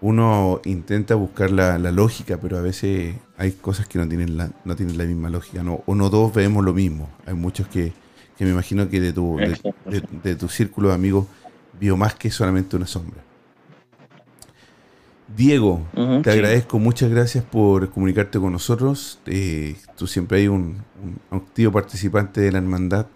uno 0.03 0.61
intenta 0.64 1.14
buscar 1.14 1.50
la, 1.50 1.78
lógica, 1.78 2.38
pero 2.38 2.59
a 2.59 2.61
veces 2.61 3.14
hay 3.38 3.53
cosas 3.53 3.88
que 3.88 3.98
no 3.98 4.07
tienen 4.07 4.36
la, 4.36 4.50
no 4.64 4.76
tienen 4.76 4.98
la 4.98 5.05
misma 5.05 5.30
lógica, 5.30 5.62
no, 5.62 5.82
o 5.86 5.94
no 5.94 6.11
todos 6.11 6.34
vemos 6.34 6.64
lo 6.64 6.74
mismo, 6.74 7.09
hay 7.24 7.34
muchos 7.34 7.66
que, 7.68 7.92
me 8.38 8.50
imagino 8.50 8.88
que 8.90 9.00
de 9.00 9.12
tu, 9.12 9.38
de 10.22 10.34
tu 10.34 10.48
círculo 10.48 10.88
de 10.88 10.94
amigos 10.96 11.26
vio 11.78 11.96
más 11.96 12.16
que 12.16 12.28
solamente 12.28 12.76
una 12.76 12.88
sombra. 12.88 13.22
Diego, 15.36 15.80
te 16.22 16.30
agradezco, 16.30 16.78
muchas 16.78 17.11
gracias 17.11 17.44
por 17.44 17.90
comunicarte 17.90 18.38
con 18.38 18.53
nosotros. 18.53 19.18
Eh, 19.26 19.76
tú 19.96 20.07
siempre 20.07 20.40
hay 20.40 20.48
un, 20.48 20.82
activo 21.30 21.72
participante 21.72 22.40
de 22.40 22.53
la 22.53 22.59
hermandad. 22.59 23.07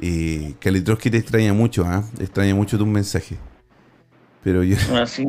Eh, 0.00 0.54
que 0.60 1.10
te 1.10 1.16
extraña 1.16 1.52
mucho, 1.52 1.84
¿ah? 1.84 2.04
extraña 2.20 2.54
mucho 2.54 2.78
tu 2.78 2.86
mensaje. 2.86 3.38
Pero 4.44 4.62
yo. 4.62 4.76
Ah, 4.92 5.06
sí. 5.06 5.28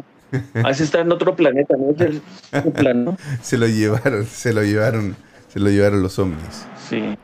Así 0.63 0.83
está 0.83 1.01
en 1.01 1.11
otro 1.11 1.35
planeta, 1.35 1.75
¿no? 1.77 3.17
se 3.41 3.57
lo 3.57 3.67
llevaron, 3.67 4.25
se 4.25 4.53
lo 4.53 4.63
llevaron, 4.63 5.15
se 5.47 5.59
lo 5.59 5.69
llevaron 5.69 6.01
los 6.01 6.19
hombres. 6.19 6.65
Sí. 6.89 7.17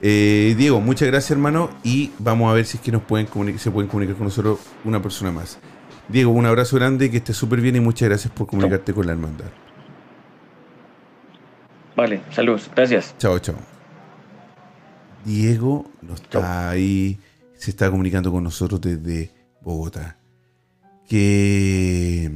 Eh, 0.00 0.54
Diego, 0.56 0.80
muchas 0.80 1.08
gracias, 1.08 1.30
hermano. 1.32 1.70
Y 1.84 2.10
vamos 2.18 2.50
a 2.50 2.54
ver 2.54 2.64
si 2.64 2.76
es 2.76 2.82
que 2.82 2.92
nos 2.92 3.02
pueden 3.02 3.26
se 3.58 3.70
pueden 3.70 3.88
comunicar 3.88 4.16
con 4.16 4.24
nosotros 4.24 4.58
una 4.84 5.00
persona 5.00 5.30
más. 5.30 5.58
Diego, 6.08 6.32
un 6.32 6.46
abrazo 6.46 6.76
grande, 6.76 7.10
que 7.10 7.18
estés 7.18 7.36
súper 7.36 7.60
bien 7.60 7.76
y 7.76 7.80
muchas 7.80 8.08
gracias 8.08 8.32
por 8.32 8.46
comunicarte 8.46 8.92
con 8.92 9.06
la 9.06 9.12
hermandad. 9.12 9.46
Vale, 11.94 12.20
saludos, 12.30 12.70
gracias. 12.74 13.14
Chao, 13.18 13.38
chao. 13.38 13.56
Diego 15.24 15.90
no 16.00 16.14
está 16.14 16.70
ahí, 16.70 17.18
se 17.54 17.70
está 17.70 17.90
comunicando 17.90 18.32
con 18.32 18.42
nosotros 18.42 18.80
desde 18.80 19.30
Bogotá. 19.60 20.16
Qué, 21.12 22.32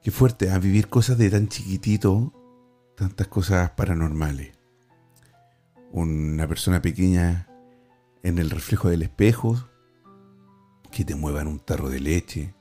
qué 0.00 0.10
fuerte 0.12 0.48
a 0.48 0.60
vivir 0.60 0.88
cosas 0.88 1.18
de 1.18 1.28
tan 1.28 1.48
chiquitito, 1.48 2.32
tantas 2.96 3.26
cosas 3.26 3.70
paranormales. 3.70 4.56
Una 5.90 6.46
persona 6.46 6.80
pequeña 6.80 7.48
en 8.22 8.38
el 8.38 8.48
reflejo 8.48 8.88
del 8.88 9.02
espejo, 9.02 9.68
que 10.92 11.04
te 11.04 11.16
muevan 11.16 11.48
un 11.48 11.58
tarro 11.58 11.90
de 11.90 11.98
leche, 11.98 12.54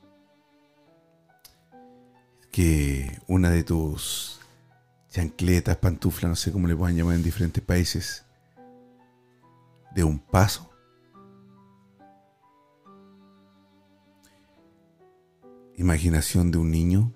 que 2.52 3.20
una 3.28 3.52
de 3.52 3.64
tus 3.64 4.40
chancletas, 5.12 5.78
pantuflas, 5.78 6.28
no 6.28 6.36
sé 6.36 6.52
cómo 6.52 6.68
le 6.68 6.76
puedan 6.76 6.98
llamar 6.98 7.18
en 7.18 7.24
diferentes 7.24 7.64
países, 7.64 8.26
de 9.94 10.04
un 10.04 10.18
paso 10.18 10.71
imaginación 15.82 16.52
de 16.52 16.60
un 16.60 16.70
niño, 16.70 17.12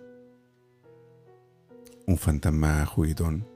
un 2.07 2.17
fantasma 2.17 2.85
juguetón. 2.85 3.47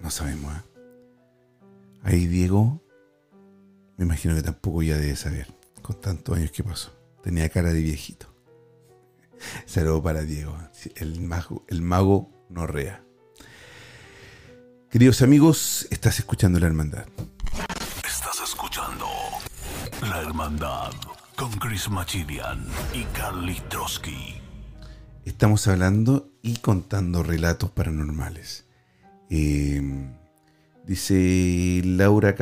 No 0.00 0.10
sabemos. 0.10 0.54
¿eh? 0.54 0.62
Ahí 2.02 2.26
Diego, 2.26 2.82
me 3.96 4.04
imagino 4.04 4.34
que 4.34 4.42
tampoco 4.42 4.82
ya 4.82 4.96
debe 4.96 5.16
saber, 5.16 5.54
con 5.82 6.00
tantos 6.00 6.36
años 6.36 6.50
que 6.50 6.64
pasó. 6.64 6.92
Tenía 7.22 7.48
cara 7.50 7.72
de 7.72 7.82
viejito. 7.82 8.34
Saludo 9.66 10.02
para 10.02 10.22
Diego, 10.22 10.56
el 10.94 11.20
mago, 11.20 11.64
el 11.68 11.82
mago 11.82 12.30
no 12.48 12.66
rea. 12.66 13.04
Queridos 14.90 15.20
amigos, 15.20 15.86
estás 15.90 16.18
escuchando 16.20 16.58
La 16.58 16.68
Hermandad. 16.68 17.06
Estás 18.02 18.40
escuchando 18.40 19.06
La 20.00 20.22
Hermandad 20.22 20.92
con 21.36 21.50
Chris 21.52 21.90
Machilian 21.90 22.64
y 22.94 23.04
Carly 23.16 23.60
Trotsky. 23.68 24.36
Estamos 25.26 25.68
hablando 25.68 26.30
y 26.42 26.56
contando 26.56 27.22
relatos 27.22 27.70
paranormales. 27.70 28.64
Eh, 29.28 29.82
dice 30.86 31.82
Laura 31.84 32.34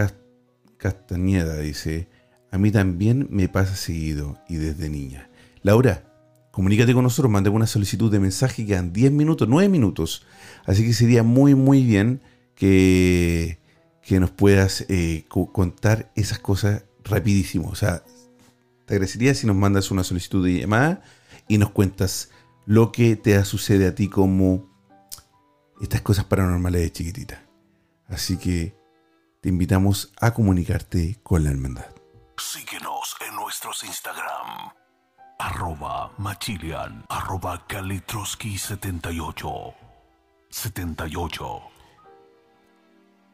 Castañeda, 0.77 1.59
dice, 1.59 2.09
a 2.53 2.59
mí 2.59 2.71
también 2.71 3.27
me 3.31 3.49
pasa 3.49 3.75
seguido 3.75 4.39
y 4.49 4.57
desde 4.57 4.89
niña. 4.89 5.29
Laura, 5.63 6.05
comunícate 6.53 6.95
con 6.95 7.03
nosotros, 7.03 7.33
manda 7.33 7.51
una 7.51 7.67
solicitud 7.67 8.13
de 8.13 8.21
mensaje, 8.21 8.65
quedan 8.65 8.93
10 8.93 9.11
minutos, 9.11 9.49
9 9.49 9.69
minutos. 9.69 10.25
Así 10.67 10.85
que 10.85 10.93
sería 10.93 11.25
muy, 11.25 11.57
muy 11.57 11.83
bien 11.83 12.23
que, 12.55 13.59
que 14.03 14.21
nos 14.21 14.31
puedas 14.31 14.87
eh, 14.89 15.25
contar 15.29 16.13
esas 16.15 16.39
cosas 16.39 16.85
rapidísimo. 17.03 17.69
O 17.71 17.75
sea, 17.75 18.05
te 18.87 18.95
agradecería 18.95 19.35
si 19.35 19.47
nos 19.47 19.57
mandas 19.57 19.91
una 19.91 20.05
solicitud 20.05 20.45
de 20.45 20.61
llamada 20.61 21.03
y 21.49 21.59
nos 21.59 21.71
cuentas 21.71 22.31
lo 22.67 22.93
que 22.93 23.17
te 23.17 23.43
sucede 23.45 23.87
a 23.87 23.95
ti 23.95 24.09
como 24.09 24.71
estas 25.81 26.03
cosas 26.03 26.25
paranormales 26.25 26.83
de 26.83 26.93
chiquitita. 26.93 27.43
Así 28.09 28.37
que 28.37 28.77
te 29.41 29.49
invitamos 29.49 30.13
a 30.21 30.33
comunicarte 30.33 31.19
con 31.23 31.45
la 31.45 31.51
hermandad. 31.51 31.87
Síguenos 32.37 33.17
en 33.27 33.37
nuestros 33.37 33.85
Instagram. 33.85 34.73
Arroba 35.39 36.13
Machilian, 36.19 37.05
arroba 37.09 37.67
Kalitroski78. 37.69 39.75
78. 40.51 41.63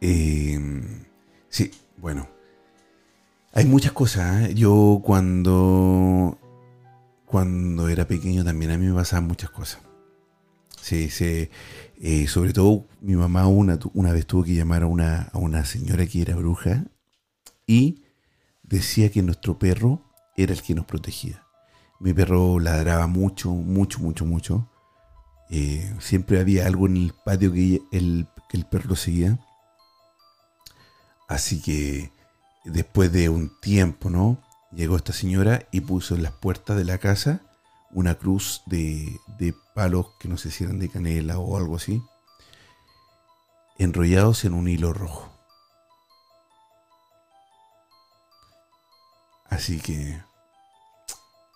Eh, 0.00 1.06
sí, 1.48 1.70
bueno. 1.98 2.39
Hay 3.52 3.64
muchas 3.66 3.92
cosas. 3.92 4.50
¿eh? 4.50 4.54
Yo 4.54 5.00
cuando, 5.04 6.38
cuando 7.24 7.88
era 7.88 8.06
pequeño 8.06 8.44
también 8.44 8.70
a 8.70 8.78
mí 8.78 8.86
me 8.86 8.94
pasaban 8.94 9.26
muchas 9.26 9.50
cosas. 9.50 9.80
Sí, 10.80 11.10
sí. 11.10 11.50
Eh, 12.00 12.26
sobre 12.28 12.52
todo 12.52 12.86
mi 13.00 13.14
mamá 13.14 13.46
una, 13.46 13.78
una 13.92 14.12
vez 14.12 14.26
tuvo 14.26 14.44
que 14.44 14.54
llamar 14.54 14.82
a 14.82 14.86
una, 14.86 15.30
a 15.32 15.38
una 15.38 15.64
señora 15.64 16.06
que 16.06 16.22
era 16.22 16.36
bruja 16.36 16.84
y 17.66 18.04
decía 18.62 19.10
que 19.10 19.22
nuestro 19.22 19.58
perro 19.58 20.02
era 20.36 20.52
el 20.52 20.62
que 20.62 20.74
nos 20.74 20.86
protegía. 20.86 21.44
Mi 21.98 22.14
perro 22.14 22.58
ladraba 22.60 23.06
mucho, 23.06 23.50
mucho, 23.50 23.98
mucho, 23.98 24.24
mucho. 24.24 24.70
Eh, 25.50 25.92
siempre 25.98 26.40
había 26.40 26.66
algo 26.66 26.86
en 26.86 26.96
el 26.96 27.12
patio 27.24 27.52
que 27.52 27.82
el, 27.90 28.28
que 28.48 28.56
el 28.56 28.64
perro 28.64 28.94
seguía. 28.96 29.38
Así 31.28 31.60
que 31.60 32.10
después 32.64 33.12
de 33.12 33.28
un 33.28 33.50
tiempo, 33.60 34.10
¿no? 34.10 34.38
Llegó 34.72 34.96
esta 34.96 35.12
señora 35.12 35.66
y 35.72 35.80
puso 35.80 36.14
en 36.14 36.22
las 36.22 36.32
puertas 36.32 36.76
de 36.76 36.84
la 36.84 36.98
casa 36.98 37.42
una 37.92 38.14
cruz 38.14 38.62
de, 38.66 39.18
palos 39.74 40.12
que 40.18 40.28
no 40.28 40.36
sé 40.36 40.50
si 40.50 40.64
eran 40.64 40.78
de 40.78 40.88
canela 40.88 41.38
o 41.38 41.56
algo 41.56 41.76
así, 41.76 42.02
enrollados 43.78 44.44
en 44.44 44.54
un 44.54 44.68
hilo 44.68 44.92
rojo. 44.92 45.28
Así 49.48 49.80
que, 49.80 50.22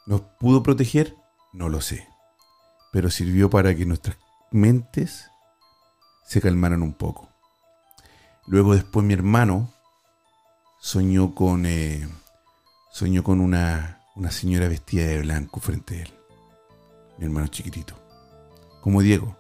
¿nos 0.07 0.22
pudo 0.40 0.62
proteger? 0.62 1.16
No 1.52 1.68
lo 1.68 1.80
sé. 1.80 2.09
Pero 2.92 3.11
sirvió 3.11 3.50
para 3.50 3.74
que 3.76 3.86
nuestras 3.86 4.16
mentes 4.50 5.30
se 6.26 6.40
calmaran 6.40 6.82
un 6.82 6.94
poco. 6.94 7.28
Luego 8.46 8.74
después 8.74 9.07
mi 9.07 9.14
hermano 9.14 9.74
soñó 10.85 11.35
con, 11.35 11.64
eh, 11.64 12.07
soñó 12.93 13.24
con 13.24 13.41
una, 13.41 14.03
una 14.16 14.30
señora 14.30 14.68
vestida 14.68 15.07
de 15.07 15.22
blanco 15.22 15.59
frente 15.59 15.97
a 15.97 16.03
él. 16.03 16.11
Mi 17.16 17.24
hermano 17.24 17.47
chiquitito. 17.47 17.95
Como 18.82 19.01
Diego. 19.01 19.35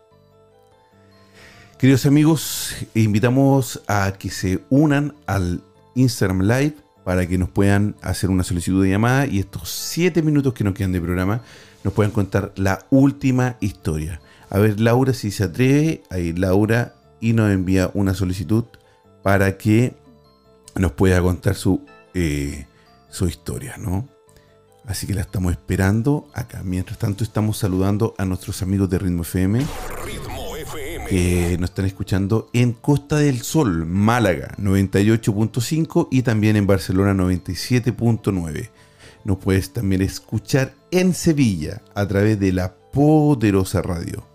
Queridos 1.78 2.06
amigos, 2.06 2.74
invitamos 2.94 3.82
a 3.88 4.14
que 4.18 4.30
se 4.30 4.64
unan 4.70 5.14
al 5.26 5.62
Instagram 5.94 6.40
Live 6.40 6.76
para 7.04 7.26
que 7.26 7.36
nos 7.36 7.50
puedan 7.50 7.94
hacer 8.00 8.30
una 8.30 8.42
solicitud 8.42 8.82
de 8.82 8.92
llamada 8.92 9.26
y 9.26 9.38
estos 9.38 9.68
siete 9.68 10.22
minutos 10.22 10.54
que 10.54 10.64
nos 10.64 10.72
quedan 10.72 10.92
de 10.92 11.02
programa 11.02 11.42
nos 11.82 11.92
puedan 11.92 12.10
contar 12.10 12.54
la 12.56 12.86
última 12.88 13.58
historia. 13.60 14.22
A 14.48 14.58
ver, 14.60 14.80
Laura, 14.80 15.12
si 15.12 15.30
se 15.30 15.44
atreve, 15.44 16.04
ahí 16.08 16.32
Laura 16.32 16.94
y 17.20 17.34
nos 17.34 17.52
envía 17.52 17.90
una 17.92 18.14
solicitud 18.14 18.64
para 19.22 19.58
que 19.58 19.94
nos 20.76 20.92
pueda 20.92 21.20
contar 21.22 21.54
su, 21.54 21.84
eh, 22.14 22.66
su 23.08 23.26
historia, 23.26 23.76
¿no? 23.76 24.08
Así 24.86 25.06
que 25.06 25.14
la 25.14 25.22
estamos 25.22 25.52
esperando 25.52 26.28
acá. 26.34 26.62
Mientras 26.62 26.98
tanto, 26.98 27.24
estamos 27.24 27.56
saludando 27.56 28.14
a 28.18 28.24
nuestros 28.24 28.62
amigos 28.62 28.90
de 28.90 28.98
Ritmo 28.98 29.22
FM. 29.22 29.66
Ritmo 30.04 30.56
FM. 30.56 31.06
Que 31.06 31.56
nos 31.58 31.70
están 31.70 31.86
escuchando 31.86 32.50
en 32.52 32.72
Costa 32.72 33.16
del 33.16 33.42
Sol, 33.42 33.86
Málaga 33.86 34.54
98.5 34.58 36.08
y 36.10 36.22
también 36.22 36.56
en 36.56 36.66
Barcelona 36.66 37.14
97.9. 37.14 38.70
Nos 39.24 39.38
puedes 39.38 39.72
también 39.72 40.02
escuchar 40.02 40.74
en 40.90 41.14
Sevilla 41.14 41.80
a 41.94 42.06
través 42.06 42.38
de 42.38 42.52
la 42.52 42.74
poderosa 42.92 43.80
radio 43.80 44.26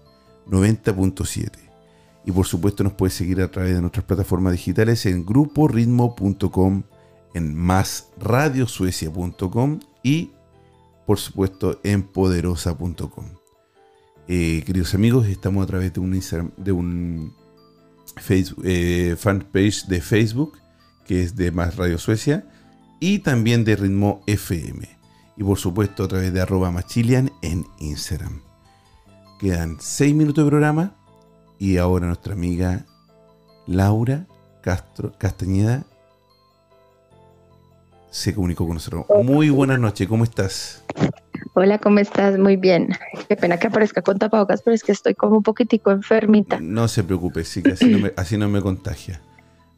90.7. 0.47 1.68
Y 2.25 2.31
por 2.31 2.45
supuesto 2.45 2.83
nos 2.83 2.93
puedes 2.93 3.13
seguir 3.13 3.41
a 3.41 3.49
través 3.49 3.75
de 3.75 3.81
nuestras 3.81 4.05
plataformas 4.05 4.53
digitales 4.53 5.05
en 5.05 5.25
gruporitmo.com, 5.25 6.83
en 7.33 7.55
másradiosuecia.com 7.55 9.79
y 10.03 10.31
por 11.05 11.17
supuesto 11.17 11.79
en 11.83 12.03
poderosa.com. 12.03 13.25
Eh, 14.27 14.61
queridos 14.63 14.93
amigos, 14.93 15.25
estamos 15.25 15.63
a 15.63 15.67
través 15.67 15.91
de 15.91 15.99
un, 15.99 16.13
Instagram, 16.13 16.51
de 16.55 16.71
un 16.71 17.33
Facebook, 18.15 18.63
eh, 18.63 19.15
fanpage 19.17 19.87
de 19.87 20.01
Facebook, 20.01 20.59
que 21.07 21.23
es 21.23 21.35
de 21.35 21.51
Más 21.51 21.77
Radio 21.77 21.97
Suecia, 21.97 22.47
y 22.99 23.19
también 23.19 23.63
de 23.63 23.75
Ritmo 23.75 24.21
FM. 24.27 24.87
Y 25.35 25.43
por 25.43 25.57
supuesto 25.57 26.03
a 26.03 26.07
través 26.07 26.31
de 26.31 26.41
arroba 26.41 26.69
machilian 26.69 27.31
en 27.41 27.65
Instagram. 27.79 28.43
Quedan 29.39 29.77
6 29.79 30.13
minutos 30.13 30.43
de 30.43 30.51
programa 30.51 30.98
y 31.59 31.77
ahora 31.77 32.07
nuestra 32.07 32.33
amiga 32.33 32.85
Laura 33.67 34.25
Castro 34.61 35.11
Castañeda 35.17 35.83
se 38.09 38.33
comunicó 38.33 38.65
con 38.65 38.75
nosotros. 38.75 39.05
Muy 39.23 39.51
buenas 39.51 39.79
noches, 39.79 40.07
¿cómo 40.07 40.23
estás? 40.23 40.83
Hola, 41.53 41.77
¿cómo 41.77 41.99
estás? 41.99 42.39
Muy 42.39 42.55
bien. 42.55 42.89
Qué 43.27 43.35
pena 43.35 43.57
que 43.57 43.67
aparezca 43.67 44.01
con 44.01 44.17
tapabocas, 44.17 44.63
pero 44.63 44.73
es 44.73 44.83
que 44.83 44.93
estoy 44.93 45.13
como 45.13 45.37
un 45.37 45.43
poquitico 45.43 45.91
enfermita. 45.91 46.59
No 46.59 46.87
se 46.87 47.03
preocupe, 47.03 47.43
sí, 47.43 47.61
que 47.61 47.73
así 47.73 47.87
no 47.87 47.99
me, 47.99 48.13
así 48.15 48.37
no 48.37 48.49
me 48.49 48.61
contagia. 48.61 49.21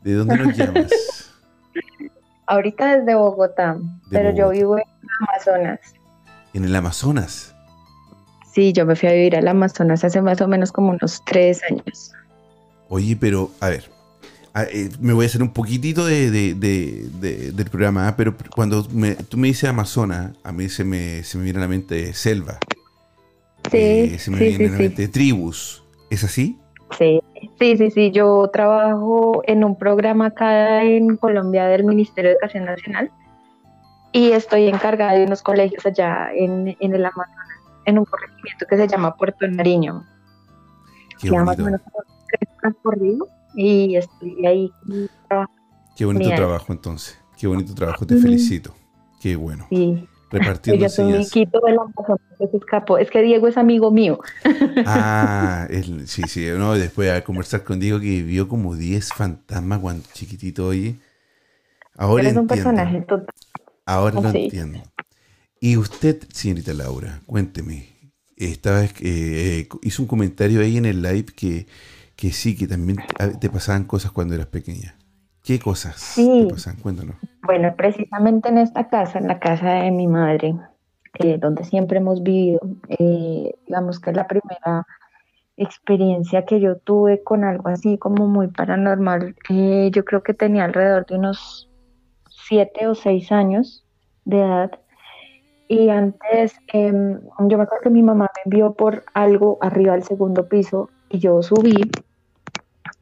¿De 0.01 0.13
dónde 0.13 0.37
nos 0.37 0.55
llamas? 0.55 0.91
Ahorita 2.45 2.97
desde 2.97 3.15
Bogotá, 3.15 3.77
pero 4.09 4.33
yo 4.33 4.49
vivo 4.49 4.77
en 4.77 4.83
Amazonas. 5.19 5.79
En 6.53 6.65
el 6.65 6.75
Amazonas. 6.75 7.50
Sí, 8.53 8.73
yo 8.73 8.85
me 8.85 8.95
fui 8.95 9.07
a 9.09 9.13
vivir 9.13 9.35
al 9.35 9.47
Amazonas 9.47 10.03
hace 10.03 10.21
más 10.21 10.41
o 10.41 10.47
menos 10.47 10.71
como 10.71 10.89
unos 10.91 11.23
tres 11.25 11.61
años. 11.69 12.11
Oye, 12.89 13.15
pero, 13.15 13.51
a 13.61 13.69
ver, 13.69 13.85
a- 14.53 14.63
eh, 14.63 14.89
me 14.99 15.13
voy 15.13 15.25
a 15.25 15.27
hacer 15.27 15.41
un 15.41 15.53
poquitito 15.53 16.05
de, 16.05 16.29
de- 16.29 16.53
de- 16.53 17.07
de- 17.21 17.51
del 17.53 17.69
programa, 17.69 18.09
¿ah? 18.09 18.15
pero 18.17 18.35
cuando 18.53 18.85
me- 18.91 19.15
tú 19.15 19.37
me 19.37 19.47
dices 19.47 19.69
Amazonas, 19.69 20.31
a 20.43 20.51
mí 20.51 20.67
se 20.67 20.83
me, 20.83 21.23
se 21.23 21.37
me 21.37 21.45
viene 21.45 21.59
a 21.59 21.61
la 21.61 21.67
mente 21.69 22.11
selva. 22.13 22.57
Sí, 23.71 23.77
Eh, 23.77 24.15
se 24.19 24.31
me 24.31 24.37
sí, 24.39 24.43
viene 24.47 24.57
sí, 24.57 24.63
a 24.65 24.71
la 24.71 24.77
sí. 24.77 24.83
mente 24.83 25.07
tribus. 25.07 25.83
¿Es 26.09 26.23
así? 26.25 26.57
Sí, 26.97 27.21
sí, 27.57 27.77
sí, 27.77 27.89
sí. 27.91 28.11
Yo 28.11 28.49
trabajo 28.51 29.41
en 29.47 29.63
un 29.63 29.77
programa 29.77 30.25
acá 30.25 30.83
en 30.83 31.15
Colombia 31.15 31.67
del 31.67 31.85
Ministerio 31.85 32.31
de 32.31 32.33
Educación 32.33 32.65
Nacional 32.65 33.09
y 34.11 34.31
estoy 34.31 34.67
encargada 34.67 35.13
de 35.13 35.23
unos 35.23 35.41
colegios 35.41 35.85
allá 35.85 36.31
en, 36.35 36.75
en 36.81 36.93
el 36.93 37.05
Amazonas, 37.05 37.50
en 37.85 37.99
un 37.99 38.05
corregimiento 38.05 38.65
que 38.69 38.77
se 38.77 38.87
llama 38.87 39.15
Puerto 39.15 39.47
Nariño. 39.47 40.05
Qué 41.19 41.29
o 41.29 41.33
bonito. 41.35 41.63
y 43.55 43.95
estoy 43.95 44.45
ahí. 44.45 44.71
Qué 45.95 46.05
bonito 46.05 46.25
Mira. 46.25 46.37
trabajo 46.37 46.71
entonces. 46.73 47.17
Qué 47.37 47.47
bonito 47.47 47.73
trabajo, 47.75 48.05
te 48.05 48.15
felicito. 48.17 48.73
Qué 49.19 49.35
bueno. 49.35 49.67
y 49.69 50.07
repartiendo 50.31 50.81
Yo 50.83 50.89
soy 50.89 51.11
de 51.65 51.73
la 51.73 51.83
que 52.39 52.47
se 52.47 52.57
escapó. 52.57 52.97
Es 52.97 53.11
que 53.11 53.21
Diego 53.21 53.47
es 53.47 53.57
amigo 53.57 53.91
mío. 53.91 54.19
Ah, 54.85 55.67
él- 55.69 56.07
sí, 56.07 56.23
sí, 56.27 56.47
no, 56.57 56.73
después 56.73 57.11
a 57.11 57.23
conversar 57.23 57.63
con 57.63 57.79
Diego 57.79 57.99
que 57.99 58.23
vio 58.23 58.47
como 58.47 58.75
10 58.75 59.09
fantasmas 59.13 59.79
cuando 59.79 60.03
chiquitito, 60.13 60.67
oye. 60.67 60.99
Ahora 61.97 62.23
Eres 62.23 62.37
un 62.37 62.47
personaje 62.47 63.01
total. 63.01 63.27
Ahora 63.85 64.21
lo 64.21 64.31
Sí. 64.31 64.37
entiendo. 64.45 64.79
Y 65.63 65.77
usted, 65.77 66.17
señorita 66.33 66.73
Laura, 66.73 67.21
cuénteme. 67.27 67.85
Estaba, 68.35 68.83
eh, 68.83 68.89
eh, 69.03 69.67
hizo 69.83 70.01
un 70.01 70.07
comentario 70.07 70.59
ahí 70.59 70.77
en 70.77 70.85
el 70.85 71.03
live 71.03 71.27
que, 71.37 71.67
que 72.15 72.31
sí, 72.31 72.57
que 72.57 72.65
también 72.67 72.97
te- 73.39 73.49
pasaban 73.51 73.83
cosas 73.83 74.11
cuando 74.11 74.33
eras 74.33 74.47
pequeña. 74.47 74.95
¿Qué 75.43 75.59
cosas 75.59 75.97
Sí. 76.01 76.45
te 76.47 76.53
pasaban? 76.55 76.79
Cuéntanos. 76.81 77.15
Bueno, 77.43 77.75
precisamente 77.77 78.49
en 78.49 78.57
esta 78.57 78.89
casa, 78.89 79.19
en 79.19 79.27
la 79.27 79.39
casa 79.39 79.73
de 79.83 79.91
mi 79.91 80.07
madre, 80.07 80.55
eh, 81.19 81.37
donde 81.39 81.63
siempre 81.63 81.99
hemos 81.99 82.23
vivido, 82.23 82.59
eh, 82.89 83.53
digamos 83.67 83.99
que 83.99 84.13
la 84.13 84.27
primera 84.27 84.87
experiencia 85.57 86.43
que 86.45 86.59
yo 86.59 86.77
tuve 86.77 87.21
con 87.23 87.43
algo 87.43 87.69
así 87.69 87.99
como 87.99 88.27
muy 88.27 88.47
paranormal, 88.47 89.35
eh, 89.49 89.91
yo 89.93 90.05
creo 90.05 90.23
que 90.23 90.33
tenía 90.33 90.65
alrededor 90.65 91.05
de 91.05 91.17
unos 91.19 91.69
siete 92.47 92.87
o 92.87 92.95
seis 92.95 93.31
años 93.31 93.85
de 94.25 94.39
edad. 94.39 94.71
Y 95.71 95.87
antes, 95.87 96.53
em, 96.73 97.21
yo 97.47 97.57
me 97.57 97.63
acuerdo 97.63 97.83
que 97.83 97.89
mi 97.89 98.03
mamá 98.03 98.27
me 98.35 98.41
envió 98.43 98.73
por 98.73 99.05
algo 99.13 99.57
arriba 99.61 99.93
al 99.93 100.03
segundo 100.03 100.49
piso 100.49 100.89
y 101.07 101.19
yo 101.19 101.41
subí 101.41 101.89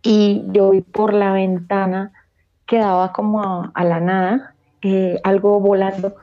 y 0.04 0.44
yo 0.52 0.70
vi 0.70 0.82
por 0.82 1.16
la 1.16 1.34
ventana 1.34 2.12
quedaba 2.68 3.12
como 3.12 3.42
a, 3.42 3.72
a 3.74 3.84
la 3.84 4.00
nada, 4.00 4.56
eh, 4.84 5.20
algo 5.24 5.60
volando, 5.60 6.14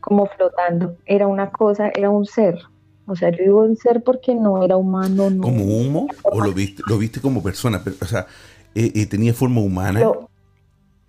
como 0.00 0.24
flotando. 0.24 0.96
Era 1.04 1.26
una 1.26 1.50
cosa, 1.50 1.90
era 1.94 2.08
un 2.08 2.24
ser. 2.24 2.58
O 3.06 3.14
sea, 3.14 3.28
yo 3.28 3.44
digo 3.44 3.60
un 3.60 3.76
ser 3.76 4.02
porque 4.02 4.34
no 4.34 4.64
era 4.64 4.78
humano, 4.78 5.28
no. 5.28 5.42
¿Como 5.42 5.62
humo? 5.62 6.06
¿O 6.24 6.40
lo 6.40 6.54
viste, 6.54 6.82
lo 6.88 6.96
viste 6.96 7.20
como 7.20 7.42
persona? 7.42 7.82
Pero, 7.84 7.96
o 8.00 8.06
sea, 8.06 8.26
eh, 8.74 8.92
eh, 8.94 9.06
¿tenía 9.06 9.34
forma 9.34 9.60
humana? 9.60 10.00
Lo- 10.00 10.26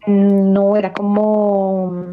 no 0.08 0.76
era 0.76 0.92
como, 0.92 2.12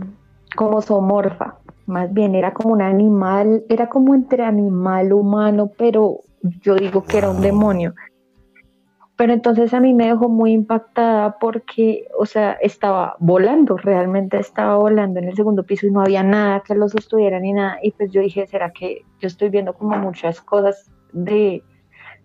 como 0.54 0.80
zoomorfa, 0.80 1.58
más 1.90 2.12
bien 2.12 2.34
era 2.34 2.54
como 2.54 2.72
un 2.72 2.82
animal, 2.82 3.64
era 3.68 3.88
como 3.88 4.14
entre 4.14 4.44
animal 4.44 5.12
humano, 5.12 5.70
pero 5.76 6.20
yo 6.62 6.76
digo 6.76 7.04
que 7.04 7.18
era 7.18 7.30
un 7.30 7.42
demonio. 7.42 7.94
Pero 9.16 9.34
entonces 9.34 9.74
a 9.74 9.80
mí 9.80 9.92
me 9.92 10.06
dejó 10.06 10.30
muy 10.30 10.52
impactada 10.52 11.36
porque, 11.38 12.08
o 12.18 12.24
sea, 12.24 12.52
estaba 12.52 13.16
volando, 13.18 13.76
realmente 13.76 14.38
estaba 14.38 14.76
volando 14.76 15.20
en 15.20 15.28
el 15.28 15.36
segundo 15.36 15.62
piso 15.64 15.86
y 15.86 15.90
no 15.90 16.00
había 16.00 16.22
nada 16.22 16.62
que 16.66 16.74
lo 16.74 16.88
sostuviera 16.88 17.38
ni 17.38 17.52
nada. 17.52 17.76
Y 17.82 17.90
pues 17.90 18.10
yo 18.12 18.22
dije, 18.22 18.46
¿será 18.46 18.70
que 18.70 19.04
yo 19.18 19.26
estoy 19.26 19.50
viendo 19.50 19.74
como 19.74 19.98
muchas 19.98 20.40
cosas 20.40 20.90
de 21.12 21.62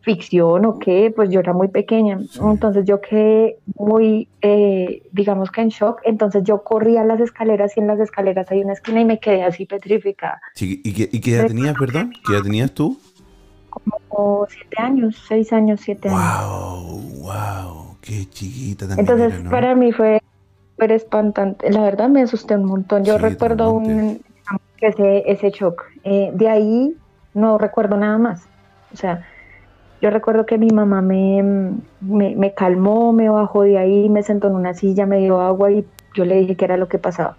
ficción 0.05 0.65
o 0.65 0.77
qué? 0.79 1.11
Pues 1.13 1.29
yo 1.31 1.39
era 1.39 1.51
muy 1.51 1.67
pequeña. 1.67 2.19
Entonces 2.39 2.85
yo 2.85 3.01
quedé 3.01 3.57
muy, 3.75 4.29
eh, 4.41 5.01
digamos 5.11 5.49
que 5.51 5.61
en 5.61 5.69
shock. 5.69 5.99
Entonces 6.05 6.43
yo 6.43 6.63
corrí 6.63 6.95
a 6.95 7.03
las 7.03 7.19
escaleras 7.19 7.75
y 7.75 7.79
en 7.81 7.87
las 7.87 7.99
escaleras 7.99 8.49
hay 8.51 8.61
una 8.61 8.73
esquina 8.73 9.01
y 9.01 9.05
me 9.05 9.19
quedé 9.19 9.43
así 9.43 9.65
petrificada. 9.65 10.39
Sí, 10.53 10.81
¿Y, 10.85 10.93
qué, 10.93 11.09
¿Y 11.11 11.19
qué 11.19 11.35
edad 11.35 11.47
tenías, 11.47 11.75
perdón? 11.77 12.13
¿Qué 12.25 12.33
edad 12.33 12.43
tenías 12.43 12.71
tú? 12.71 12.97
Como 13.69 14.45
siete 14.47 14.77
años, 14.81 15.25
seis 15.27 15.51
años, 15.51 15.81
siete 15.83 16.07
años. 16.07 16.21
¡Wow! 16.21 16.99
¡Wow! 17.23 17.97
¡Qué 17.99 18.29
chiquita 18.29 18.87
también 18.87 18.99
Entonces, 18.99 19.33
era, 19.33 19.43
¿no? 19.43 19.49
para 19.49 19.75
mí 19.75 19.91
fue 19.91 20.21
súper 20.71 20.91
espantante. 20.91 21.69
La 21.71 21.81
verdad 21.81 22.07
me 22.09 22.21
asusté 22.21 22.55
un 22.55 22.65
montón. 22.65 23.03
Yo 23.03 23.17
Sí, 23.17 23.23
recuerdo 23.23 23.71
un, 23.71 24.21
ese, 24.79 25.23
ese 25.25 25.49
shock. 25.49 25.83
Eh, 26.03 26.29
de 26.33 26.47
ahí 26.47 26.95
no 27.33 27.57
recuerdo 27.57 27.97
nada 27.97 28.17
más. 28.19 28.47
O 28.93 28.97
sea, 28.97 29.25
yo 30.05 30.11
recuerdo 30.11 30.45
que 30.45 30.59
mi 30.59 30.69
mamá 30.69 31.01
me, 31.01 31.41
me, 31.99 32.53
calmó, 32.53 33.11
me 33.11 33.27
bajó 33.27 33.63
de 33.63 33.79
ahí, 33.79 34.07
me 34.07 34.21
sentó 34.21 34.49
en 34.49 34.53
una 34.53 34.75
silla, 34.75 35.07
me 35.07 35.17
dio 35.17 35.41
agua 35.41 35.71
y 35.71 35.83
yo 36.13 36.25
le 36.25 36.35
dije 36.35 36.55
qué 36.55 36.65
era 36.65 36.77
lo 36.77 36.87
que 36.87 36.99
pasaba. 36.99 37.37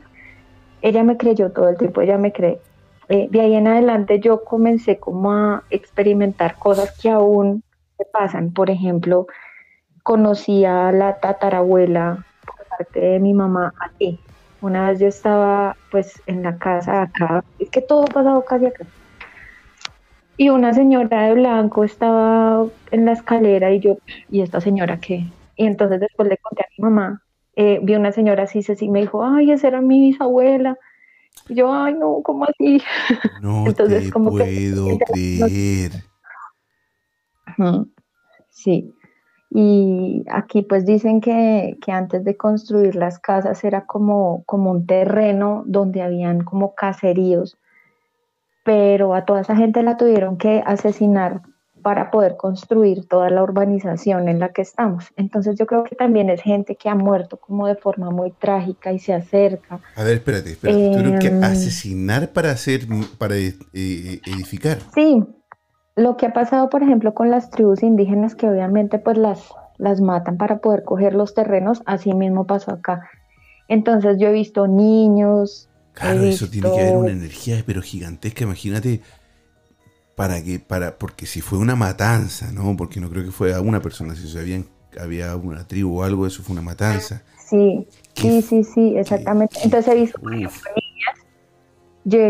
Ella 0.83 1.05
me 1.05 1.17
creyó 1.17 1.53
todo 1.53 1.69
el 1.69 1.77
tiempo, 1.77 2.01
ella 2.01 2.19
me 2.19 2.33
cree. 2.33 2.59
Eh, 3.09 3.29
de 3.31 3.41
ahí 3.41 3.55
en 3.55 3.69
adelante 3.69 4.19
yo 4.19 4.43
comencé 4.43 4.99
como 4.99 5.31
a 5.31 5.63
experimentar 5.71 6.59
cosas 6.59 6.99
que 7.01 7.09
aún 7.09 7.63
me 8.01 8.05
pasan. 8.13 8.53
Por 8.53 8.69
ejemplo, 8.69 9.29
conocí 10.03 10.65
a 10.65 10.91
la 10.91 11.21
tatarabuela 11.21 12.27
por 12.45 12.67
parte 12.67 12.99
de 12.99 13.21
mi 13.21 13.33
mamá 13.33 13.75
aquí. 13.79 14.19
Una 14.61 14.91
vez 14.91 14.99
yo 14.99 15.07
estaba 15.07 15.77
pues 15.93 16.21
en 16.27 16.43
la 16.43 16.59
casa 16.59 17.03
acá, 17.03 17.45
es 17.61 17.71
que 17.71 17.81
todo 17.81 18.03
ha 18.03 18.07
pasado 18.07 18.45
casi 18.45 18.67
acá. 18.67 18.85
Y 20.37 20.51
una 20.51 20.75
señora 20.75 21.29
de 21.29 21.35
blanco 21.35 21.85
estaba 21.85 22.67
en 22.91 23.05
la 23.07 23.13
escalera 23.13 23.73
y 23.73 23.81
yo, 23.81 23.97
¿y 24.31 24.43
esta 24.43 24.61
señora 24.61 24.99
qué? 25.01 25.25
Y 25.57 25.65
entonces 25.67 26.01
después 26.01 26.29
le 26.29 26.37
conté 26.39 26.63
a 26.63 26.67
mi 26.77 26.83
mamá, 26.83 27.23
eh, 27.55 27.81
vi 27.83 27.95
una 27.95 28.13
señora 28.13 28.43
así, 28.43 28.61
y 28.81 28.89
me 28.91 29.01
dijo, 29.01 29.25
ay, 29.25 29.51
esa 29.53 29.69
era 29.69 29.81
mi 29.81 30.01
bisabuela. 30.01 30.77
Y 31.49 31.55
yo, 31.55 31.73
ay, 31.73 31.95
no, 31.95 32.21
¿cómo 32.23 32.45
así? 32.45 32.83
No 33.41 33.65
Entonces, 33.67 34.05
te 34.05 34.11
como 34.11 34.35
que- 34.37 34.73
puedo 34.75 34.99
creer. 34.99 35.93
Ujú, 37.59 37.89
Sí. 38.51 38.93
Y 39.51 40.25
aquí 40.31 40.63
pues 40.63 40.85
dicen 40.85 41.21
que, 41.21 41.79
que 41.81 41.93
antes 41.93 42.25
de 42.25 42.37
construir 42.37 42.97
las 42.97 43.19
casas 43.21 43.63
era 43.65 43.87
como, 43.87 44.43
como 44.45 44.73
un 44.73 44.87
terreno 44.87 45.63
donde 45.67 46.03
habían 46.03 46.43
como 46.43 46.75
caseríos, 46.75 47.57
pero 48.67 49.15
a 49.15 49.25
toda 49.25 49.43
esa 49.43 49.55
gente 49.55 49.83
la 49.85 49.97
tuvieron 49.97 50.37
que 50.37 50.61
asesinar 50.67 51.41
para 51.83 52.11
poder 52.11 52.37
construir 52.37 53.07
toda 53.07 53.31
la 53.31 53.45
urbanización 53.45 54.29
en 54.29 54.41
la 54.41 54.49
que 54.49 54.61
estamos. 54.61 55.13
Entonces 55.17 55.57
yo 55.57 55.67
creo 55.67 55.85
que 55.85 55.95
también 55.95 56.29
es 56.31 56.43
gente 56.43 56.75
que 56.75 56.89
ha 56.89 56.97
muerto 56.97 57.37
como 57.37 57.69
de 57.69 57.77
forma 57.77 58.11
muy 58.11 58.33
trágica 58.33 58.93
y 58.93 58.99
se 58.99 59.15
acerca. 59.15 59.79
A 59.95 60.03
ver, 60.03 60.15
espérate, 60.15 60.51
espérate. 60.51 60.91
Tuvieron 60.91 61.19
que 61.21 61.29
Em. 61.29 61.45
asesinar 61.45 62.31
para 62.31 62.51
hacer, 62.51 62.81
para 63.19 63.37
eh, 63.37 63.55
eh, 63.73 64.21
edificar. 64.27 64.79
Sí, 64.93 65.25
lo 65.95 66.17
que 66.17 66.27
ha 66.27 66.33
pasado, 66.33 66.69
por 66.71 66.83
ejemplo, 66.83 67.15
con 67.15 67.31
las 67.31 67.51
tribus 67.51 67.85
indígenas, 67.85 68.35
que 68.35 68.49
obviamente 68.49 68.99
pues 68.99 69.17
las, 69.17 69.49
las 69.79 70.01
matan 70.01 70.39
para 70.39 70.59
poder 70.59 70.83
coger 70.83 71.15
los 71.15 71.35
terrenos, 71.35 71.85
así 71.87 72.13
mismo 72.15 72.49
pasó 72.49 72.73
acá. 72.73 73.09
Entonces 73.69 74.19
yo 74.19 74.27
he 74.27 74.33
visto 74.33 74.67
niños, 74.67 75.69
Claro, 75.97 76.25
eso 76.25 76.49
tiene 76.49 76.71
que 76.71 76.83
haber 76.83 76.97
una 76.97 77.13
energía, 77.13 77.63
pero 77.67 77.81
gigantesca. 77.81 78.45
Imagínate, 78.45 79.01
para 80.15 80.43
que, 80.43 80.59
para, 80.59 80.99
porque 80.99 81.27
si 81.27 81.41
fue 81.41 81.59
una 81.59 81.77
matanza, 81.77 82.53
¿no? 82.53 82.77
Porque 82.77 83.01
no 83.01 83.11
creo 83.11 83.25
que 83.25 83.31
fue 83.31 83.55
a 83.55 83.61
una 83.61 83.81
persona, 83.81 84.15
si 84.15 84.29
se 84.29 84.39
habían, 84.39 84.67
había 85.01 85.35
una 85.37 85.67
tribu 85.67 86.01
o 86.01 86.03
algo, 86.03 86.27
eso 86.27 86.43
fue 86.43 86.53
una 86.55 86.63
matanza. 86.63 87.23
sí, 87.49 87.87
sí, 88.15 88.43
sí, 88.43 88.65
sí, 88.65 88.95
exactamente. 88.97 89.55
qué- 89.59 89.65
Entonces 89.65 89.95
he 89.95 89.97
visto 89.99 90.19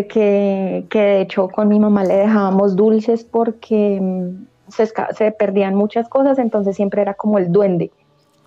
que, 0.09 0.87
que 0.89 0.99
de 0.99 1.21
hecho 1.23 1.49
con 1.49 1.69
mi 1.69 1.79
mamá 1.79 2.03
le 2.05 2.17
dejábamos 2.17 2.77
dulces 2.77 3.25
porque 3.25 3.99
mm, 4.01 4.47
se 5.15 5.33
perdían 5.33 5.75
muchas 5.75 6.09
cosas, 6.09 6.39
entonces 6.39 6.77
siempre 6.77 7.03
era 7.03 7.15
como 7.15 7.39
el 7.39 7.53
duende. 7.53 7.91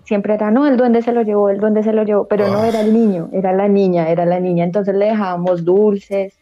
Siempre 0.04 0.34
era, 0.34 0.50
no, 0.50 0.66
el 0.66 0.76
duende 0.76 1.02
se 1.02 1.12
lo 1.12 1.22
llevó, 1.22 1.50
el 1.50 1.60
duende 1.60 1.82
se 1.82 1.92
lo 1.92 2.02
llevó, 2.04 2.26
pero 2.26 2.48
no 2.48 2.60
Ah. 2.60 2.68
era 2.68 2.80
el 2.80 2.92
niño, 2.92 3.28
era 3.32 3.52
la 3.52 3.68
niña, 3.68 4.08
era 4.08 4.24
la 4.26 4.40
niña. 4.40 4.64
Entonces 4.64 4.94
le 4.94 5.06
dejábamos 5.06 5.64
dulces, 5.64 6.38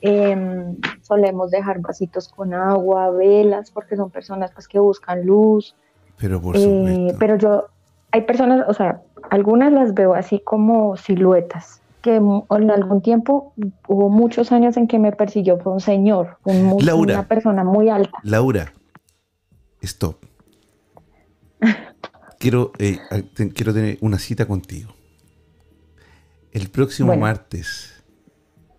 em, 0.00 0.76
solemos 1.02 1.50
dejar 1.50 1.80
vasitos 1.80 2.28
con 2.28 2.54
agua, 2.54 3.10
velas, 3.10 3.70
porque 3.70 3.96
son 3.96 4.10
personas 4.10 4.50
pues, 4.52 4.68
que 4.68 4.78
buscan 4.78 5.24
luz. 5.26 5.74
pero 6.18 6.40
por 6.40 6.56
Eh, 6.56 6.60
supuesto. 6.60 7.16
pero 7.18 7.36
yo, 7.36 7.64
hay 8.12 8.22
personas, 8.22 8.64
o 8.68 8.72
sea, 8.72 9.02
algunas 9.30 9.70
las 9.72 9.92
veo 9.92 10.14
así 10.14 10.38
como 10.40 10.96
siluetas, 10.96 11.82
que 12.00 12.16
en 12.16 12.70
algún 12.70 13.02
tiempo 13.02 13.52
hubo 13.88 14.08
muchos 14.08 14.52
años 14.52 14.76
en 14.78 14.86
que 14.86 14.98
me 14.98 15.12
persiguió, 15.12 15.58
fue 15.58 15.72
un 15.74 15.80
señor, 15.80 16.38
un 16.44 16.76
Laura. 16.86 17.14
una 17.14 17.28
persona 17.28 17.64
muy 17.64 17.90
alta. 17.90 18.16
Laura, 18.22 18.72
stop. 19.82 20.16
Quiero, 22.46 22.70
eh, 22.78 23.00
te- 23.34 23.48
quiero 23.48 23.74
tener 23.74 23.98
una 24.00 24.20
cita 24.20 24.46
contigo. 24.46 24.94
El 26.52 26.68
próximo 26.68 27.08
Bueno. 27.08 27.22
martes, 27.22 28.04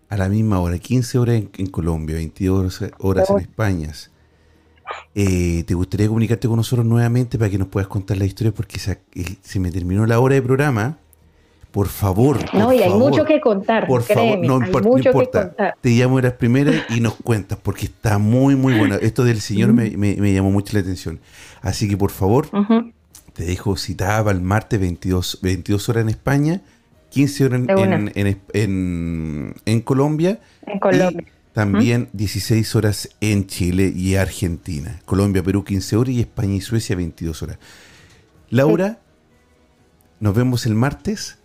a 0.08 0.16
la 0.16 0.30
misma 0.30 0.58
hora, 0.60 0.78
15 0.78 1.18
horas 1.18 1.34
en, 1.36 1.50
en 1.58 1.66
Colombia, 1.66 2.16
22 2.16 2.80
horas 3.00 3.28
en. 3.28 3.40
España, 3.40 3.92
eh, 5.14 5.64
¿te 5.66 5.74
gustaría 5.74 6.06
comunicarte 6.08 6.48
con 6.48 6.56
nosotros 6.56 6.86
nuevamente 6.86 7.36
para 7.36 7.50
que 7.50 7.58
nos 7.58 7.68
puedas 7.68 7.88
contar 7.88 8.16
la 8.16 8.24
historia? 8.24 8.54
Porque 8.54 8.78
se, 8.78 9.02
eh, 9.14 9.36
se 9.42 9.60
me 9.60 9.70
terminó 9.70 10.06
la 10.06 10.18
hora 10.18 10.36
de 10.36 10.40
programa. 10.40 10.96
Por 11.70 11.88
favor. 11.88 12.38
No, 12.54 12.64
por 12.68 12.74
y 12.74 12.78
hay 12.82 12.88
favor. 12.88 13.10
mucho 13.10 13.26
que 13.26 13.38
contar, 13.42 13.86
Por 13.86 14.02
favor, 14.02 14.38
no, 14.38 14.54
hay 14.54 14.70
no 14.72 14.94
que 14.94 15.08
importa. 15.08 15.48
contar. 15.48 15.74
Te 15.82 15.90
llamo 15.90 16.18
las 16.22 16.32
primeras 16.32 16.74
y 16.88 17.00
nos 17.00 17.16
cuentas, 17.16 17.58
porque 17.62 17.84
está 17.84 18.16
muy, 18.16 18.56
muy 18.56 18.78
bueno. 18.78 18.94
Esto 18.94 19.24
del 19.24 19.42
señor 19.42 19.74
me, 19.74 19.90
me- 19.90 20.16
me 20.16 20.32
llamó 20.32 20.50
mucho 20.50 20.72
la 20.72 20.80
atención. 20.80 21.20
Así 21.60 21.86
que, 21.86 21.98
por 21.98 22.10
favor. 22.10 22.48
Te 23.38 23.44
dejo 23.44 23.76
citada 23.76 24.24
para 24.24 24.36
el 24.36 24.42
martes 24.42 24.80
22, 24.80 25.38
22 25.42 25.88
horas 25.88 26.02
en 26.02 26.08
España, 26.08 26.60
15 27.10 27.44
horas 27.44 27.60
en, 27.68 28.10
en- 28.16 28.40
en- 28.52 29.54
en 29.64 29.80
Colombia. 29.82 30.40
En 30.66 30.80
Colombia. 30.80 31.22
Y 31.22 31.52
también 31.54 32.08
16 32.14 32.74
horas 32.74 33.08
en 33.20 33.46
Chile 33.46 33.92
y 33.94 34.16
Argentina. 34.16 35.00
Colombia, 35.04 35.40
Perú 35.44 35.62
15 35.62 35.94
horas 35.96 36.14
y 36.14 36.20
España 36.20 36.54
y 36.54 36.60
Suecia 36.60 36.96
22 36.96 37.40
horas. 37.44 37.58
Laura, 38.50 38.98
nos 40.18 40.34
vemos 40.34 40.66
el 40.66 40.74
martes. 40.74 41.38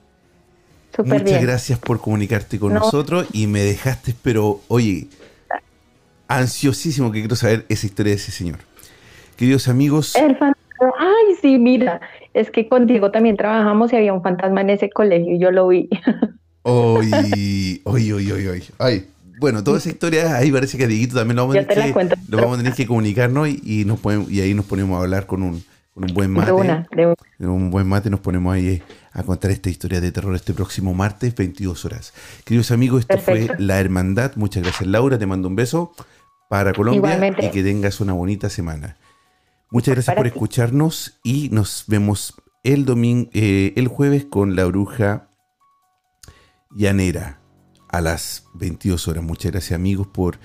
Muchas 0.98 1.24
bien. 1.24 1.42
gracias 1.44 1.78
por 1.78 2.02
comunicarte 2.02 2.58
con 2.58 2.74
No. 2.74 2.80
nosotros 2.80 3.28
y 3.34 3.46
me 3.46 3.62
dejaste, 3.62 4.16
pero 4.24 4.62
oye, 4.68 5.10
ansiosísimo 6.28 7.12
que 7.12 7.20
quiero 7.20 7.36
saber 7.36 7.68
esa 7.70 7.86
historia 7.86 8.12
de 8.14 8.18
ese 8.18 8.32
señor. 8.32 8.58
Queridos 9.38 9.68
amigos, 9.68 10.16
El 10.16 10.36
fantasma. 10.38 10.58
Ay, 11.34 11.38
sí, 11.42 11.58
mira. 11.60 12.02
Es 12.34 12.50
que 12.52 12.68
contigo 12.68 13.12
también 13.12 13.38
trabajamos 13.38 13.92
y 13.94 13.96
había 13.96 14.14
un 14.14 14.22
fantasma 14.22 14.62
en 14.62 14.70
ese 14.72 14.90
colegio 14.90 15.36
y 15.36 15.40
yo 15.40 15.52
lo 15.52 15.68
vi. 15.68 15.90
hoy, 16.64 17.12
hoy, 17.84 18.12
hoy, 18.32 18.48
hoy. 18.48 18.64
Ay, 18.80 19.08
bueno, 19.40 19.64
toda 19.64 19.78
esa 19.78 19.90
historia, 19.90 20.36
ahí 20.38 20.52
parece 20.52 20.78
que 20.78 20.86
a 20.86 20.88
Dieguito 20.88 21.16
también 21.16 21.36
lo 21.38 21.44
vamos 21.48 21.58
a 21.64 21.68
tener, 21.68 21.86
que, 21.88 21.94
cuento. 21.94 22.16
lo 22.30 22.38
vamos 22.38 22.56
a 22.56 22.58
tener 22.60 22.74
que 22.74 22.88
comunicarnos 22.88 23.50
y, 23.50 23.62
y 23.64 23.86
nos 23.86 24.00
podemos- 24.00 24.32
y 24.32 24.40
ahí 24.42 24.54
nos 24.54 24.66
ponemos 24.66 24.98
a 24.98 25.02
hablar 25.04 25.26
con 25.26 25.44
un, 25.44 25.64
con 25.94 26.06
un 26.06 26.14
buen 26.14 26.32
mate. 26.32 26.48
De 26.48 26.52
una, 26.54 26.88
de 26.96 27.06
una. 27.08 27.52
Un 27.52 27.70
buen 27.72 27.88
mate 27.88 28.10
nos 28.10 28.22
ponemos 28.22 28.54
ahí 28.54 28.68
eh, 28.68 28.84
a 29.12 29.24
contar 29.24 29.52
esta 29.52 29.70
historia 29.70 30.00
de 30.00 30.12
terror 30.12 30.34
este 30.36 30.54
próximo 30.54 30.94
martes, 30.94 31.36
22 31.36 31.84
horas. 31.86 32.14
Queridos 32.46 32.72
amigos, 32.72 33.02
esto 33.02 33.16
Perfecto. 33.16 33.56
fue 33.56 33.64
La 33.66 33.80
Hermandad. 33.80 34.32
Muchas 34.36 34.64
gracias, 34.64 34.88
Laura. 34.88 35.18
Te 35.20 35.26
mando 35.26 35.48
un 35.50 35.56
beso 35.56 35.94
para 36.50 36.72
Colombia 36.74 37.00
Igualmente. 37.00 37.46
y 37.46 37.50
que 37.50 37.64
tengas 37.64 38.00
una 38.00 38.14
bonita 38.14 38.50
semana. 38.50 38.96
Muchas 39.74 39.96
gracias 39.96 40.06
Para 40.06 40.22
por 40.22 40.26
ti. 40.26 40.36
escucharnos 40.36 41.20
y 41.24 41.50
nos 41.50 41.86
vemos 41.88 42.36
el 42.64 42.86
domingo, 42.86 43.30
el 43.34 43.88
jueves 43.88 44.24
con 44.24 44.56
la 44.56 44.66
bruja 44.66 45.32
llanera 46.70 47.42
a 47.90 48.00
las 48.00 48.46
22 48.54 49.08
horas. 49.08 49.24
Muchas 49.24 49.52
gracias, 49.52 49.76
amigos, 49.76 50.06
por 50.06 50.40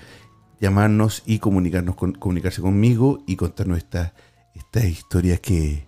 llamarnos 0.59 1.21
y 1.27 1.37
comunicarnos 1.37 1.95
con, 1.95 2.13
comunicarse 2.13 2.59
conmigo 2.61 3.23
y 3.27 3.35
contarnos 3.35 3.77
estas 3.77 4.13
estas 4.55 4.85
historias 4.85 5.39
que, 5.39 5.87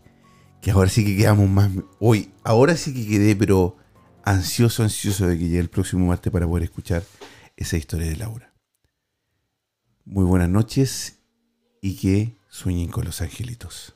que 0.61 0.69
ahora 0.69 0.91
sí 0.91 1.03
que 1.03 1.17
quedamos 1.17 1.49
más. 1.49 1.71
Hoy, 1.99 2.31
ahora 2.43 2.77
sí 2.77 2.93
que 2.93 3.07
quedé, 3.07 3.35
pero 3.35 3.75
ansioso, 4.23 4.83
ansioso 4.83 5.25
de 5.25 5.39
que 5.39 5.45
llegue 5.45 5.59
el 5.59 5.69
próximo 5.71 6.05
martes 6.05 6.31
para 6.31 6.47
poder 6.47 6.65
escuchar 6.65 7.03
esa 7.57 7.75
historia 7.75 8.07
de 8.07 8.17
Laura. 8.17 8.53
Muy 10.05 10.25
buenas 10.25 10.49
noches 10.49 11.23
y 11.81 11.95
que 11.95 12.40
sueñen 12.51 12.89
con 12.89 13.05
los 13.05 13.21
angelitos. 13.21 13.95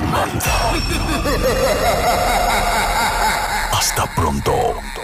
Hasta 3.72 4.06
pronto. 4.14 4.99